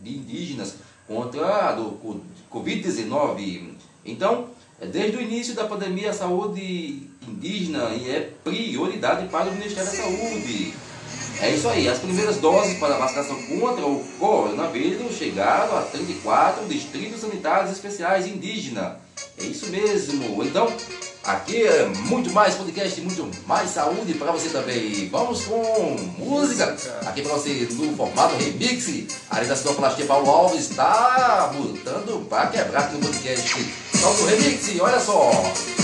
de 0.00 0.16
indígenas 0.16 0.76
contra 1.08 1.68
a 1.68 1.72
do 1.72 1.98
Covid-19. 2.52 3.74
Então, 4.04 4.46
é 4.80 4.86
desde 4.86 5.16
o 5.16 5.20
início 5.20 5.54
da 5.54 5.64
pandemia, 5.64 6.10
a 6.10 6.14
saúde 6.14 7.08
indígena 7.26 7.90
é 8.06 8.30
prioridade 8.44 9.28
para 9.28 9.50
o 9.50 9.54
Ministério 9.54 9.90
da 9.90 9.96
Saúde. 9.96 10.74
É 11.40 11.50
isso 11.50 11.68
aí, 11.68 11.88
as 11.88 11.98
primeiras 11.98 12.36
doses 12.36 12.78
para 12.78 12.94
a 12.94 12.98
vacinação 12.98 13.36
contra 13.42 13.84
o 13.84 14.04
coronavírus 14.20 15.16
chegaram 15.16 15.76
a 15.76 15.82
34 15.82 16.66
distritos 16.66 17.20
sanitários 17.20 17.72
especiais 17.72 18.26
indígenas. 18.26 18.98
É 19.38 19.44
isso 19.44 19.66
mesmo. 19.66 20.44
Então, 20.44 20.68
aqui 21.24 21.66
é 21.66 21.86
muito 21.86 22.30
mais 22.30 22.54
podcast, 22.54 23.00
muito 23.00 23.30
mais 23.46 23.70
saúde 23.70 24.14
para 24.14 24.32
você 24.32 24.48
também. 24.50 25.08
Vamos 25.08 25.44
com 25.44 25.96
música 26.18 26.76
aqui 27.06 27.22
para 27.22 27.32
você 27.32 27.68
no 27.72 27.96
formato 27.96 28.36
remix. 28.36 28.86
Ali 29.30 29.46
da 29.46 29.56
sua 29.56 29.74
plastia 29.74 30.06
Paulo 30.06 30.30
Alves 30.30 30.70
está 30.70 31.52
botando 31.54 32.28
para 32.28 32.48
quebrar 32.48 32.80
aqui 32.80 32.94
no 32.94 33.00
podcast. 33.00 33.72
Solta 33.98 34.22
o 34.22 34.26
remix, 34.26 34.80
olha 34.80 35.00
só. 35.00 35.83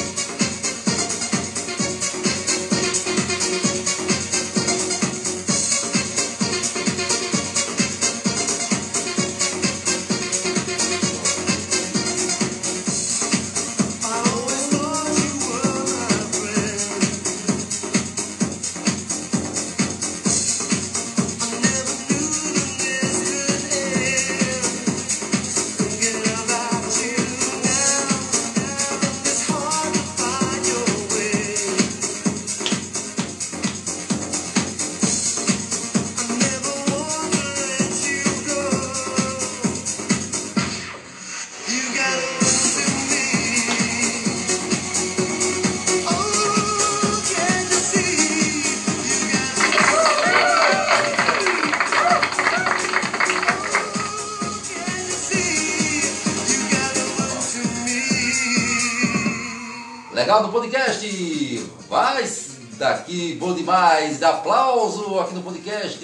Bom 63.34 63.54
demais. 63.54 64.22
Aplauso 64.22 65.18
aqui 65.18 65.34
no 65.34 65.42
podcast. 65.42 66.00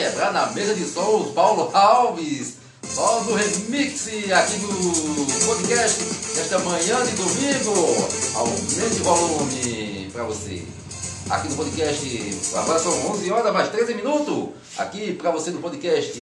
Quebrar 0.00 0.32
na 0.32 0.46
mesa 0.46 0.74
de 0.74 0.84
sons 0.86 1.32
Paulo 1.34 1.70
Alves. 1.76 2.54
Só 2.82 3.22
no 3.24 3.34
remix 3.34 4.08
aqui 4.32 4.56
no 4.56 5.46
podcast 5.46 6.02
desta 6.34 6.58
manhã 6.60 7.04
de 7.04 7.12
domingo. 7.12 8.08
Aumente 8.34 9.00
o 9.00 9.04
volume 9.04 10.10
pra 10.10 10.24
você. 10.24 10.64
Aqui 11.28 11.48
no 11.48 11.56
podcast, 11.56 12.38
agora 12.56 12.78
são 12.78 13.10
11 13.12 13.30
horas 13.30 13.52
mais 13.52 13.68
13 13.68 13.94
minutos. 13.94 14.48
Aqui 14.78 15.12
pra 15.12 15.30
você 15.30 15.50
no 15.50 15.60
podcast. 15.60 16.19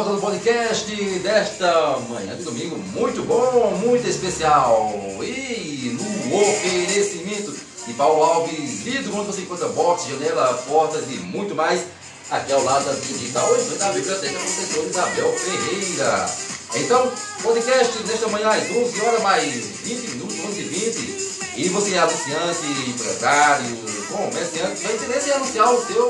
Volta 0.00 0.12
no 0.12 0.20
podcast 0.20 1.18
desta 1.18 1.98
manhã 2.08 2.34
de 2.34 2.42
domingo, 2.42 2.78
muito 2.94 3.22
bom, 3.22 3.76
muito 3.84 4.08
especial. 4.08 4.90
E 5.22 5.94
no 5.94 6.36
oferecimento 6.40 7.54
de 7.86 7.92
Paulo 7.92 8.22
Alves, 8.22 8.80
vidro 8.80 9.14
onde 9.14 9.26
você 9.26 9.42
encontra 9.42 9.68
box, 9.68 10.08
janela, 10.08 10.54
portas 10.66 11.04
e 11.10 11.16
muito 11.16 11.54
mais. 11.54 11.82
Aqui 12.30 12.50
ao 12.50 12.64
lado 12.64 12.86
da 12.86 12.92
digital, 12.92 13.46
frente 13.54 13.82
à 13.82 13.92
biblioteca 13.92 14.38
professor 14.38 14.86
Isabel 14.88 15.32
Ferreira. 15.34 16.30
Então, 16.76 17.12
podcast 17.42 17.98
desta 18.04 18.28
manhã 18.28 18.48
às 18.48 18.70
11 18.70 19.00
horas 19.02 19.22
mais 19.22 19.52
20 19.52 20.10
minutos, 20.12 20.36
11 20.46 20.60
e 20.60 20.64
20. 20.64 21.58
E 21.58 21.68
você 21.68 21.94
é 21.94 21.98
anunciante, 21.98 22.90
empresário, 22.90 23.76
comerciante, 24.08 24.82
vai 24.82 24.94
interesse 24.94 25.28
em 25.28 25.32
anunciar 25.32 25.74
o 25.74 25.86
seu 25.86 26.08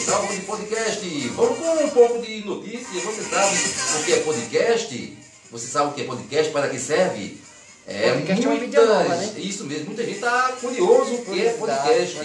Então 0.00 0.18
vamos 0.18 0.34
de 0.36 0.42
podcast. 0.42 1.28
Vamos 1.30 1.58
com 1.58 1.84
um 1.84 1.90
pouco 1.90 2.22
de 2.22 2.44
notícia. 2.44 3.00
Você 3.00 3.22
sabe 3.22 3.56
o 3.98 4.04
que 4.04 4.12
é 4.12 4.18
podcast? 4.18 5.18
Você 5.50 5.66
sabe 5.66 5.90
o 5.90 5.92
que 5.92 6.02
é 6.02 6.04
podcast? 6.04 6.52
Para 6.52 6.68
que 6.68 6.78
serve? 6.78 7.42
É, 7.84 8.12
Podcast 8.12 8.44
é 8.44 8.48
uma 8.48 8.60
mídia 8.60 8.86
nova, 8.86 9.16
né? 9.16 9.32
Isso 9.38 9.64
mesmo, 9.64 9.86
muita 9.86 10.04
gente 10.04 10.14
está 10.14 10.52
curioso 10.60 11.14
o 11.14 11.24
que 11.24 11.44
é 11.44 11.52
podcast. 11.54 12.16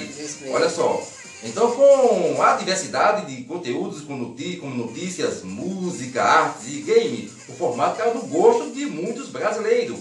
Olha 0.52 0.70
só. 0.70 1.04
Então, 1.44 1.72
com 1.72 2.42
a 2.42 2.56
diversidade 2.56 3.34
de 3.34 3.44
conteúdos, 3.44 4.02
como 4.02 4.36
notícias, 4.76 5.44
música, 5.44 6.24
artes 6.24 6.68
e 6.68 6.82
game, 6.82 7.32
o 7.48 7.54
formato 7.54 7.98
caiu 7.98 8.16
no 8.16 8.24
gosto 8.24 8.72
de 8.72 8.86
muitos 8.86 9.30
brasileiros. 9.30 10.00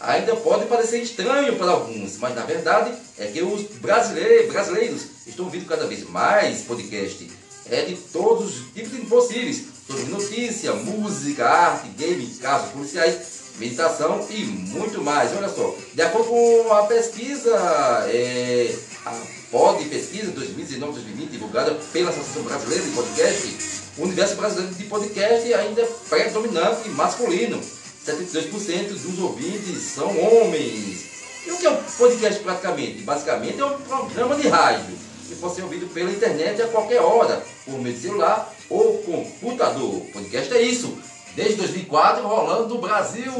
Ainda 0.00 0.34
pode 0.36 0.66
parecer 0.66 1.02
estranho 1.02 1.56
para 1.56 1.72
alguns, 1.72 2.18
mas 2.18 2.34
na 2.34 2.42
verdade 2.42 2.92
é 3.18 3.26
que 3.26 3.42
os 3.42 3.62
brasileiros, 3.78 4.52
brasileiros 4.52 5.02
estão 5.26 5.46
ouvindo 5.46 5.66
cada 5.66 5.86
vez 5.86 6.08
mais 6.08 6.62
podcast. 6.62 7.28
É 7.70 7.82
de 7.82 7.96
todos 7.96 8.60
os 8.60 8.72
tipos 8.72 9.08
possíveis, 9.08 9.64
sobre 9.86 10.04
notícia, 10.04 10.72
música, 10.72 11.46
arte, 11.46 11.88
game, 11.98 12.26
casos 12.40 12.70
policiais, 12.70 13.18
meditação 13.58 14.24
e 14.30 14.44
muito 14.44 15.02
mais. 15.02 15.36
Olha 15.36 15.48
só, 15.48 15.74
de 15.92 16.00
acordo 16.00 16.28
com 16.28 16.72
a 16.72 16.84
pesquisa, 16.84 17.50
é, 18.06 18.74
a 19.08 19.26
POD 19.50 19.84
Pesquisa 19.86 20.32
2019-2020, 20.32 21.30
divulgada 21.30 21.74
pela 21.92 22.10
Associação 22.10 22.42
Brasileira 22.42 22.84
de 22.84 22.90
Podcast, 22.90 23.56
o 23.96 24.02
universo 24.02 24.36
brasileiro 24.36 24.74
de 24.74 24.84
podcast 24.84 25.54
ainda 25.54 25.82
é 25.82 25.88
predominante 26.08 26.86
e 26.86 26.90
masculino. 26.90 27.60
72% 28.06 28.88
dos 28.88 29.18
ouvintes 29.18 29.82
são 29.82 30.08
homens. 30.08 31.08
E 31.46 31.50
o 31.50 31.56
que 31.56 31.66
é 31.66 31.70
um 31.70 31.82
podcast 31.82 32.40
praticamente? 32.40 33.02
Basicamente 33.02 33.60
é 33.60 33.64
um 33.64 33.78
programa 33.80 34.36
de 34.36 34.48
rádio 34.48 34.96
que 35.26 35.34
pode 35.36 35.54
ser 35.54 35.62
ouvido 35.62 35.86
pela 35.92 36.10
internet 36.10 36.62
a 36.62 36.68
qualquer 36.68 37.00
hora, 37.00 37.44
por 37.64 37.80
meio 37.80 37.94
de 37.94 38.02
celular 38.02 38.54
ou 38.70 38.98
computador. 38.98 40.00
Podcast 40.12 40.54
é 40.54 40.62
isso. 40.62 40.96
Desde 41.38 41.54
2004 41.54 42.26
rolando 42.26 42.74
no 42.74 42.80
Brasil, 42.80 43.32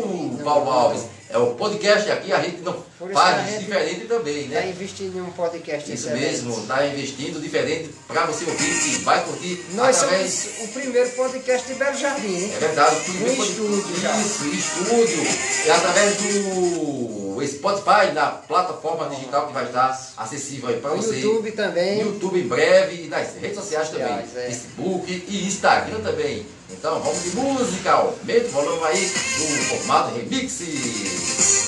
Paulo 0.44 0.70
Alves. 0.70 1.02
É 1.30 1.36
o 1.36 1.48
podcast 1.56 2.08
aqui, 2.10 2.32
a 2.32 2.40
gente 2.40 2.62
não 2.62 2.74
faz 3.12 3.58
diferente 3.58 4.06
também, 4.06 4.44
Está 4.44 4.60
né? 4.60 4.70
investindo 4.70 5.18
em 5.18 5.20
um 5.20 5.30
podcast 5.32 5.92
Isso 5.92 6.06
excelente. 6.08 6.24
mesmo, 6.24 6.58
está 6.60 6.86
investindo 6.86 7.42
diferente 7.42 7.90
para 8.06 8.24
você 8.24 8.44
ouvir 8.46 8.80
que 8.80 9.04
vai 9.04 9.22
curtir 9.24 9.62
Nós 9.74 9.96
através. 10.02 10.32
somos 10.32 10.70
o 10.70 10.72
primeiro 10.72 11.10
podcast 11.10 11.66
de 11.68 11.74
Belo 11.74 11.96
Jardim, 11.98 12.28
né? 12.28 12.50
É 12.54 12.58
verdade, 12.60 12.96
o 12.96 13.00
primeiro 13.04 13.32
Um 13.32 13.36
pod- 13.36 13.50
estúdio 13.50 14.00
já. 14.00 14.16
Isso, 14.16 14.44
estúdio. 14.46 15.26
É 15.66 15.70
através 15.72 16.16
do 16.16 17.27
Spotify, 17.47 18.12
na 18.15 18.27
plataforma 18.27 19.09
digital 19.09 19.47
que 19.47 19.52
vai 19.52 19.65
estar 19.66 20.12
acessível 20.16 20.69
aí 20.70 20.81
para 20.81 20.90
No 20.90 20.97
você. 21.02 21.20
YouTube 21.20 21.52
também. 21.52 22.01
YouTube 22.01 22.40
em 22.40 22.48
breve 22.48 23.05
e 23.05 23.09
nas 23.09 23.35
redes 23.36 23.56
sociais 23.56 23.89
também. 23.90 24.06
É. 24.12 24.23
Facebook 24.23 25.24
e 25.28 25.47
Instagram 25.47 26.01
também. 26.01 26.47
Então 26.70 27.01
vamos 27.01 27.23
de 27.23 27.31
música, 27.31 27.93
aumenta 27.93 28.47
o 28.47 28.51
volume 28.51 28.85
aí 28.85 29.01
no 29.01 29.65
formato 29.77 30.15
remix. 30.15 31.68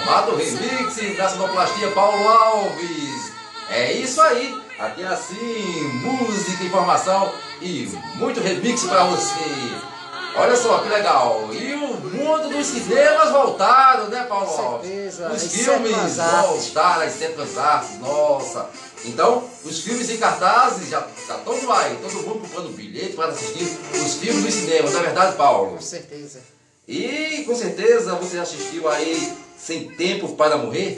Formato 0.00 0.34
remix 0.34 1.16
da 1.16 1.28
sonoplastia 1.28 1.90
Paulo 1.90 2.26
Alves. 2.26 3.32
É 3.68 3.92
isso 3.92 4.20
aí, 4.20 4.60
aqui 4.78 5.02
é 5.02 5.06
assim, 5.06 5.82
música, 6.02 6.64
informação 6.64 7.32
e 7.60 7.86
muito 8.16 8.40
remix 8.40 8.82
pra 8.84 9.04
você. 9.04 9.34
Olha 10.36 10.56
só 10.56 10.78
que 10.78 10.88
legal! 10.88 11.48
E 11.52 11.74
o 11.74 11.88
mundo 11.88 12.48
dos 12.50 12.66
cinemas 12.66 13.30
voltaram, 13.30 14.08
né, 14.08 14.24
Paulo 14.28 14.46
Com 14.46 14.62
Alves? 14.62 14.88
certeza, 14.88 15.28
Os 15.28 15.44
as 15.44 15.52
filmes 15.52 16.16
voltaram, 16.16 17.02
as 17.02 17.12
sétimas 17.12 17.58
artes, 17.58 17.98
nossa! 17.98 18.70
Então, 19.04 19.44
os 19.64 19.80
filmes 19.80 20.08
em 20.10 20.16
cartazes 20.18 20.88
já 20.88 21.00
tá 21.00 21.34
todo 21.44 21.72
aí, 21.72 21.96
todo 22.02 22.14
mundo 22.22 22.40
comprando 22.40 22.74
bilhete 22.76 23.14
para 23.14 23.26
assistir 23.28 23.76
os 23.92 24.14
filmes 24.14 24.44
dos 24.44 24.54
cinemas, 24.54 24.92
não 24.92 25.00
é 25.00 25.02
verdade, 25.04 25.36
Paulo? 25.36 25.76
Com 25.76 25.80
certeza. 25.80 26.40
E 26.86 27.44
com 27.46 27.54
certeza 27.54 28.14
você 28.16 28.38
assistiu 28.38 28.88
aí 28.88 29.32
Sem 29.62 29.88
Tempo 29.90 30.34
para 30.36 30.56
Morrer? 30.56 30.96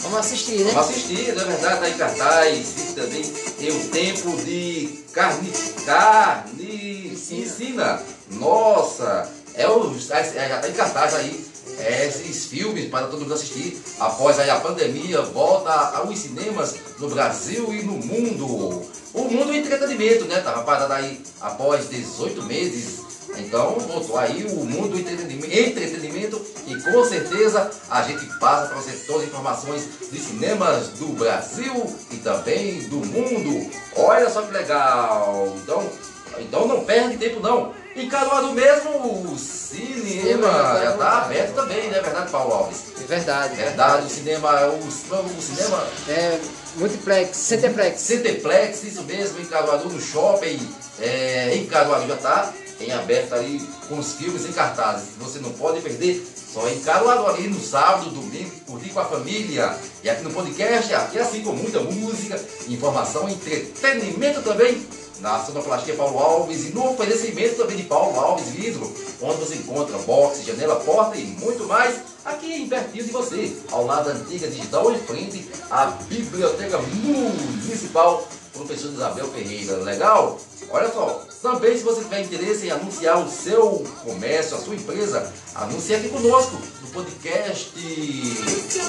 Vamos 0.00 0.18
assistir, 0.18 0.58
né? 0.64 0.72
Vamos 0.72 0.90
assistir, 0.90 1.34
não 1.34 1.42
é 1.42 1.44
verdade? 1.44 1.80
Tá 1.80 1.88
em 1.90 1.94
cartaz. 1.94 2.74
E 2.78 2.92
também 2.94 3.22
tem 3.22 3.70
o 3.70 3.88
tempo 3.88 4.36
de 4.44 5.04
carne, 5.12 5.50
carne 5.84 7.12
ensina. 7.30 8.02
Nossa, 8.32 9.30
é 9.54 9.68
o, 9.68 9.94
é, 9.94 10.48
já 10.48 10.58
tá 10.58 10.68
em 10.68 10.72
cartaz 10.72 11.14
aí. 11.14 11.44
é, 11.78 12.06
esses 12.06 12.46
filmes 12.46 12.88
para 12.88 13.06
todo 13.06 13.20
mundo 13.20 13.34
assistir 13.34 13.80
após 14.00 14.38
aí 14.38 14.50
a 14.50 14.60
pandemia 14.60 15.22
volta 15.22 15.70
aos 15.70 16.18
cinemas 16.18 16.74
no 16.98 17.08
Brasil 17.08 17.72
e 17.72 17.82
no 17.82 17.94
mundo. 17.94 18.82
O 19.14 19.24
mundo 19.24 19.46
do 19.46 19.54
entretenimento, 19.54 20.24
né? 20.24 20.40
Tava 20.40 20.62
parado 20.62 20.92
aí 20.92 21.20
após 21.40 21.88
18 21.88 22.42
meses 22.44 23.11
então, 23.38 23.78
voltou 23.78 24.18
aí 24.18 24.44
o 24.44 24.64
mundo 24.64 24.90
do 24.90 24.98
entretenimento, 24.98 25.56
entretenimento 25.56 26.46
e 26.66 26.80
com 26.80 27.04
certeza 27.04 27.70
a 27.90 28.02
gente 28.02 28.26
passa 28.38 28.66
para 28.66 28.76
você 28.76 28.92
todas 29.06 29.22
as 29.22 29.28
informações 29.28 29.88
de 30.10 30.18
cinemas 30.18 30.88
do 30.90 31.06
Brasil 31.08 31.86
e 32.10 32.16
também 32.16 32.88
do 32.88 32.96
mundo. 32.96 33.70
Olha 33.96 34.28
só 34.28 34.42
que 34.42 34.52
legal! 34.52 35.54
Então, 35.56 35.90
então 36.38 36.68
não 36.68 36.84
perde 36.84 37.16
tempo 37.16 37.40
não. 37.40 37.72
Em 37.94 38.08
Caruaru 38.08 38.52
mesmo, 38.52 39.32
o 39.32 39.38
cinema 39.38 40.48
já 40.82 40.92
está 40.92 41.22
aberto 41.22 41.54
também, 41.54 41.90
não 41.90 41.98
é 41.98 42.00
verdade, 42.00 42.30
Paulo 42.30 42.54
Alves? 42.54 42.84
É 43.02 43.06
verdade. 43.06 43.54
Verdade, 43.54 44.06
o 44.06 44.10
cinema, 44.10 44.66
o, 44.66 44.78
o 44.78 45.42
cinema 45.42 45.86
É 46.08 46.40
multiplex, 46.76 47.36
centeplex. 47.36 48.00
Centeplex, 48.00 48.82
isso 48.82 49.02
mesmo, 49.02 49.40
em 49.40 49.44
Caruaru, 49.44 49.90
no 49.90 50.00
shopping, 50.00 50.58
é, 51.00 51.54
em 51.54 51.66
Caruaru 51.66 52.08
já 52.08 52.14
está 52.14 52.52
em 52.84 52.92
aberto 52.92 53.34
ali 53.34 53.60
com 53.88 53.98
os 53.98 54.14
filmes 54.14 54.46
em 54.46 54.52
cartazes. 54.52 55.10
Você 55.18 55.38
não 55.38 55.50
pode 55.52 55.80
perder, 55.80 56.24
só 56.52 56.68
em 56.68 56.80
Caruaru 56.80 57.26
ali 57.26 57.48
no 57.48 57.60
sábado, 57.60 58.10
domingo, 58.10 58.50
curtir 58.66 58.90
com 58.90 59.00
a 59.00 59.04
família. 59.04 59.76
E 60.02 60.10
aqui 60.10 60.22
no 60.22 60.30
podcast, 60.30 60.92
aqui 60.94 61.18
assim 61.18 61.42
com 61.42 61.52
muita 61.52 61.80
música, 61.80 62.40
informação, 62.68 63.28
entretenimento 63.28 64.42
também. 64.42 64.86
Na 65.20 65.44
Sonoplastia 65.44 65.94
Paulo 65.94 66.18
Alves 66.18 66.66
e 66.66 66.72
no 66.72 66.90
oferecimento 66.90 67.54
também 67.54 67.76
de 67.76 67.84
Paulo 67.84 68.18
Alves 68.18 68.48
Vidro, 68.48 68.92
onde 69.20 69.36
você 69.36 69.54
encontra 69.54 69.96
boxe, 69.98 70.42
janela, 70.42 70.76
porta 70.80 71.16
e 71.16 71.24
muito 71.24 71.64
mais 71.68 72.00
aqui 72.24 72.52
em 72.52 72.68
pertinho 72.68 73.04
de 73.04 73.12
você, 73.12 73.56
ao 73.70 73.86
lado 73.86 74.06
da 74.06 74.16
antiga 74.16 74.48
digital, 74.48 74.92
em 74.92 74.98
frente 74.98 75.48
à 75.70 75.86
Biblioteca 76.08 76.78
Municipal 76.78 78.26
Professor 78.52 78.92
Isabel 78.92 79.28
Ferreira. 79.28 79.76
Legal? 79.76 80.40
Olha 80.72 80.90
só, 80.90 81.22
também 81.42 81.76
se 81.76 81.84
você 81.84 82.00
tiver 82.02 82.22
interesse 82.22 82.66
em 82.66 82.70
anunciar 82.70 83.18
o 83.18 83.28
seu 83.28 83.84
comércio, 84.04 84.56
a 84.56 84.60
sua 84.60 84.74
empresa, 84.74 85.30
anuncie 85.54 85.94
aqui 85.94 86.08
conosco 86.08 86.56
no 86.80 86.88
podcast 86.88 87.70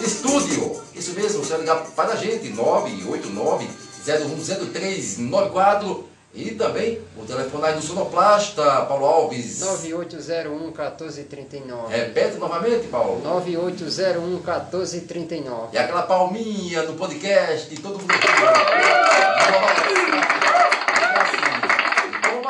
Estúdio. 0.02 0.82
Isso 0.96 1.12
mesmo, 1.12 1.44
você 1.44 1.52
vai 1.52 1.60
ligar 1.60 1.84
para 1.88 2.14
a 2.14 2.16
gente, 2.16 2.48
989 2.50 3.68
010394 4.06 6.08
e 6.34 6.52
também 6.52 7.02
o 7.16 7.26
telefone 7.26 7.66
aí 7.66 7.76
do 7.76 7.82
Sonoplasta, 7.82 8.64
Paulo 8.86 9.06
Alves. 9.06 9.60
9801 9.60 10.58
1439. 10.58 11.96
Repete 11.96 12.38
novamente, 12.38 12.88
Paulo. 12.88 13.22
9801 13.22 14.28
1439. 14.28 15.68
E 15.74 15.78
aquela 15.78 16.04
palminha 16.04 16.84
no 16.84 16.94
podcast, 16.94 17.76
todo 17.76 18.00
mundo. 18.00 18.14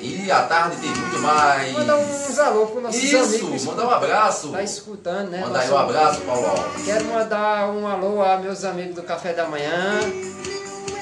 E 0.00 0.30
à 0.30 0.42
tarde 0.42 0.76
tem 0.76 0.90
muito 0.90 1.18
mais. 1.20 1.72
Mandar 1.72 1.96
uns 1.96 2.38
alô 2.38 2.66
para 2.66 2.82
nossos 2.82 3.02
Isso, 3.02 3.16
amigos. 3.16 3.64
mandar 3.64 3.86
um 3.86 3.90
abraço. 3.90 4.48
Tá 4.48 4.62
escutando, 4.62 5.30
né? 5.30 5.40
Mandar 5.40 5.60
aí 5.60 5.70
um 5.70 5.78
abraço, 5.78 6.20
Paulo 6.20 6.46
Alves. 6.46 6.84
Quero 6.84 7.04
mandar 7.06 7.70
um 7.70 7.86
alô 7.86 8.22
a 8.22 8.36
meus 8.38 8.64
amigos 8.64 8.94
do 8.94 9.02
Café 9.02 9.32
da 9.32 9.46
Manhã. 9.46 9.98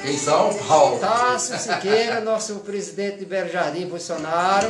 Quem 0.03 0.17
são? 0.17 0.53
Paulo. 0.53 0.99
Tássio 0.99 1.57
Siqueira, 1.57 2.19
nosso 2.19 2.55
presidente 2.55 3.19
de 3.19 3.25
Belo 3.25 3.49
Jardim, 3.49 3.87
Bolsonaro. 3.87 4.67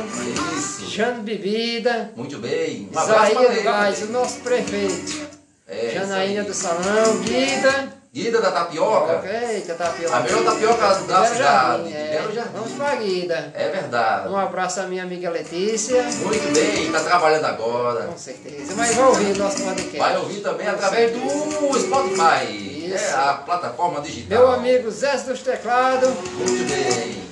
Isso. 0.56 0.88
Jano 0.88 1.24
Bebida. 1.24 2.12
Muito 2.14 2.38
bem. 2.38 2.88
Um 2.94 3.00
Isaías. 3.00 3.62
Gás, 3.64 4.02
o 4.02 4.12
nosso 4.12 4.38
prefeito. 4.40 5.26
É, 5.66 5.90
Janaína 5.92 6.42
aí. 6.42 6.46
do 6.46 6.54
Salão, 6.54 7.18
Guida. 7.24 8.04
Guida 8.12 8.40
da 8.40 8.52
Tapioca. 8.52 9.28
Eita, 9.28 9.74
tapioca. 9.74 10.16
A 10.16 10.20
melhor 10.20 10.44
tapioca 10.44 10.76
da 10.76 10.94
Belo 10.94 11.26
cidade. 11.26 11.38
Jardim, 11.38 11.92
é. 11.92 12.10
Belo 12.16 12.32
Jardim. 12.32 12.50
Vamos 12.54 12.72
pra 12.74 12.94
Guida. 12.94 13.52
É 13.56 13.68
verdade. 13.70 14.28
Um 14.28 14.36
abraço 14.36 14.80
à 14.80 14.82
minha 14.84 15.02
amiga 15.02 15.30
Letícia. 15.30 16.00
Muito 16.00 16.54
bem, 16.54 16.86
está 16.86 17.00
trabalhando 17.00 17.46
agora. 17.46 18.04
Com 18.04 18.16
certeza. 18.16 18.72
Mas 18.76 18.94
vai 18.94 19.04
ouvir 19.04 19.32
o 19.32 19.38
nosso 19.38 19.64
podcast. 19.64 19.98
Vai 19.98 20.16
ouvir 20.16 20.40
também 20.42 20.68
através 20.68 21.10
do 21.10 21.80
Spotify. 21.80 22.73
Isso. 22.94 23.04
É 23.04 23.14
a 23.14 23.34
plataforma 23.34 24.00
digital. 24.00 24.38
Meu 24.38 24.52
amigo 24.52 24.90
Zé 24.90 25.16
dos 25.18 25.42
Teclados. 25.42 26.08
Muito 26.08 26.68
bem. 26.68 27.24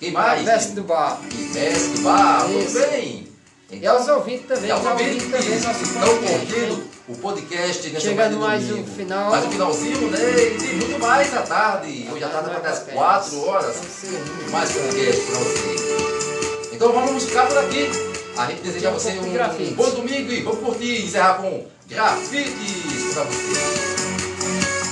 Quem 0.00 0.10
mais? 0.12 0.44
Veste 0.44 0.72
do 0.72 0.82
Bar. 0.82 1.18
Mestre 1.22 1.88
do 1.96 2.02
bar. 2.02 2.48
Muito 2.48 2.72
bem. 2.72 3.28
E 3.70 3.86
aos 3.86 4.06
ouvintes 4.08 4.46
também. 4.46 4.66
E 4.66 4.70
aos 4.70 4.84
ouvintes 4.84 5.30
também 5.30 5.60
nosso 5.60 5.82
estão 5.82 6.18
curtindo 6.18 6.84
o 7.08 7.16
podcast 7.16 7.88
nessa 7.88 8.08
Chegando 8.08 8.38
mais 8.38 8.70
um 8.70 8.84
final. 8.84 9.30
Mais 9.30 9.44
um 9.46 9.50
finalzinho, 9.50 10.10
né? 10.10 10.18
E 10.18 10.74
muito 10.76 10.98
mais 11.00 11.34
à 11.34 11.42
tarde. 11.42 12.08
Hoje 12.12 12.24
à 12.24 12.28
tarde 12.28 12.48
vai 12.50 12.58
até 12.58 12.68
às 12.68 12.78
4 12.80 13.44
horas. 13.46 13.76
Muito 14.04 14.50
mais 14.52 14.72
podcast 14.72 15.20
para 15.22 15.38
você. 15.38 16.74
Então 16.74 16.92
vamos 16.92 17.24
ficar 17.24 17.46
por 17.46 17.58
aqui. 17.58 17.90
A 18.36 18.46
gente 18.46 18.62
deseja 18.62 18.88
a 18.88 18.92
um 18.92 18.94
você 18.94 19.10
um, 19.18 19.32
grafite. 19.32 19.74
bom 19.74 19.90
domingo 19.90 20.32
e 20.32 20.42
vamos 20.42 20.60
curtir 20.60 20.84
e 20.84 21.04
encerrar 21.06 21.34
com 21.34 21.66
grafites 21.88 23.14
para 23.14 23.24
você. 23.24 24.23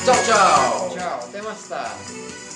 Tchau, 0.05 0.15
tchau. 0.15 0.91
Tchau, 0.91 1.29
até 1.29 1.43
mais 1.43 1.69
tarde. 1.69 2.52